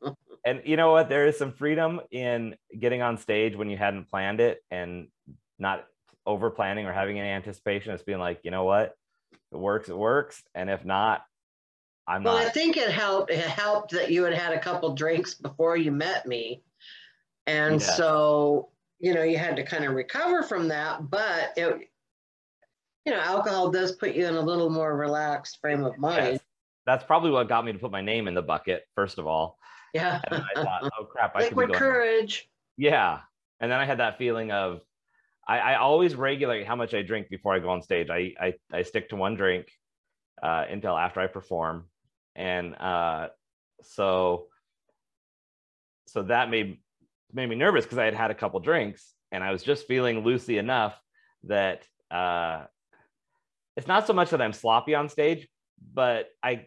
and 0.44 0.62
you 0.64 0.76
know 0.76 0.92
what 0.92 1.08
there 1.08 1.26
is 1.26 1.36
some 1.36 1.52
freedom 1.52 2.00
in 2.10 2.54
getting 2.78 3.02
on 3.02 3.16
stage 3.18 3.56
when 3.56 3.68
you 3.70 3.76
hadn't 3.76 4.08
planned 4.08 4.40
it 4.40 4.62
and 4.70 5.08
not 5.58 5.84
over 6.26 6.50
planning 6.50 6.86
or 6.86 6.92
having 6.92 7.18
any 7.18 7.28
anticipation 7.28 7.92
it's 7.92 8.02
being 8.02 8.18
like 8.18 8.40
you 8.44 8.50
know 8.50 8.64
what 8.64 8.94
if 9.32 9.38
it 9.52 9.58
works 9.58 9.88
it 9.88 9.96
works 9.96 10.42
and 10.54 10.70
if 10.70 10.84
not 10.84 11.24
i'm 12.06 12.22
not. 12.22 12.34
Well, 12.34 12.46
I 12.46 12.50
think 12.50 12.76
it 12.76 12.90
helped. 12.90 13.30
It 13.30 13.38
helped 13.38 13.92
that 13.92 14.10
you 14.10 14.24
had 14.24 14.34
had 14.34 14.52
a 14.52 14.58
couple 14.58 14.92
drinks 14.94 15.34
before 15.34 15.76
you 15.76 15.92
met 15.92 16.26
me, 16.26 16.62
and 17.46 17.80
Yeah. 17.80 17.86
so 17.94 18.70
you 18.98 19.14
know 19.14 19.22
you 19.22 19.38
had 19.38 19.54
to 19.56 19.62
kind 19.64 19.84
of 19.84 19.94
recover 19.94 20.42
from 20.42 20.66
that. 20.68 21.10
But 21.10 21.52
it, 21.56 21.88
you 23.06 23.12
know, 23.12 23.20
alcohol 23.20 23.70
does 23.70 23.92
put 23.92 24.14
you 24.14 24.26
in 24.26 24.34
a 24.34 24.40
little 24.40 24.68
more 24.68 24.96
relaxed 24.96 25.60
frame 25.60 25.84
of 25.84 25.96
mind. 25.96 26.32
yes. 26.32 26.40
That's 26.86 27.04
probably 27.04 27.30
what 27.30 27.48
got 27.48 27.64
me 27.64 27.72
to 27.72 27.78
put 27.78 27.90
my 27.90 28.00
name 28.00 28.28
in 28.28 28.34
the 28.34 28.42
bucket 28.42 28.84
first 28.94 29.18
of 29.18 29.26
all. 29.26 29.58
Yeah. 29.94 30.20
and 30.26 30.40
then 30.40 30.46
i 30.56 30.62
thought 30.62 30.90
oh 30.98 31.04
crap 31.04 31.36
i 31.36 31.42
should 31.42 31.50
be 31.50 31.56
Liquid 31.56 31.68
going 31.68 31.78
courage. 31.78 32.48
yeah. 32.76 33.20
And 33.60 33.70
then 33.70 33.78
i 33.78 33.84
had 33.84 33.98
that 33.98 34.18
feeling 34.18 34.50
of 34.50 34.80
I, 35.46 35.58
I 35.58 35.74
always 35.74 36.14
regulate 36.14 36.66
how 36.66 36.76
much 36.76 36.94
i 36.94 37.02
drink 37.02 37.28
before 37.28 37.54
i 37.54 37.58
go 37.58 37.70
on 37.70 37.82
stage. 37.82 38.10
I 38.10 38.34
i, 38.40 38.54
I 38.72 38.82
stick 38.82 39.08
to 39.10 39.16
one 39.16 39.34
drink 39.34 39.68
uh, 40.42 40.64
until 40.68 40.96
after 40.96 41.20
i 41.20 41.26
perform. 41.26 41.86
And 42.34 42.74
uh, 42.76 43.28
so 43.82 44.46
so 46.06 46.22
that 46.22 46.50
made 46.50 46.78
made 47.32 47.48
me 47.48 47.56
nervous 47.56 47.84
because 47.84 47.98
i 47.98 48.04
had 48.04 48.14
had 48.14 48.30
a 48.30 48.34
couple 48.34 48.60
drinks 48.60 49.14
and 49.30 49.42
i 49.42 49.50
was 49.50 49.62
just 49.62 49.86
feeling 49.86 50.22
loosey 50.22 50.58
enough 50.58 50.94
that 51.44 51.86
uh, 52.10 52.64
it's 53.76 53.88
not 53.88 54.06
so 54.06 54.12
much 54.12 54.30
that 54.30 54.42
i'm 54.42 54.52
sloppy 54.52 54.94
on 54.94 55.08
stage 55.08 55.48
but 55.94 56.28
i 56.42 56.66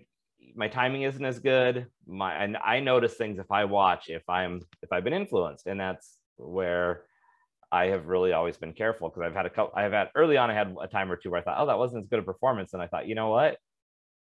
my 0.56 0.68
timing 0.68 1.04
isn't 1.04 1.26
as 1.26 1.40
good 1.40 1.88
my 2.08 2.34
and 2.36 2.58
i 2.64 2.80
notice 2.80 3.16
things 3.16 3.40
if 3.40 3.52
i 3.52 3.66
watch 3.66 4.10
if 4.10 4.28
i'm 4.30 4.62
if 4.82 4.92
i've 4.92 5.04
been 5.04 5.14
influenced 5.14 5.68
and 5.68 5.80
that's 5.80 6.18
where 6.38 7.04
i 7.72 7.86
have 7.86 8.08
really 8.08 8.34
always 8.34 8.58
been 8.58 8.74
careful 8.74 9.10
because 9.10 9.22
i've 9.24 9.36
had 9.36 9.46
a 9.46 9.50
couple 9.50 9.74
i've 9.78 9.92
had 9.92 10.10
early 10.16 10.38
on 10.38 10.50
i 10.50 10.54
had 10.54 10.76
a 10.82 10.88
time 10.88 11.12
or 11.12 11.16
two 11.16 11.30
where 11.30 11.40
i 11.40 11.44
thought 11.44 11.58
oh 11.60 11.66
that 11.66 11.78
wasn't 11.78 12.02
as 12.02 12.08
good 12.08 12.20
a 12.20 12.24
performance 12.24 12.74
and 12.74 12.82
i 12.82 12.88
thought 12.88 13.08
you 13.08 13.16
know 13.16 13.30
what 13.30 13.58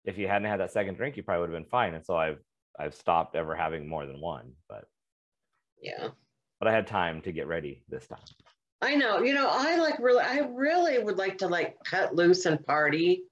if 0.05 0.17
you 0.17 0.27
hadn't 0.27 0.49
had 0.49 0.59
that 0.59 0.71
second 0.71 0.95
drink 0.95 1.17
you 1.17 1.23
probably 1.23 1.41
would 1.41 1.53
have 1.53 1.63
been 1.63 1.69
fine 1.69 1.93
and 1.93 2.05
so 2.05 2.15
i've 2.15 2.39
i've 2.79 2.95
stopped 2.95 3.35
ever 3.35 3.55
having 3.55 3.87
more 3.87 4.05
than 4.05 4.19
one 4.19 4.51
but 4.67 4.85
Yeah. 5.81 6.09
but 6.59 6.67
i 6.67 6.71
had 6.71 6.87
time 6.87 7.21
to 7.21 7.31
get 7.31 7.47
ready 7.47 7.83
this 7.89 8.07
time 8.07 8.19
I 8.81 8.95
know. 8.95 9.21
You 9.21 9.33
know, 9.35 9.47
I 9.51 9.75
like 9.77 9.99
really, 9.99 10.23
I 10.23 10.39
really 10.39 10.97
would 10.97 11.17
like 11.17 11.37
to 11.39 11.47
like 11.47 11.77
cut 11.85 12.15
loose 12.15 12.45
and 12.45 12.63
party, 12.65 13.23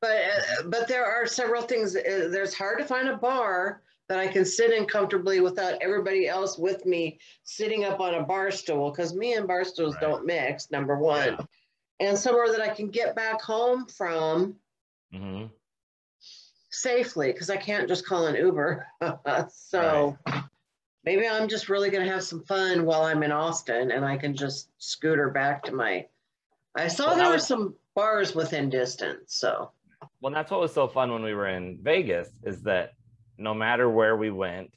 but 0.00 0.10
uh, 0.10 0.62
but 0.66 0.88
there 0.88 1.04
are 1.04 1.26
several 1.26 1.62
things. 1.62 1.96
Uh, 1.96 2.28
there's 2.30 2.54
hard 2.54 2.78
to 2.78 2.84
find 2.84 3.08
a 3.08 3.16
bar 3.16 3.82
that 4.08 4.18
I 4.18 4.26
can 4.28 4.44
sit 4.44 4.72
in 4.72 4.86
comfortably 4.86 5.40
without 5.40 5.82
everybody 5.82 6.26
else 6.28 6.56
with 6.58 6.86
me 6.86 7.18
sitting 7.44 7.84
up 7.84 8.00
on 8.00 8.14
a 8.14 8.22
bar 8.22 8.50
stool 8.50 8.90
because 8.90 9.14
me 9.14 9.34
and 9.34 9.46
bar 9.46 9.64
stools 9.64 9.94
Right. 9.96 10.00
don't 10.02 10.24
mix. 10.26 10.70
Number 10.70 10.96
one, 10.98 11.36
Yeah. 12.00 12.08
and 12.08 12.18
somewhere 12.18 12.50
that 12.52 12.60
I 12.62 12.68
can 12.70 12.88
get 12.88 13.14
back 13.14 13.42
home 13.42 13.86
from 13.86 14.56
hmm 15.12 15.46
safely 16.70 17.32
because 17.32 17.50
I 17.50 17.56
can't 17.56 17.88
just 17.88 18.06
call 18.06 18.26
an 18.26 18.36
Uber. 18.36 18.86
so 19.50 20.16
maybe 21.04 21.26
I'm 21.26 21.48
just 21.48 21.68
really 21.68 21.90
going 21.90 22.04
to 22.06 22.12
have 22.12 22.22
some 22.22 22.44
fun 22.44 22.84
while 22.84 23.02
I'm 23.02 23.22
in 23.22 23.32
Austin 23.32 23.90
and 23.90 24.04
I 24.04 24.16
can 24.16 24.36
just 24.36 24.68
scooter 24.78 25.30
back 25.30 25.64
to 25.64 25.72
my. 25.72 26.06
I 26.76 26.88
saw 26.88 27.06
Well, 27.08 27.16
there 27.16 27.30
were 27.30 27.38
some 27.38 27.74
bars 27.94 28.34
within 28.34 28.68
distance. 28.70 29.34
So 29.34 29.70
well 30.20 30.32
that's 30.32 30.50
what 30.50 30.60
was 30.60 30.72
so 30.72 30.88
fun 30.88 31.12
when 31.12 31.22
we 31.22 31.34
were 31.34 31.48
in 31.48 31.78
vegas 31.82 32.28
is 32.44 32.62
that 32.62 32.90
no 33.36 33.54
matter 33.54 33.88
where 33.88 34.16
we 34.16 34.30
went 34.30 34.70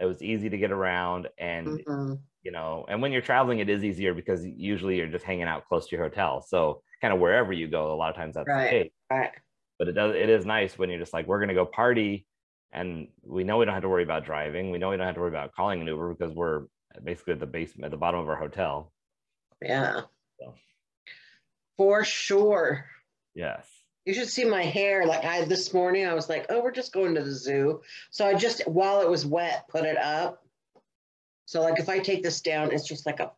it 0.00 0.04
was 0.04 0.22
easy 0.22 0.48
to 0.48 0.58
get 0.58 0.70
around 0.70 1.28
and 1.38 1.66
mhm. 1.86 2.18
you 2.42 2.52
know 2.52 2.84
and 2.88 3.00
when 3.00 3.12
you're 3.12 3.22
traveling 3.22 3.58
it 3.58 3.68
is 3.68 3.84
easier 3.84 4.14
because 4.14 4.44
usually 4.44 4.96
you're 4.96 5.06
just 5.06 5.24
hanging 5.24 5.44
out 5.44 5.66
close 5.66 5.86
to 5.86 5.96
your 5.96 6.04
hotel 6.04 6.40
so 6.40 6.82
kind 7.00 7.12
of 7.12 7.20
wherever 7.20 7.52
you 7.52 7.68
go 7.68 7.92
a 7.92 7.96
lot 7.96 8.10
of 8.10 8.16
times 8.16 8.34
that's 8.34 8.48
Right. 8.48 8.64
the 8.64 8.70
case 8.70 8.92
Right. 9.10 9.30
but 9.78 9.88
it 9.88 9.92
does 9.92 10.14
it 10.14 10.28
is 10.28 10.46
nice 10.46 10.78
when 10.78 10.90
you're 10.90 10.98
just 10.98 11.12
like 11.12 11.26
we're 11.26 11.40
gonna 11.40 11.54
go 11.54 11.66
party 11.66 12.26
and 12.72 13.08
we 13.22 13.44
know 13.44 13.58
we 13.58 13.64
don't 13.64 13.74
have 13.74 13.82
to 13.82 13.88
worry 13.88 14.02
about 14.02 14.24
driving. 14.24 14.70
We 14.70 14.78
know 14.78 14.90
we 14.90 14.96
don't 14.96 15.06
have 15.06 15.14
to 15.14 15.20
worry 15.20 15.30
about 15.30 15.54
calling 15.54 15.80
an 15.80 15.86
Uber 15.86 16.14
because 16.14 16.34
we're 16.34 16.64
basically 17.02 17.32
at 17.32 17.40
the 17.40 17.46
basement, 17.46 17.86
at 17.86 17.90
the 17.90 17.96
bottom 17.96 18.20
of 18.20 18.28
our 18.28 18.36
hotel. 18.36 18.92
Yeah. 19.62 20.02
So. 20.38 20.54
For 21.78 22.04
sure. 22.04 22.86
Yes. 23.34 23.66
You 24.06 24.14
should 24.14 24.28
see 24.28 24.44
my 24.44 24.62
hair. 24.62 25.04
Like 25.04 25.24
I 25.24 25.44
this 25.44 25.74
morning, 25.74 26.06
I 26.06 26.14
was 26.14 26.28
like, 26.28 26.46
oh, 26.48 26.62
we're 26.62 26.70
just 26.70 26.92
going 26.92 27.14
to 27.16 27.22
the 27.22 27.32
zoo. 27.32 27.82
So 28.10 28.24
I 28.24 28.34
just 28.34 28.66
while 28.68 29.00
it 29.00 29.10
was 29.10 29.26
wet, 29.26 29.66
put 29.68 29.84
it 29.84 29.98
up. 29.98 30.42
So 31.44 31.60
like 31.60 31.78
if 31.78 31.88
I 31.88 31.98
take 31.98 32.22
this 32.22 32.40
down, 32.40 32.72
it's 32.72 32.86
just 32.86 33.04
like 33.04 33.20
a 33.20 33.32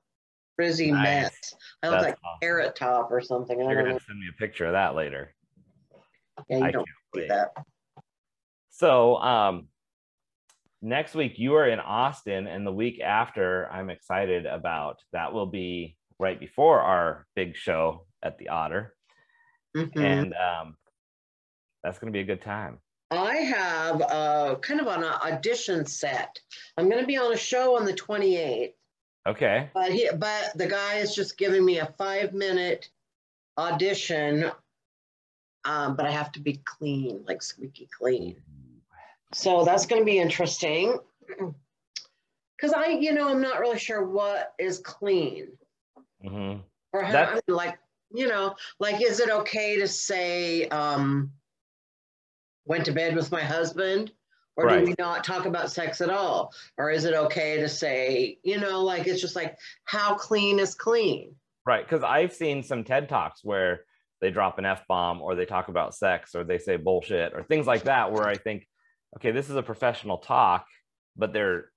frizzy 0.56 0.92
Nice. 0.92 1.04
mess. 1.04 1.54
I 1.82 1.88
look 1.88 1.96
That's 2.00 2.04
like 2.10 2.18
awesome. 2.24 2.38
carrot 2.42 2.76
top 2.76 3.10
or 3.10 3.20
something. 3.22 3.58
You're 3.58 3.74
gonna 3.74 3.94
know. 3.94 3.98
send 4.06 4.18
me 4.20 4.26
a 4.28 4.36
picture 4.38 4.66
of 4.66 4.72
that 4.72 4.94
later. 4.94 5.34
Yeah, 6.48 6.58
you 6.58 6.64
I 6.64 6.70
don't 6.70 6.86
can't 6.86 7.24
see 7.24 7.28
that. 7.28 7.52
So 8.70 9.16
um, 9.16 9.68
next 10.82 11.14
week 11.14 11.38
you 11.38 11.54
are 11.54 11.66
in 11.66 11.80
Austin, 11.80 12.46
and 12.46 12.66
the 12.66 12.72
week 12.72 13.00
after, 13.00 13.70
I'm 13.72 13.88
excited 13.88 14.46
about. 14.46 14.98
That 15.12 15.32
will 15.32 15.46
be 15.46 15.96
right 16.18 16.38
before 16.38 16.80
our 16.80 17.26
big 17.34 17.56
show 17.56 18.06
at 18.22 18.38
the 18.38 18.48
Otter, 18.50 18.94
Mhm. 19.76 19.96
and 19.96 20.34
um, 20.34 20.76
that's 21.82 21.98
going 21.98 22.12
to 22.12 22.16
be 22.16 22.20
a 22.22 22.24
good 22.24 22.42
time. 22.42 22.78
I 23.10 23.36
have 23.36 24.02
uh, 24.02 24.56
kind 24.60 24.80
of 24.80 24.86
an 24.86 25.04
audition 25.04 25.86
set. 25.86 26.40
I'm 26.76 26.88
going 26.90 27.00
to 27.00 27.06
be 27.06 27.16
on 27.16 27.32
a 27.32 27.36
show 27.36 27.76
on 27.76 27.84
the 27.86 27.94
28th, 27.94 28.74
Okay. 29.26 29.70
but 29.72 29.92
he, 29.92 30.10
but 30.14 30.52
the 30.56 30.66
guy 30.66 30.96
is 30.96 31.14
just 31.14 31.38
giving 31.38 31.64
me 31.64 31.78
a 31.78 31.86
five 31.98 32.34
minute 32.34 32.90
audition. 33.56 34.50
Um, 35.64 35.96
but 35.96 36.06
I 36.06 36.10
have 36.10 36.32
to 36.32 36.40
be 36.40 36.60
clean, 36.64 37.24
like 37.26 37.42
squeaky 37.42 37.88
clean. 37.96 38.36
So 39.34 39.64
that's 39.64 39.86
going 39.86 40.00
to 40.02 40.06
be 40.06 40.18
interesting. 40.18 40.98
Because 42.56 42.72
I, 42.72 42.86
you 42.88 43.12
know, 43.12 43.28
I'm 43.28 43.40
not 43.40 43.60
really 43.60 43.78
sure 43.78 44.04
what 44.04 44.52
is 44.58 44.80
clean 44.80 45.46
Mm-hmm. 46.24 46.60
or 46.92 47.02
how, 47.04 47.22
I 47.22 47.34
mean, 47.34 47.40
like, 47.46 47.78
you 48.14 48.26
know, 48.28 48.54
like, 48.80 49.02
is 49.02 49.20
it 49.20 49.30
okay 49.30 49.78
to 49.78 49.88
say, 49.88 50.68
um, 50.68 51.32
went 52.64 52.84
to 52.86 52.92
bed 52.92 53.14
with 53.16 53.30
my 53.32 53.42
husband? 53.42 54.12
Or 54.56 54.68
do 54.68 54.84
we 54.86 54.94
not 54.98 55.22
talk 55.22 55.46
about 55.46 55.70
sex 55.70 56.00
at 56.00 56.10
all? 56.10 56.52
Or 56.78 56.90
is 56.90 57.04
it 57.04 57.14
okay 57.14 57.58
to 57.58 57.68
say, 57.68 58.38
you 58.42 58.58
know, 58.58 58.82
like, 58.82 59.06
it's 59.06 59.20
just 59.20 59.36
like, 59.36 59.56
how 59.84 60.16
clean 60.16 60.58
is 60.58 60.74
clean? 60.74 61.36
Right, 61.64 61.88
because 61.88 62.02
I've 62.02 62.32
seen 62.32 62.64
some 62.64 62.82
TED 62.82 63.08
talks 63.08 63.44
where 63.44 63.84
they 64.20 64.32
drop 64.32 64.58
an 64.58 64.64
f 64.64 64.84
bomb, 64.88 65.22
or 65.22 65.36
they 65.36 65.44
talk 65.44 65.68
about 65.68 65.94
sex, 65.94 66.34
or 66.34 66.42
they 66.42 66.58
say 66.58 66.76
bullshit, 66.76 67.34
or 67.34 67.44
things 67.44 67.68
like 67.68 67.84
that. 67.84 68.10
Where 68.10 68.26
I 68.26 68.36
think, 68.36 68.66
okay, 69.16 69.30
this 69.30 69.48
is 69.48 69.54
a 69.54 69.62
professional 69.62 70.18
talk, 70.18 70.66
but 71.16 71.32
they're 71.32 71.70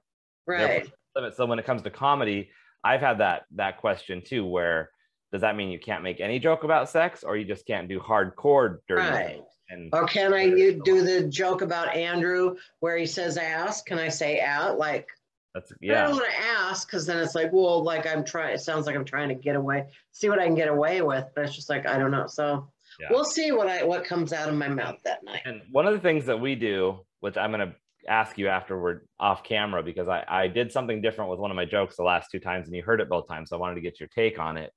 Right. 0.47 0.89
limit. 1.15 1.35
So 1.35 1.45
when 1.45 1.59
it 1.59 1.65
comes 1.65 1.83
to 1.83 1.91
comedy, 1.91 2.49
I've 2.83 3.01
had 3.01 3.19
that 3.19 3.43
that 3.57 3.77
question 3.77 4.23
too, 4.25 4.43
where 4.43 4.89
does 5.31 5.41
that 5.41 5.55
mean 5.55 5.69
you 5.69 5.79
can't 5.79 6.03
make 6.03 6.19
any 6.19 6.39
joke 6.39 6.63
about 6.63 6.89
sex, 6.89 7.23
or 7.23 7.37
you 7.37 7.45
just 7.45 7.65
can't 7.65 7.87
do 7.87 7.99
hardcore 7.99 8.79
dirty 8.87 9.07
Right. 9.09 9.35
jokes? 9.37 9.55
And 9.69 9.89
Or 9.93 10.05
can 10.05 10.33
I 10.33 10.43
you 10.43 10.81
do 10.83 11.01
the 11.01 11.27
joke 11.29 11.61
about 11.61 11.95
Andrew 11.95 12.55
where 12.81 12.97
he 12.97 13.05
says 13.05 13.37
ass? 13.37 13.81
Can 13.81 13.97
I 13.97 14.09
say 14.09 14.41
out? 14.41 14.77
Like, 14.77 15.07
that's 15.53 15.71
yeah 15.81 15.99
I 15.99 16.03
don't 16.03 16.13
want 16.13 16.31
to 16.31 16.39
ask 16.39 16.87
because 16.87 17.05
then 17.05 17.17
it's 17.19 17.35
like, 17.35 17.51
well, 17.53 17.83
like 17.83 18.05
I'm 18.07 18.23
trying, 18.23 18.53
it 18.55 18.59
sounds 18.61 18.85
like 18.85 18.95
I'm 18.95 19.05
trying 19.05 19.29
to 19.29 19.35
get 19.35 19.55
away, 19.55 19.87
see 20.11 20.29
what 20.29 20.39
I 20.39 20.45
can 20.45 20.55
get 20.55 20.67
away 20.69 21.01
with. 21.01 21.25
But 21.35 21.45
it's 21.45 21.55
just 21.55 21.69
like, 21.69 21.85
I 21.87 21.97
don't 21.97 22.11
know. 22.11 22.27
So 22.27 22.69
Yeah. 22.99 23.07
we'll 23.09 23.25
see 23.25 23.51
what 23.53 23.67
I 23.67 23.83
what 23.83 24.03
comes 24.03 24.33
out 24.33 24.49
of 24.49 24.55
my 24.55 24.67
mouth 24.67 24.97
that 25.05 25.23
night. 25.23 25.41
and 25.45 25.61
one 25.71 25.87
of 25.87 25.93
the 25.93 25.99
things 25.99 26.25
that 26.25 26.39
we 26.39 26.55
do, 26.55 27.05
which 27.21 27.37
I'm 27.37 27.51
gonna 27.51 27.75
ask 28.07 28.37
you 28.37 28.47
after 28.49 28.81
we're 28.81 29.01
off 29.19 29.43
camera, 29.43 29.81
because 29.83 30.09
I 30.09 30.25
I 30.27 30.47
did 30.47 30.71
something 30.73 31.01
different 31.01 31.31
with 31.31 31.39
one 31.39 31.51
of 31.51 31.55
my 31.55 31.65
jokes 31.65 31.95
the 31.95 32.03
last 32.03 32.31
two 32.31 32.39
times, 32.39 32.67
and 32.67 32.75
you 32.75 32.83
heard 32.83 32.99
it 32.99 33.07
both 33.09 33.27
times. 33.27 33.49
So 33.49 33.55
I 33.55 33.59
wanted 33.59 33.75
to 33.75 33.81
get 33.81 33.99
your 33.99 34.09
take 34.09 34.39
on 34.39 34.57
it, 34.57 34.73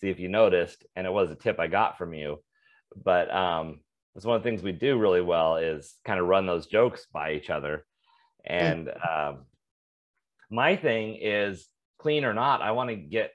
see 0.00 0.10
if 0.10 0.18
you 0.20 0.28
noticed, 0.28 0.86
and 0.96 1.06
it 1.06 1.12
was 1.12 1.30
a 1.30 1.34
tip 1.34 1.58
I 1.58 1.66
got 1.66 1.98
from 1.98 2.14
you. 2.14 2.42
But 3.04 3.34
um, 3.34 3.80
it's 4.14 4.24
one 4.24 4.36
of 4.36 4.42
the 4.42 4.48
things 4.48 4.62
we 4.62 4.72
do 4.72 4.98
really 4.98 5.20
well 5.20 5.56
is 5.56 5.94
kind 6.04 6.20
of 6.20 6.26
run 6.26 6.46
those 6.46 6.66
jokes 6.66 7.06
by 7.12 7.32
each 7.32 7.50
other. 7.50 7.84
And 8.44 8.88
um, 8.88 9.46
my 10.50 10.76
thing 10.76 11.18
is 11.20 11.68
clean 11.98 12.24
or 12.24 12.34
not, 12.34 12.62
I 12.62 12.70
want 12.72 12.90
to 12.90 12.96
get 12.96 13.32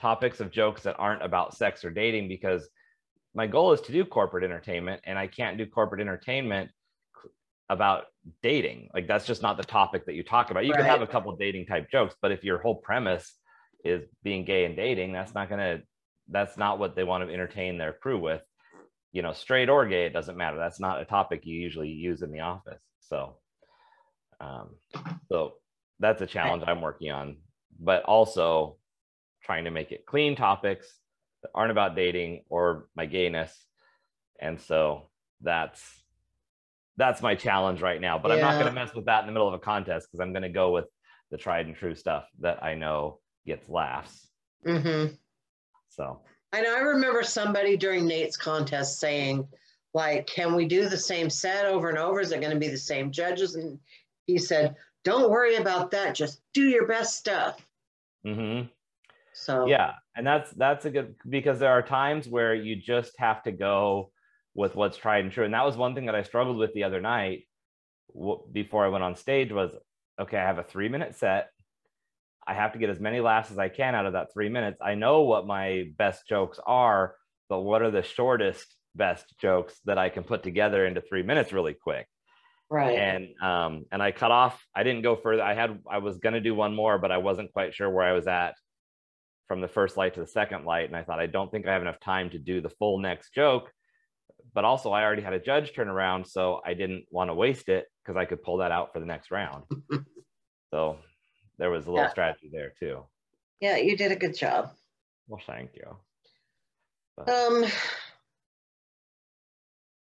topics 0.00 0.40
of 0.40 0.50
jokes 0.50 0.82
that 0.82 0.96
aren't 0.98 1.22
about 1.22 1.54
sex 1.56 1.84
or 1.84 1.90
dating 1.90 2.28
because 2.28 2.68
my 3.34 3.46
goal 3.46 3.72
is 3.72 3.80
to 3.82 3.92
do 3.92 4.04
corporate 4.04 4.44
entertainment 4.44 5.00
and 5.04 5.18
I 5.18 5.26
can't 5.26 5.58
do 5.58 5.66
corporate 5.66 6.00
entertainment 6.00 6.70
about 7.68 8.04
dating. 8.42 8.88
Like 8.94 9.08
that's 9.08 9.26
just 9.26 9.42
not 9.42 9.56
the 9.56 9.64
topic 9.64 10.06
that 10.06 10.14
you 10.14 10.22
talk 10.22 10.50
about. 10.50 10.64
You 10.66 10.72
can 10.72 10.84
have 10.84 11.00
a 11.00 11.04
Right. 11.04 11.10
couple 11.10 11.36
dating 11.36 11.66
type 11.66 11.90
jokes, 11.90 12.14
but 12.22 12.30
if 12.32 12.44
your 12.44 12.58
whole 12.58 12.76
premise 12.76 13.34
is 13.84 14.04
being 14.22 14.44
gay 14.44 14.64
and 14.64 14.76
dating, 14.76 15.12
that's 15.12 15.34
not 15.34 15.48
to 15.48 15.82
that's 16.28 16.56
not 16.56 16.78
what 16.78 16.96
they 16.96 17.04
want 17.04 17.26
to 17.26 17.32
entertain 17.32 17.78
their 17.78 17.92
crew 17.92 18.18
with. 18.18 18.42
You 19.12 19.22
know, 19.22 19.32
straight 19.32 19.68
or 19.68 19.86
gay, 19.86 20.06
it 20.06 20.12
doesn't 20.12 20.36
matter. 20.36 20.56
That's 20.56 20.80
not 20.80 21.00
a 21.00 21.04
topic 21.04 21.42
you 21.44 21.58
usually 21.58 21.88
use 21.88 22.22
in 22.22 22.32
the 22.32 22.40
office. 22.40 22.82
So 23.00 23.38
um 24.40 24.76
so 25.30 25.54
that's 25.98 26.20
a 26.20 26.26
challenge 26.26 26.64
I'm 26.66 26.82
working 26.82 27.10
on, 27.10 27.38
but 27.80 28.02
also 28.02 28.76
trying 29.42 29.64
to 29.64 29.70
make 29.70 29.92
it 29.92 30.04
clean 30.06 30.36
topics 30.36 30.86
that 31.42 31.50
aren't 31.54 31.70
about 31.70 31.96
dating 31.96 32.42
or 32.50 32.88
my 32.94 33.06
gayness. 33.06 33.52
And 34.40 34.60
so 34.60 35.08
that's 35.40 35.82
that's 36.96 37.22
my 37.22 37.34
challenge 37.34 37.80
right 37.80 38.00
now. 38.00 38.18
But 38.18 38.32
I'm 38.32 38.40
not 38.40 38.54
going 38.54 38.66
to 38.66 38.72
mess 38.72 38.94
with 38.94 39.06
that 39.06 39.20
in 39.20 39.26
the 39.26 39.32
middle 39.32 39.48
of 39.48 39.54
a 39.54 39.58
contest 39.58 40.08
because 40.08 40.20
I'm 40.20 40.32
going 40.32 40.42
to 40.42 40.48
go 40.48 40.72
with 40.72 40.86
the 41.30 41.36
tried 41.36 41.66
and 41.66 41.76
true 41.76 41.94
stuff 41.94 42.24
that 42.40 42.62
I 42.62 42.74
know 42.74 43.20
gets 43.46 43.68
laughs. 43.68 44.28
hmm 44.64 45.06
So 45.88 46.20
I 46.52 46.60
know. 46.60 46.74
I 46.74 46.80
remember 46.80 47.22
somebody 47.22 47.76
during 47.76 48.06
Nate's 48.06 48.36
contest 48.36 48.98
saying, 48.98 49.46
like, 49.94 50.26
can 50.26 50.54
we 50.54 50.66
do 50.66 50.88
the 50.88 50.98
same 50.98 51.30
set 51.30 51.66
over 51.66 51.88
and 51.88 51.98
over? 51.98 52.20
Is 52.20 52.32
it 52.32 52.40
going 52.40 52.52
to 52.52 52.58
be 52.58 52.68
the 52.68 52.76
same 52.76 53.10
judges? 53.10 53.54
And 53.54 53.78
he 54.26 54.38
said, 54.38 54.76
don't 55.04 55.30
worry 55.30 55.56
about 55.56 55.90
that. 55.92 56.14
Just 56.14 56.40
do 56.52 56.62
your 56.62 56.86
best 56.86 57.16
stuff. 57.16 57.64
Mm-hmm. 58.26 58.66
So 59.32 59.66
yeah, 59.66 59.92
and 60.16 60.26
that's 60.26 60.50
that's 60.52 60.86
a 60.86 60.90
good 60.90 61.14
because 61.28 61.58
there 61.58 61.70
are 61.70 61.82
times 61.82 62.26
where 62.26 62.54
you 62.54 62.74
just 62.74 63.12
have 63.18 63.42
to 63.42 63.52
go 63.52 64.10
with 64.54 64.74
what's 64.74 64.96
tried 64.96 65.24
and 65.24 65.32
true. 65.32 65.44
And 65.44 65.52
that 65.52 65.64
was 65.64 65.76
one 65.76 65.94
thing 65.94 66.06
that 66.06 66.14
I 66.14 66.22
struggled 66.22 66.56
with 66.56 66.72
the 66.72 66.84
other 66.84 67.00
night 67.02 67.44
w- 68.14 68.42
before 68.50 68.84
I 68.84 68.88
went 68.88 69.04
on 69.04 69.14
stage 69.14 69.52
was 69.52 69.72
okay, 70.18 70.38
I 70.38 70.42
have 70.42 70.58
a 70.58 70.62
three 70.64 70.88
minute 70.88 71.14
set. 71.16 71.50
I 72.46 72.54
have 72.54 72.72
to 72.72 72.78
get 72.78 72.90
as 72.90 73.00
many 73.00 73.20
laughs 73.20 73.50
as 73.50 73.58
I 73.58 73.68
can 73.68 73.94
out 73.94 74.06
of 74.06 74.12
that 74.12 74.32
three 74.32 74.48
minutes. 74.48 74.80
I 74.80 74.94
know 74.94 75.22
what 75.22 75.46
my 75.46 75.90
best 75.96 76.28
jokes 76.28 76.60
are, 76.64 77.14
but 77.48 77.60
what 77.60 77.82
are 77.82 77.90
the 77.90 78.02
shortest 78.02 78.66
best 78.94 79.26
jokes 79.40 79.78
that 79.84 79.98
I 79.98 80.08
can 80.08 80.22
put 80.22 80.42
together 80.42 80.86
into 80.86 81.00
three 81.00 81.22
minutes 81.22 81.52
really 81.52 81.74
quick? 81.74 82.06
right. 82.70 82.98
and 82.98 83.28
um 83.42 83.84
and 83.92 84.02
i 84.02 84.10
cut 84.10 84.30
off 84.30 84.60
i 84.74 84.82
didn't 84.82 85.02
go 85.02 85.16
further 85.16 85.42
i 85.42 85.54
had 85.54 85.78
i 85.90 85.98
was 85.98 86.18
going 86.18 86.34
to 86.34 86.40
do 86.40 86.54
one 86.54 86.74
more 86.74 86.98
but 86.98 87.12
i 87.12 87.18
wasn't 87.18 87.52
quite 87.52 87.74
sure 87.74 87.90
where 87.90 88.04
i 88.04 88.12
was 88.12 88.26
at 88.26 88.54
from 89.48 89.60
the 89.60 89.68
first 89.68 89.96
light 89.96 90.14
to 90.14 90.20
the 90.20 90.26
second 90.26 90.64
light 90.64 90.88
and 90.88 90.96
i 90.96 91.02
thought 91.02 91.20
i 91.20 91.26
don't 91.26 91.50
think 91.50 91.66
i 91.66 91.72
have 91.72 91.82
enough 91.82 92.00
time 92.00 92.30
to 92.30 92.38
do 92.38 92.60
the 92.60 92.70
full 92.70 92.98
next 92.98 93.32
joke 93.32 93.70
but 94.54 94.64
also 94.64 94.90
i 94.90 95.02
already 95.02 95.22
had 95.22 95.32
a 95.32 95.40
judge 95.40 95.72
turn 95.74 95.88
around 95.88 96.26
so 96.26 96.60
i 96.64 96.74
didn't 96.74 97.04
want 97.10 97.30
to 97.30 97.34
waste 97.34 97.68
it 97.68 97.86
because 98.02 98.16
i 98.16 98.24
could 98.24 98.42
pull 98.42 98.58
that 98.58 98.72
out 98.72 98.92
for 98.92 99.00
the 99.00 99.06
next 99.06 99.30
round 99.30 99.64
so 100.72 100.98
there 101.58 101.70
was 101.70 101.86
a 101.86 101.90
little 101.90 102.04
Yeah. 102.04 102.10
strategy 102.10 102.48
there 102.52 102.72
too 102.78 103.04
yeah, 103.60 103.76
you 103.78 103.96
did 103.96 104.12
a 104.12 104.16
good 104.16 104.36
job. 104.36 104.70
well 105.28 105.40
thank 105.46 105.70
you 105.74 105.96
Um, 107.26 107.64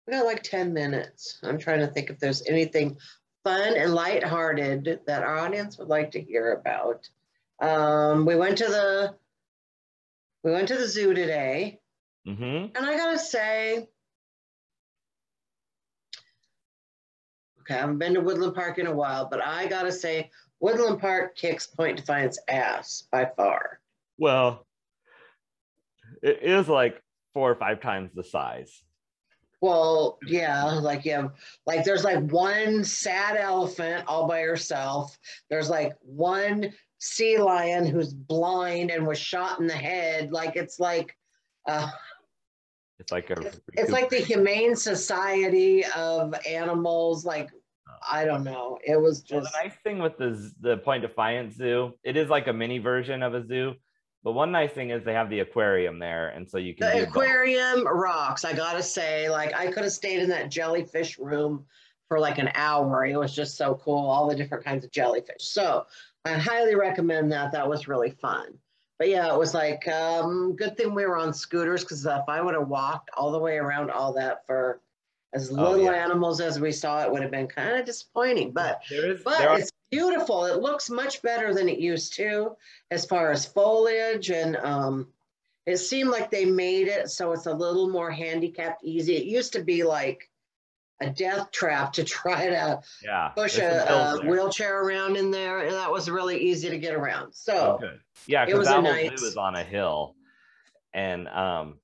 we 0.07 0.12
got 0.12 0.24
like 0.26 0.43
10 0.43 0.72
minutes. 0.72 1.39
I'm 1.45 1.59
trying 1.59 1.78
to 1.80 1.86
think 1.86 2.11
if 2.11 2.18
there's 2.18 2.43
anything 2.49 2.97
fun 3.45 3.76
and 3.76 3.95
lighthearted 3.95 5.01
that 5.07 5.22
our 5.22 5.36
audience 5.39 5.78
would 5.78 5.89
like 5.89 6.11
to 6.12 6.20
hear 6.20 6.53
about. 6.53 7.09
Um, 7.61 8.24
we 8.26 8.34
went 8.36 8.59
to 8.59 8.64
the 8.66 9.14
we 10.43 10.51
went 10.53 10.68
to 10.68 10.76
the 10.76 10.86
zoo 10.89 11.14
today, 11.14 11.78
mm-hmm. 12.26 12.45
and 12.45 12.78
I 12.78 12.97
gotta 12.97 13.18
say, 13.18 13.86
okay, 17.61 17.74
I 17.74 17.78
haven't 17.78 17.99
been 17.99 18.14
to 18.14 18.20
Woodland 18.20 18.55
Park 18.55 18.78
in 18.78 18.86
a 18.86 18.95
while, 18.95 19.28
but 19.28 19.45
I 19.45 19.66
gotta 19.66 19.93
say, 19.93 20.30
Woodland 20.61 21.01
Park 21.01 21.37
kicks 21.37 21.67
Point 21.67 21.97
Defiance 21.99 22.39
ass 22.49 23.05
by 23.11 23.31
far. 23.37 23.81
well 24.19 24.67
it 26.23 26.41
is 26.43 26.69
like 26.69 27.03
four 27.35 27.51
or 27.51 27.55
five 27.55 27.81
times 27.81 28.11
the 28.15 28.25
size 28.25 28.83
Well, 29.61 30.19
yeah, 30.27 30.65
like 30.65 31.05
yeah, 31.05 31.29
like 31.67 31.85
there's 31.85 32.05
like 32.05 32.21
one 32.31 32.85
sad 32.85 33.37
elephant 33.37 34.05
all 34.07 34.29
by 34.29 34.43
herself. 34.43 35.19
There's 35.51 35.69
like 35.69 35.95
one 36.01 36.73
sea 36.99 37.39
lion 37.39 37.87
who's 37.87 38.13
blind 38.13 38.91
and 38.91 39.07
was 39.07 39.19
shot 39.19 39.61
in 39.61 39.67
the 39.67 39.75
head. 39.75 40.33
Like 40.33 40.57
it's 40.57 40.79
like 40.79 41.17
uh, 41.67 41.91
it's 42.99 43.13
like 43.13 43.31
a 43.31 43.53
it's 43.75 43.91
like 43.91 44.11
the 44.11 44.19
humane 44.19 44.77
society 44.77 45.85
of 45.97 46.35
animals. 46.49 47.25
Like 47.25 47.51
I 48.11 48.24
don't 48.24 48.45
know. 48.45 48.78
It 48.84 49.01
was 49.01 49.24
Well, 49.30 49.41
just 49.41 49.53
the 49.53 49.59
nice 49.62 49.74
thing 49.84 49.99
with 49.99 50.16
the 50.18 50.53
the 50.61 50.78
Point 50.78 51.03
Defiance 51.03 51.55
Zoo, 51.57 51.95
it 52.03 52.16
is 52.16 52.28
like 52.28 52.47
a 52.49 52.53
mini 52.53 52.78
version 52.78 53.22
of 53.22 53.34
a 53.34 53.47
zoo. 53.47 53.74
But 54.24 54.32
one 54.32 54.51
nice 54.51 54.72
thing 54.72 54.91
is 54.91 55.05
they 55.05 55.12
have 55.14 55.30
the 55.30 55.41
aquarium 55.41 55.99
there, 55.99 56.28
and 56.30 56.49
so 56.49 56.59
you 56.59 56.74
can. 56.74 56.86
the 56.89 57.07
do 57.07 57.07
both. 57.07 57.09
aquarium 57.11 57.86
rocks. 57.86 58.45
I 58.45 58.53
gotta 58.53 58.82
say, 58.82 59.30
like 59.30 59.55
I 59.55 59.70
could 59.70 59.84
have 59.84 59.93
stayed 59.93 60.20
in 60.20 60.28
that 60.30 60.51
jellyfish 60.51 61.18
room 61.18 61.66
for 62.09 62.18
like 62.18 62.39
an 62.39 62.51
hour. 62.55 63.07
It 63.07 63.16
was 63.16 63.34
just 63.34 63.57
so 63.57 63.76
cool, 63.82 64.09
all 64.11 64.28
the 64.28 64.34
different 64.36 64.64
kinds 64.64 64.84
of 64.84 64.91
jellyfish. 64.91 65.43
So 65.45 65.86
I 66.24 66.32
highly 66.34 66.74
recommend 66.74 67.30
that. 67.32 67.53
That 67.53 67.68
was 67.68 67.86
really 67.89 68.11
fun. 68.11 68.59
But 68.99 69.09
yeah, 69.09 69.32
it 69.32 69.39
was 69.39 69.55
like 69.55 69.86
um, 69.86 70.57
good 70.57 70.76
thing 70.76 70.95
we 70.95 71.07
were 71.07 71.16
on 71.16 71.32
scooters 71.32 71.84
because 71.84 72.05
if 72.05 72.24
I 72.28 72.41
would 72.41 72.55
have 72.55 72.66
walked 72.68 73.11
all 73.16 73.30
the 73.30 73.39
way 73.39 73.57
around 73.57 73.91
all 73.93 74.12
that 74.14 74.45
for 74.47 74.80
as 75.35 75.51
Oh, 75.51 75.55
little 75.55 75.85
yeah. 75.85 75.93
animals 76.05 76.41
as 76.41 76.59
we 76.59 76.72
saw, 76.72 77.03
it 77.03 77.11
would 77.12 77.22
have 77.22 77.31
been 77.31 77.49
kind 77.49 77.79
of 77.79 77.85
disappointing. 77.85 78.53
But 78.53 78.81
There 78.91 79.12
is. 79.12 79.22
but 79.22 79.41
are, 79.45 79.59
it's 79.59 79.70
beautiful. 79.91 80.45
It 80.47 80.61
looks 80.61 80.89
much 80.91 81.20
better 81.22 81.53
than 81.55 81.68
it 81.68 81.79
used 81.79 82.14
to 82.14 82.57
as 82.91 83.05
far 83.05 83.31
as 83.31 83.45
foliage 83.47 84.31
and 84.31 84.57
um 84.57 85.09
it 85.66 85.76
seemed 85.76 86.09
like 86.09 86.31
they 86.31 86.47
made 86.47 86.89
it 86.89 87.11
so 87.11 87.33
it's 87.33 87.45
a 87.45 87.53
little 87.53 87.91
more 87.91 88.11
handicapped 88.11 88.83
easy. 88.83 89.16
It 89.16 89.24
used 89.24 89.53
to 89.53 89.62
be 89.62 89.83
like 89.85 90.31
a 91.03 91.11
death 91.11 91.51
trap 91.53 91.93
to 91.93 92.05
try 92.18 92.47
to 92.49 92.81
yeah. 93.05 93.29
push 93.37 93.59
a, 93.59 93.87
a 94.22 94.26
wheelchair 94.26 94.83
around 94.83 95.16
in 95.16 95.31
there. 95.31 95.59
And 95.61 95.74
that 95.74 95.93
was 95.93 96.09
really 96.09 96.39
easy 96.39 96.70
to 96.70 96.79
get 96.79 96.95
around. 96.95 97.26
Oh, 97.26 97.33
So 97.33 97.76
good. 97.81 98.01
Yeah, 98.26 98.45
it 98.45 98.47
because 98.47 98.61
was 98.61 98.68
a 98.68 98.81
nice- 98.81 99.20
zoo 99.20 99.26
is 99.26 99.37
on 99.37 99.55
a 99.57 99.62
hill, 99.62 100.16
and 100.95 101.29
um, 101.29 101.79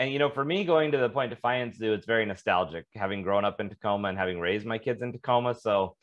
and 0.00 0.10
you 0.10 0.18
know, 0.18 0.30
for 0.30 0.46
me 0.46 0.64
going 0.64 0.90
to 0.92 0.98
the 0.98 1.10
Point 1.10 1.28
Defiance 1.28 1.76
Zoo, 1.76 1.92
it's 1.92 2.06
very 2.06 2.24
nostalgic, 2.24 2.86
having 2.94 3.20
grown 3.20 3.44
up 3.44 3.60
in 3.60 3.68
Tacoma 3.68 4.08
and 4.08 4.16
having 4.16 4.40
raised 4.40 4.64
my 4.64 4.78
kids 4.78 5.02
in 5.02 5.12
Tacoma. 5.12 5.54
So 5.54 5.94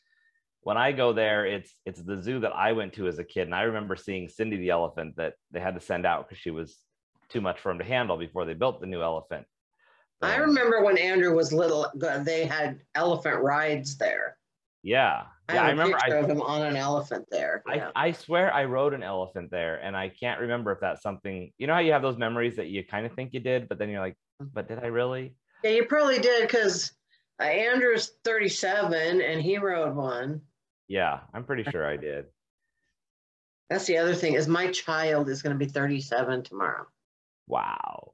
when 0.62 0.78
I 0.78 0.92
go 0.92 1.14
there, 1.14 1.48
it's 1.48 1.74
it's 1.84 2.04
the 2.04 2.22
zoo 2.22 2.40
that 2.42 2.56
I 2.56 2.74
went 2.74 2.94
to 2.94 3.08
as 3.08 3.18
a 3.18 3.24
kid, 3.24 3.48
and 3.48 3.56
I 3.56 3.64
remember 3.64 3.96
seeing 3.96 4.30
Cindy 4.30 4.58
the 4.58 4.70
elephant 4.70 5.16
that 5.18 5.34
they 5.50 5.60
had 5.60 5.74
to 5.74 5.82
send 5.82 6.06
out 6.06 6.30
because 6.30 6.40
she 6.40 6.52
was 6.52 6.78
too 7.30 7.42
much 7.42 7.60
for 7.60 7.72
him 7.72 7.80
to 7.80 7.84
handle 7.84 8.18
before 8.18 8.46
they 8.46 8.54
built 8.54 8.82
the 8.82 8.86
new 8.86 9.02
elephant. 9.02 9.48
I 10.22 10.36
remember 10.36 10.84
when 10.84 11.00
Andrew 11.00 11.36
was 11.36 11.52
little, 11.52 11.92
they 11.96 12.46
had 12.46 12.82
elephant 12.94 13.42
rides 13.42 13.98
there. 13.98 14.38
Yeah, 14.84 15.24
yeah, 15.50 15.64
I 15.64 15.68
a 15.68 15.70
remember. 15.72 15.98
I, 16.04 16.16
of 16.16 16.30
him 16.30 16.42
on 16.42 16.62
an 16.64 16.76
elephant 16.76 17.26
there. 17.32 17.64
Yeah. 17.68 17.92
I, 17.96 18.08
I 18.08 18.12
swear 18.12 18.54
I 18.54 18.66
rode 18.66 18.94
an 18.94 19.04
elephant 19.04 19.50
there 19.52 19.78
and 19.78 19.96
I 19.96 20.10
can't 20.10 20.40
remember 20.42 20.72
if 20.72 20.80
that's 20.80 21.02
something 21.02 21.52
you 21.58 21.68
know 21.68 21.74
how 21.74 21.80
you 21.80 21.94
have 21.94 22.02
those 22.02 22.18
memories 22.18 22.56
that 22.58 22.68
you 22.68 22.84
kind 22.84 23.06
of 23.06 23.14
think 23.14 23.34
you 23.34 23.40
did, 23.40 23.70
but 23.70 23.78
then 23.78 23.90
you're 23.90 24.02
like, 24.02 24.18
but 24.40 24.68
did 24.68 24.80
I 24.80 24.88
really? 24.88 25.36
Yeah, 25.64 25.72
you 25.72 25.86
probably 25.86 26.20
did 26.20 26.42
because 26.42 26.92
uh, 27.40 27.44
Andrew's 27.44 28.12
37 28.24 29.22
and 29.22 29.42
he 29.42 29.58
rode 29.58 29.96
one. 29.96 30.42
Yeah, 30.88 31.20
I'm 31.34 31.44
pretty 31.44 31.64
sure 31.72 31.88
I 31.88 31.98
did. 31.98 32.26
That's 33.70 33.86
the 33.86 33.98
other 33.98 34.16
thing 34.16 34.34
is 34.34 34.48
my 34.48 34.72
child 34.72 35.30
is 35.30 35.42
going 35.42 35.58
to 35.58 35.66
be 35.66 35.70
37 35.70 36.44
tomorrow. 36.44 36.88
Wow. 37.48 38.14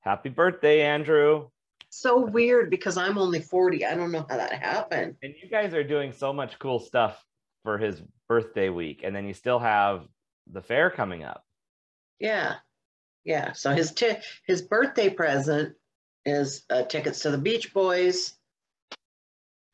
Happy 0.00 0.28
birthday, 0.28 0.82
Andrew. 0.82 1.48
So 1.94 2.24
weird 2.24 2.70
because 2.70 2.96
I'm 2.96 3.18
only 3.18 3.40
40. 3.42 3.84
I 3.84 3.94
don't 3.94 4.12
know 4.12 4.24
how 4.26 4.38
that 4.38 4.54
happened. 4.54 5.16
And 5.22 5.34
you 5.42 5.48
guys 5.50 5.74
are 5.74 5.84
doing 5.84 6.12
so 6.12 6.32
much 6.32 6.58
cool 6.58 6.78
stuff 6.78 7.22
for 7.64 7.76
his 7.76 8.02
birthday 8.30 8.70
week. 8.70 9.02
And 9.04 9.14
then 9.14 9.26
you 9.26 9.34
still 9.34 9.58
have 9.58 10.08
the 10.50 10.62
fair 10.62 10.90
coming 10.90 11.22
up. 11.22 11.44
Yeah. 12.18 12.54
Yeah. 13.24 13.52
So 13.52 13.72
his 13.72 13.92
ti- 13.92 14.16
his 14.46 14.62
birthday 14.62 15.10
present 15.10 15.74
is 16.24 16.64
uh, 16.70 16.84
tickets 16.84 17.20
to 17.20 17.30
the 17.30 17.36
Beach 17.36 17.74
Boys. 17.74 18.32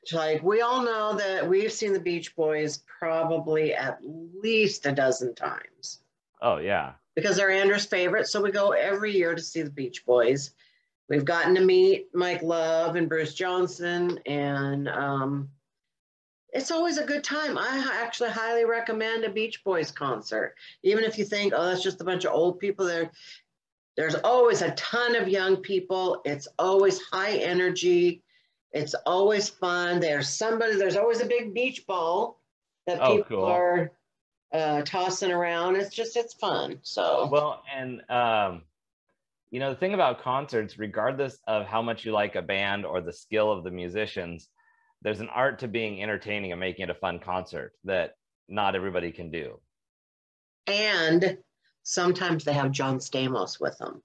It's 0.02 0.12
Like 0.12 0.42
we 0.42 0.60
all 0.60 0.82
know 0.82 1.14
that 1.18 1.48
we've 1.48 1.72
seen 1.72 1.92
the 1.92 2.00
Beach 2.00 2.34
Boys 2.34 2.82
probably 2.98 3.74
at 3.74 4.00
least 4.02 4.86
a 4.86 4.92
dozen 4.92 5.36
times. 5.36 6.00
Oh, 6.42 6.56
yeah. 6.58 6.94
because 7.14 7.36
they're 7.36 7.50
Andrew's 7.50 7.86
favorite. 7.86 8.26
So 8.26 8.42
we 8.42 8.50
go 8.50 8.72
every 8.72 9.12
year 9.16 9.36
to 9.36 9.42
see 9.42 9.62
the 9.62 9.70
Beach 9.70 10.04
Boys. 10.04 10.50
We've 11.08 11.24
gotten 11.24 11.54
to 11.54 11.60
meet 11.62 12.08
Mike 12.14 12.42
Love 12.42 12.96
and 12.96 13.08
Bruce 13.08 13.34
Johnston, 13.34 14.18
and 14.26 14.88
um, 14.88 15.48
it's 16.52 16.70
always 16.70 16.98
a 16.98 17.04
good 17.06 17.24
time. 17.24 17.56
I 17.56 17.98
actually 18.02 18.30
highly 18.30 18.64
recommend 18.64 19.24
a 19.24 19.30
Beach 19.30 19.64
Boys 19.64 19.90
concert, 19.90 20.54
even 20.82 21.04
if 21.04 21.16
you 21.18 21.24
think, 21.24 21.52
oh, 21.56 21.66
that's 21.66 21.82
just 21.82 22.00
a 22.00 22.04
bunch 22.04 22.24
of 22.24 22.32
old 22.34 22.58
people 22.58 22.84
there. 22.86 23.10
There's 23.96 24.14
always 24.16 24.62
a 24.62 24.70
ton 24.72 25.16
of 25.16 25.28
young 25.28 25.56
people. 25.56 26.20
It's 26.24 26.46
always 26.58 27.00
high 27.00 27.38
energy. 27.38 28.22
It's 28.72 28.94
always 29.06 29.48
fun. 29.48 29.98
There's 30.00 30.28
somebody. 30.28 30.76
There's 30.76 30.96
always 30.96 31.20
a 31.20 31.26
big 31.26 31.54
beach 31.54 31.86
ball 31.86 32.38
that 32.86 33.00
Oh, 33.00 33.16
people 33.16 33.38
cool. 33.38 33.44
are 33.46 33.90
uh, 34.52 34.82
tossing 34.82 35.32
around. 35.32 35.76
It's 35.76 35.94
just 35.94 36.16
it's 36.16 36.34
fun. 36.34 36.78
So 36.82 37.28
Well, 37.32 37.62
and 37.74 38.02
um, 38.10 38.62
you 39.50 39.60
know, 39.60 39.70
the 39.70 39.76
thing 39.78 39.94
about 39.94 40.22
concerts, 40.22 40.78
regardless 40.78 41.38
of 41.46 41.66
how 41.66 41.80
much 41.82 42.04
you 42.04 42.12
like 42.12 42.34
a 42.34 42.42
band 42.42 42.84
or 42.84 43.00
the 43.00 43.12
skill 43.12 43.50
of 43.50 43.64
the 43.64 43.70
musicians, 43.70 44.48
there's 45.02 45.20
an 45.20 45.28
art 45.28 45.60
to 45.60 45.68
being 45.68 46.02
entertaining 46.02 46.52
and 46.52 46.60
making 46.60 46.84
it 46.84 46.90
a 46.90 46.94
fun 46.94 47.18
concert 47.18 47.72
that 47.84 48.14
not 48.48 48.74
everybody 48.74 49.12
can 49.12 49.30
do. 49.30 49.60
and 50.66 51.38
sometimes 51.82 52.44
they 52.44 52.52
have 52.52 52.70
John 52.72 52.98
Stamos 52.98 53.58
with 53.60 53.78
them. 53.78 54.02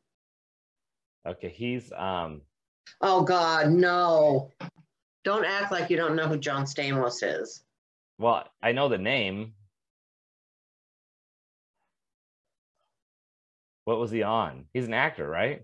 Okay, 1.28 1.50
he's 1.50 1.92
um 1.92 2.42
Oh 3.02 3.24
God, 3.24 3.72
no! 3.72 4.52
Don't 5.24 5.46
act 5.46 5.72
like 5.72 5.90
you 5.90 5.98
don't 5.98 6.16
know 6.16 6.28
who 6.28 6.38
John 6.38 6.64
Stamos 6.66 7.22
is. 7.24 7.64
well, 8.18 8.48
I 8.62 8.72
know 8.72 8.88
the 8.90 8.98
name. 8.98 9.54
What 13.86 14.00
was 14.00 14.12
he 14.12 14.24
on? 14.24 14.66
He's 14.74 14.86
an 14.86 14.94
actor, 14.94 15.28
right? 15.28 15.62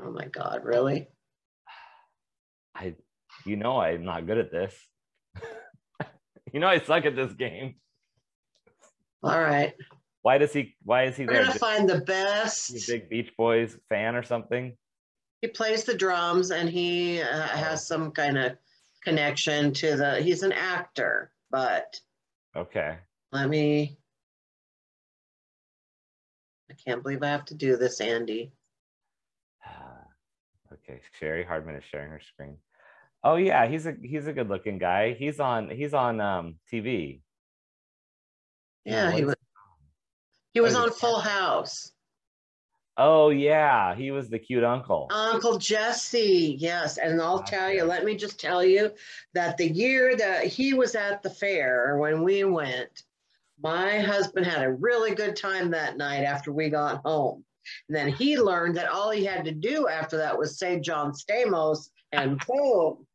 Oh 0.00 0.10
my 0.10 0.26
God, 0.26 0.64
really? 0.64 1.08
I 2.74 2.94
you 3.44 3.56
know 3.56 3.78
I'm 3.80 4.04
not 4.04 4.26
good 4.26 4.38
at 4.38 4.50
this. 4.50 4.74
you 6.52 6.60
know 6.60 6.66
I 6.68 6.80
suck 6.80 7.04
at 7.06 7.16
this 7.16 7.32
game. 7.32 7.76
All 9.22 9.40
right, 9.40 9.74
Why 10.22 10.38
does 10.38 10.52
he 10.52 10.76
why 10.84 11.04
is 11.04 11.16
he 11.16 11.24
we're 11.24 11.32
there? 11.34 11.46
gonna 11.46 11.58
find 11.58 11.88
the 11.88 12.00
best. 12.00 12.86
big 12.86 13.08
Beach 13.08 13.32
Boys 13.36 13.76
fan 13.88 14.14
or 14.14 14.22
something? 14.22 14.76
He 15.42 15.48
plays 15.48 15.84
the 15.84 15.96
drums, 15.96 16.50
and 16.50 16.68
he 16.68 17.20
uh, 17.22 17.26
has 17.48 17.86
some 17.86 18.10
kind 18.12 18.38
of 18.38 18.56
connection 19.02 19.72
to 19.74 19.96
the. 19.96 20.20
He's 20.20 20.42
an 20.42 20.52
actor, 20.52 21.32
but 21.50 21.98
Okay. 22.56 22.98
let 23.32 23.48
me. 23.48 23.98
I 26.76 26.90
can't 26.90 27.02
believe 27.02 27.22
I 27.22 27.28
have 27.28 27.44
to 27.46 27.54
do 27.54 27.76
this, 27.76 28.00
Andy. 28.00 28.52
okay, 30.72 31.00
Cheri 31.18 31.44
Hardman 31.46 31.76
is 31.76 31.84
sharing 31.90 32.10
her 32.10 32.20
screen. 32.20 32.56
Oh 33.24 33.36
yeah, 33.36 33.66
he's 33.66 33.86
a 33.86 33.94
he's 34.02 34.26
a 34.26 34.32
good 34.32 34.48
looking 34.48 34.78
guy. 34.78 35.14
He's 35.14 35.40
on 35.40 35.70
he's 35.70 35.94
on 35.94 36.20
um 36.20 36.56
TV. 36.72 37.20
Yeah, 38.84 39.10
he 39.10 39.24
was. 39.24 39.34
He 40.52 40.60
was 40.60 40.74
on? 40.74 40.90
Full 40.92 41.20
House. 41.20 41.92
Oh 42.96 43.28
yeah, 43.30 43.94
he 43.94 44.10
was 44.10 44.30
the 44.30 44.38
cute 44.38 44.64
uncle. 44.64 45.08
Uncle 45.10 45.58
Jesse, 45.58 46.56
yes. 46.58 46.96
And 46.96 47.20
I'll 47.20 47.42
tell 47.42 47.70
you, 47.70 47.84
let 47.84 48.04
me 48.04 48.16
just 48.16 48.40
tell 48.40 48.64
you 48.64 48.92
that 49.34 49.58
the 49.58 49.70
year 49.70 50.16
that 50.16 50.46
he 50.46 50.72
was 50.72 50.94
at 50.94 51.22
the 51.22 51.28
fair 51.28 51.98
when 51.98 52.22
we 52.22 52.44
went, 52.44 53.02
my 53.62 53.98
husband 53.98 54.46
had 54.46 54.62
a 54.62 54.72
really 54.72 55.14
good 55.14 55.36
time 55.36 55.70
that 55.70 55.96
night 55.96 56.24
after 56.24 56.52
we 56.52 56.68
got 56.68 57.02
home. 57.04 57.44
And 57.88 57.96
then 57.96 58.08
he 58.08 58.38
learned 58.38 58.76
that 58.76 58.88
all 58.88 59.10
he 59.10 59.24
had 59.24 59.44
to 59.44 59.52
do 59.52 59.88
after 59.88 60.16
that 60.18 60.38
was 60.38 60.58
say 60.58 60.78
John 60.78 61.12
Stamos 61.12 61.88
and 62.12 62.40
boom. 62.46 63.06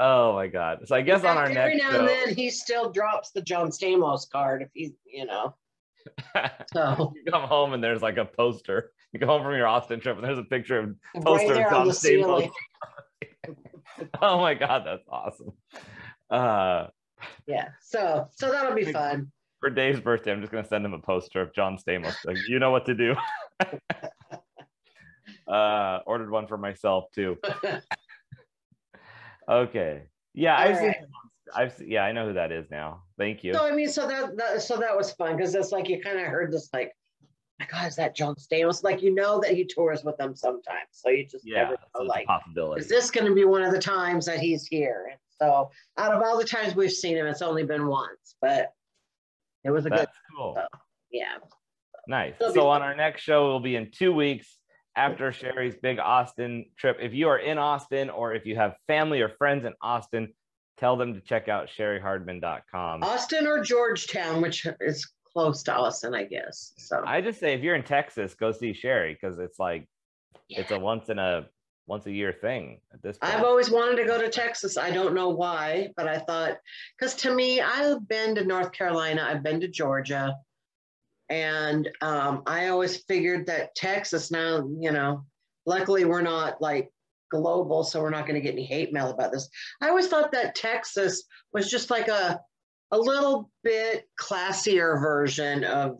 Oh 0.00 0.34
my 0.34 0.46
god. 0.46 0.80
So 0.86 0.96
I 0.96 1.02
guess 1.02 1.24
on 1.24 1.36
our 1.36 1.44
Every 1.44 1.54
next 1.54 1.78
now 1.78 1.90
show, 1.90 1.98
and 2.00 2.08
then 2.08 2.34
he 2.34 2.50
still 2.50 2.90
drops 2.90 3.30
the 3.30 3.42
John 3.42 3.68
Stamos 3.68 4.28
card 4.28 4.62
if 4.62 4.68
he's, 4.72 4.92
you 5.06 5.26
know. 5.26 5.54
So 6.72 7.14
you 7.14 7.30
come 7.30 7.48
home 7.48 7.72
and 7.72 7.82
there's 7.82 8.02
like 8.02 8.18
a 8.18 8.24
poster. 8.24 8.90
You 9.12 9.20
go 9.20 9.26
home 9.26 9.42
from 9.42 9.54
your 9.54 9.66
Austin 9.66 10.00
trip 10.00 10.16
and 10.16 10.24
there's 10.24 10.38
a 10.38 10.42
picture 10.42 10.80
of 10.80 10.94
right 11.14 11.24
Poster 11.24 11.64
of 11.64 11.70
John 11.70 11.88
Stamos. 11.88 12.50
oh 14.20 14.40
my 14.40 14.54
god, 14.54 14.82
that's 14.84 15.06
awesome. 15.08 15.52
Uh 16.28 16.88
Yeah. 17.46 17.68
So 17.80 18.28
so 18.30 18.50
that'll 18.50 18.74
be 18.74 18.84
fun. 18.92 19.30
for 19.60 19.70
Dave's 19.70 20.00
birthday, 20.00 20.32
I'm 20.32 20.40
just 20.40 20.52
gonna 20.52 20.66
send 20.66 20.84
him 20.84 20.92
a 20.94 20.98
poster 20.98 21.40
of 21.40 21.52
John 21.54 21.76
Stamos. 21.78 22.16
Like, 22.24 22.38
you 22.48 22.58
know 22.58 22.70
what 22.70 22.86
to 22.86 22.94
do. 22.94 23.14
uh 25.46 26.00
ordered 26.06 26.30
one 26.30 26.46
for 26.46 26.56
myself 26.58 27.04
too. 27.14 27.36
Okay. 29.48 30.04
Yeah, 30.32 30.56
All 30.56 30.62
I've 30.68 30.76
right. 30.80 30.96
on- 31.00 31.30
I've 31.54 31.82
yeah, 31.86 32.02
I 32.02 32.12
know 32.12 32.26
who 32.26 32.32
that 32.32 32.50
is 32.50 32.70
now. 32.70 33.02
Thank 33.18 33.44
you. 33.44 33.52
So 33.52 33.66
I 33.66 33.72
mean, 33.72 33.88
so 33.88 34.08
that, 34.08 34.36
that 34.38 34.62
so 34.62 34.78
that 34.78 34.96
was 34.96 35.12
fun 35.12 35.36
because 35.36 35.54
it's 35.54 35.70
like 35.70 35.88
you 35.90 36.00
kind 36.00 36.18
of 36.18 36.24
heard 36.26 36.50
this 36.50 36.70
like 36.72 36.92
my 37.60 37.66
God, 37.70 37.86
is 37.86 37.96
that 37.96 38.16
John 38.16 38.34
Stamos? 38.36 38.82
Like 38.82 39.02
you 39.02 39.14
know 39.14 39.38
that 39.40 39.50
he 39.52 39.64
tours 39.66 40.02
with 40.02 40.16
them 40.16 40.34
sometimes, 40.34 40.88
so 40.92 41.10
you 41.10 41.26
just 41.26 41.44
Yeah, 41.46 41.64
never 41.64 41.72
know. 41.72 42.00
it's 42.00 42.08
Like, 42.08 42.26
possibility. 42.26 42.80
is 42.80 42.88
this 42.88 43.10
going 43.10 43.26
to 43.26 43.34
be 43.34 43.44
one 43.44 43.62
of 43.62 43.70
the 43.72 43.78
times 43.78 44.24
that 44.26 44.40
he's 44.40 44.66
here? 44.66 45.12
So, 45.40 45.70
out 45.98 46.12
of 46.14 46.22
all 46.22 46.38
the 46.38 46.44
times 46.44 46.74
we've 46.74 46.92
seen 46.92 47.16
him, 47.16 47.26
it's 47.26 47.42
only 47.42 47.64
been 47.64 47.86
once, 47.86 48.36
but 48.40 48.70
it 49.64 49.70
was 49.70 49.86
a 49.86 49.90
good, 49.90 49.98
That's 50.00 50.18
cool. 50.36 50.56
yeah. 51.10 51.36
Nice. 52.06 52.34
It'll 52.40 52.52
So 52.52 52.68
on 52.68 52.80
fun. 52.80 52.88
our 52.88 52.94
next 52.94 53.22
show 53.22 53.46
will 53.46 53.60
be 53.60 53.76
in 53.76 53.90
two 53.90 54.12
weeks 54.12 54.58
after 54.94 55.32
Cheri's 55.32 55.74
big 55.76 55.98
Austin 55.98 56.66
trip. 56.78 56.98
If 57.00 57.14
you 57.14 57.28
are 57.28 57.38
in 57.38 57.58
Austin 57.58 58.10
or 58.10 58.34
if 58.34 58.44
you 58.46 58.56
have 58.56 58.74
family 58.86 59.22
or 59.22 59.30
friends 59.30 59.64
in 59.64 59.72
Austin, 59.80 60.34
tell 60.78 60.96
them 60.96 61.14
to 61.14 61.20
check 61.20 61.48
out 61.48 61.68
cherihardman.com. 61.76 63.02
Austin 63.02 63.46
or 63.46 63.60
Georgetown, 63.62 64.40
which 64.42 64.66
is 64.80 65.10
close 65.32 65.62
to 65.64 65.74
Austin, 65.74 66.14
I 66.14 66.24
guess. 66.24 66.72
So 66.76 67.02
I 67.06 67.20
just 67.22 67.40
say 67.40 67.54
if 67.54 67.62
you're 67.62 67.74
in 67.74 67.82
Texas, 67.84 68.34
go 68.34 68.52
see 68.52 68.72
Cheri 68.72 69.14
because 69.20 69.38
it's 69.38 69.58
like 69.58 69.88
it's 70.48 70.70
a 70.70 70.78
once 70.78 71.08
in 71.08 71.18
a 71.18 71.46
once 71.86 72.06
a 72.06 72.12
year 72.12 72.32
thing 72.32 72.80
at 72.92 73.02
this 73.02 73.18
point. 73.18 73.34
I've 73.34 73.44
always 73.44 73.70
wanted 73.70 73.96
to 73.96 74.06
go 74.06 74.20
to 74.20 74.28
Texas. 74.28 74.76
I 74.76 74.90
don't 74.90 75.14
know 75.14 75.28
why, 75.30 75.88
but 75.96 76.08
I 76.08 76.18
thought, 76.18 76.58
because 76.98 77.14
to 77.16 77.34
me, 77.34 77.60
I've 77.60 78.06
been 78.08 78.34
to 78.36 78.44
North 78.44 78.72
Carolina, 78.72 79.26
I've 79.28 79.42
been 79.42 79.60
to 79.60 79.68
Georgia, 79.68 80.36
and 81.28 81.88
um, 82.00 82.42
I 82.46 82.68
always 82.68 82.96
figured 83.04 83.46
that 83.46 83.74
Texas 83.74 84.30
now, 84.30 84.68
you 84.78 84.92
know, 84.92 85.24
luckily 85.66 86.04
we're 86.04 86.22
not 86.22 86.60
like 86.60 86.90
global, 87.30 87.84
so 87.84 88.00
we're 88.00 88.10
not 88.10 88.26
going 88.26 88.36
to 88.36 88.40
get 88.40 88.52
any 88.52 88.64
hate 88.64 88.92
mail 88.92 89.10
about 89.10 89.32
this. 89.32 89.48
I 89.80 89.88
always 89.88 90.08
thought 90.08 90.32
that 90.32 90.54
Texas 90.54 91.24
was 91.52 91.70
just 91.70 91.90
like 91.90 92.08
a 92.08 92.40
a 92.90 92.98
little 92.98 93.50
bit 93.64 94.08
classier 94.20 95.00
version 95.00 95.64
of 95.64 95.98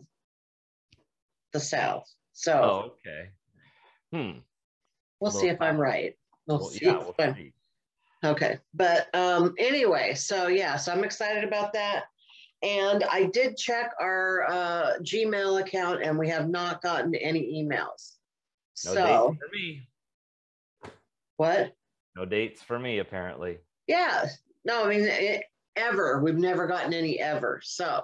the 1.51 1.59
South. 1.59 2.07
So 2.33 2.53
oh, 2.53 2.91
okay. 3.07 3.29
Hmm. 4.13 4.39
We'll 5.25 5.41
see 5.41 5.47
if 5.47 5.61
I'm 5.61 5.77
right. 5.77 6.13
We'll, 6.47 6.59
Well, 6.59 6.69
see 6.69 6.85
yeah, 6.85 6.97
we'll 6.97 7.15
I'm 7.19 7.35
see. 7.35 7.53
Okay, 8.23 8.59
but 8.73 9.13
um, 9.15 9.53
anyway, 9.57 10.13
so 10.13 10.47
yeah, 10.47 10.77
so 10.77 10.91
I'm 10.91 11.03
excited 11.03 11.43
about 11.43 11.73
that. 11.73 12.05
And 12.63 13.03
I 13.11 13.25
did 13.25 13.57
check 13.57 13.91
our 13.99 14.45
uh, 14.49 14.93
Gmail 15.01 15.61
account 15.61 16.01
and 16.01 16.17
we 16.17 16.29
have 16.29 16.49
not 16.49 16.81
gotten 16.81 17.13
any 17.15 17.61
emails. 17.61 18.13
No 18.85 18.93
so, 18.93 18.95
dates 19.29 19.39
for 19.39 19.55
me. 19.55 19.87
what? 21.37 21.73
No 22.15 22.25
dates 22.25 22.61
for 22.63 22.79
me, 22.79 22.99
apparently. 22.99 23.57
Yeah, 23.87 24.25
no, 24.63 24.85
I 24.85 24.89
mean, 24.89 25.01
it, 25.01 25.43
ever. 25.75 26.21
We've 26.21 26.37
never 26.37 26.65
gotten 26.65 26.93
any 26.93 27.19
ever. 27.19 27.61
So, 27.63 28.03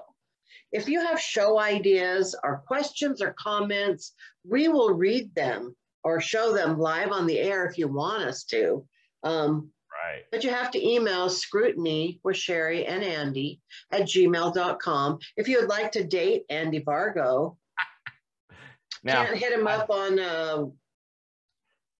if 0.71 0.87
you 0.87 1.01
have 1.01 1.19
show 1.19 1.59
ideas 1.59 2.35
or 2.43 2.63
questions 2.67 3.21
or 3.21 3.33
comments, 3.39 4.13
we 4.47 4.67
will 4.67 4.93
read 4.93 5.33
them 5.33 5.75
or 6.03 6.19
show 6.21 6.53
them 6.53 6.77
live 6.79 7.11
on 7.11 7.27
the 7.27 7.37
air 7.39 7.65
if 7.65 7.77
you 7.77 7.87
want 7.87 8.23
us 8.23 8.43
to. 8.45 8.85
Um, 9.23 9.69
Right. 10.09 10.23
But 10.31 10.43
you 10.43 10.49
have 10.49 10.71
to 10.71 10.83
email 10.83 11.29
scrutiny 11.29 12.19
with 12.23 12.35
Cheri 12.37 12.85
and 12.87 13.03
Andy 13.03 13.61
at 13.91 14.03
gmail.com. 14.03 15.19
If 15.37 15.47
you 15.47 15.59
would 15.59 15.69
like 15.69 15.91
to 15.91 16.03
date 16.03 16.43
Andy 16.49 16.79
Vargo, 16.81 17.57
Now 19.03 19.25
can't 19.25 19.37
hit 19.37 19.51
him 19.53 19.67
I- 19.67 19.75
up 19.75 19.89
on 19.89 20.17
uh, 20.17 20.65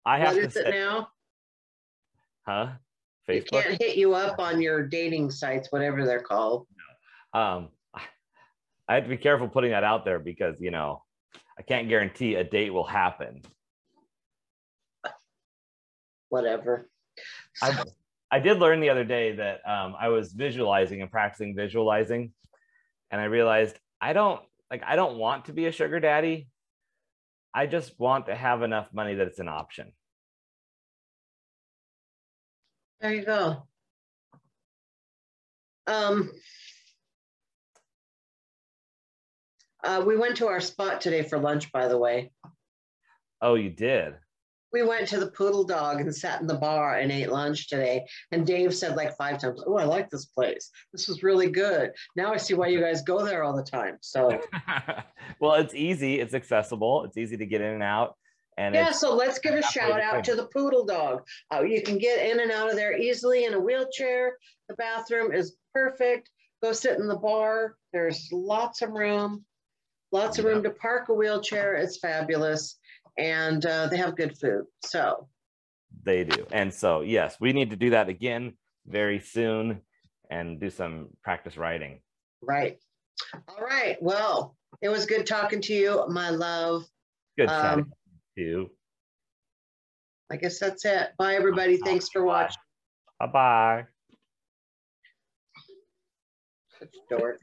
I 0.06 0.18
have 0.18 0.30
what 0.36 0.42
to 0.42 0.48
is 0.48 0.56
it 0.56 0.64
say, 0.66 0.72
now? 0.72 1.10
huh? 2.48 2.70
It 3.28 3.46
Facebook. 3.46 3.62
can't 3.64 3.82
hit 3.82 3.98
you 3.98 4.16
up 4.16 4.40
on 4.40 4.62
your 4.62 4.88
dating 4.88 5.30
sites, 5.30 5.72
whatever 5.72 6.06
they're 6.06 6.22
called. 6.24 6.66
um 7.34 7.70
i 8.90 8.96
have 8.96 9.04
to 9.04 9.10
be 9.10 9.18
careful 9.18 9.48
putting 9.48 9.72
that 9.72 9.84
out 9.84 10.04
there 10.06 10.18
because 10.20 10.56
you 10.60 10.72
know 10.72 11.04
i 11.58 11.62
can't 11.62 11.88
guarantee 11.88 12.36
a 12.36 12.44
date 12.44 12.72
will 12.74 12.84
happen 12.84 13.42
Whatever. 16.32 16.90
I, 17.62 17.84
I 18.32 18.40
did 18.40 18.60
learn 18.60 18.80
the 18.80 18.90
other 18.90 19.04
day 19.04 19.36
that 19.36 19.60
um, 19.70 19.96
i 20.00 20.08
was 20.08 20.32
visualizing 20.32 21.02
and 21.02 21.12
practicing 21.12 21.56
visualizing 21.56 22.32
and 23.12 23.20
i 23.20 23.26
realized 23.26 23.78
i 24.00 24.14
don't 24.14 24.40
like 24.72 24.82
i 24.88 24.96
don't 24.96 25.18
want 25.18 25.46
to 25.46 25.54
be 25.54 25.66
a 25.66 25.72
sugar 25.72 26.00
daddy 26.00 26.48
i 27.54 27.68
just 27.68 28.00
want 28.00 28.28
to 28.28 28.36
have 28.36 28.64
enough 28.64 28.88
money 28.94 29.16
that 29.16 29.28
it's 29.28 29.40
an 29.40 29.50
option 29.50 29.92
There 33.02 33.16
you 33.16 33.26
go. 33.26 33.64
Um, 35.88 36.30
uh, 39.84 40.04
we 40.06 40.16
went 40.16 40.38
to 40.38 40.48
our 40.48 40.62
spot 40.62 41.02
today 41.02 41.24
for 41.24 41.40
lunch, 41.40 41.72
by 41.72 41.88
the 41.88 41.98
way. 41.98 42.32
oh 43.42 43.56
you 43.56 43.72
did 43.72 44.14
We 44.74 44.84
went 44.84 45.08
to 45.10 45.20
the 45.20 45.32
Poodle 45.32 45.64
Dog 45.64 46.02
and 46.02 46.16
sat 46.16 46.42
in 46.42 46.48
the 46.48 46.58
bar 46.58 47.00
and 47.00 47.12
ate 47.12 47.32
lunch 47.32 47.68
today. 47.68 48.06
And 48.32 48.46
Dave 48.46 48.74
said 48.74 48.96
like 48.96 49.18
five 49.18 49.40
times, 49.40 49.64
"Oh, 49.66 49.78
I 49.78 49.84
like 49.84 50.10
this 50.10 50.26
place. 50.26 50.70
This 50.92 51.08
was 51.08 51.24
really 51.24 51.50
good." 51.50 51.92
Now 52.16 52.34
I 52.34 52.38
see 52.38 52.54
why 52.54 52.68
you 52.68 52.80
guys 52.80 53.02
go 53.02 53.26
there 53.26 53.44
all 53.44 53.56
the 53.56 53.64
time. 53.64 53.98
So 54.02 54.40
well 55.40 55.56
it's 55.56 55.74
easy 55.74 56.20
it's 56.20 56.34
accessible 56.34 57.04
it's 57.04 57.18
easy 57.18 57.38
to 57.38 57.46
get 57.46 57.62
in 57.62 57.74
and 57.74 57.84
out 57.84 58.16
and 58.58 58.76
yeah, 58.76 58.92
so 58.92 59.16
let's 59.16 59.40
give 59.40 59.56
a 59.56 59.64
shout 59.64 60.02
out 60.02 60.24
to 60.26 60.36
the 60.36 60.46
Poodle 60.48 60.86
Dog. 60.86 61.24
Uh, 61.54 61.64
you 61.64 61.82
can 61.82 61.98
get 61.98 62.30
in 62.30 62.42
and 62.42 62.52
out 62.52 62.70
of 62.70 62.76
there 62.76 62.96
easily 62.98 63.46
in 63.46 63.54
a 63.54 63.60
wheelchair. 63.60 64.38
The 64.68 64.76
bathroom 64.76 65.34
is 65.34 65.56
perfect. 65.74 66.30
Go 66.62 66.74
sit 66.74 67.00
in 67.00 67.08
the 67.08 67.16
bar. 67.16 67.76
There's 67.94 68.30
lots 68.32 68.82
of 68.82 68.92
room, 68.92 69.46
lots 70.12 70.38
of 70.38 70.46
room 70.46 70.62
to 70.64 70.70
park 70.70 71.10
a 71.10 71.14
wheelchair. 71.14 71.76
It's 71.76 71.98
fabulous, 71.98 72.78
and 73.18 73.66
uh, 73.66 73.88
they 73.88 73.98
have 73.98 74.16
good 74.16 74.38
food. 74.38 74.66
So 74.86 75.28
They 76.04 76.24
do. 76.24 76.46
And 76.52 76.74
so, 76.74 77.02
yes, 77.02 77.38
we 77.40 77.54
need 77.54 77.70
to 77.72 77.76
do 77.76 77.92
that 77.92 78.10
again 78.10 78.54
very 78.88 79.20
soon 79.20 79.82
and 80.30 80.60
do 80.60 80.70
some 80.70 81.10
practice 81.24 81.58
writing. 81.58 82.02
right, 82.42 82.78
all 83.48 83.64
right. 83.64 83.98
Well, 84.02 84.56
it 84.82 84.90
was 84.90 85.06
good 85.06 85.28
talking 85.28 85.62
to 85.62 85.74
you, 85.74 86.06
my 86.08 86.30
love. 86.30 86.84
Good 87.38 87.50
Um, 87.50 87.62
chatting 87.62 87.92
too. 88.38 88.70
I 90.32 90.38
guess 90.38 90.60
that's 90.60 90.86
it. 90.86 91.10
Bye, 91.18 91.36
everybody. 91.36 91.78
Thanks 91.78 92.08
for 92.10 92.24
watching. 92.24 92.56
Bye 93.20 93.28
bye. 93.28 93.86
Dork. 97.10 97.40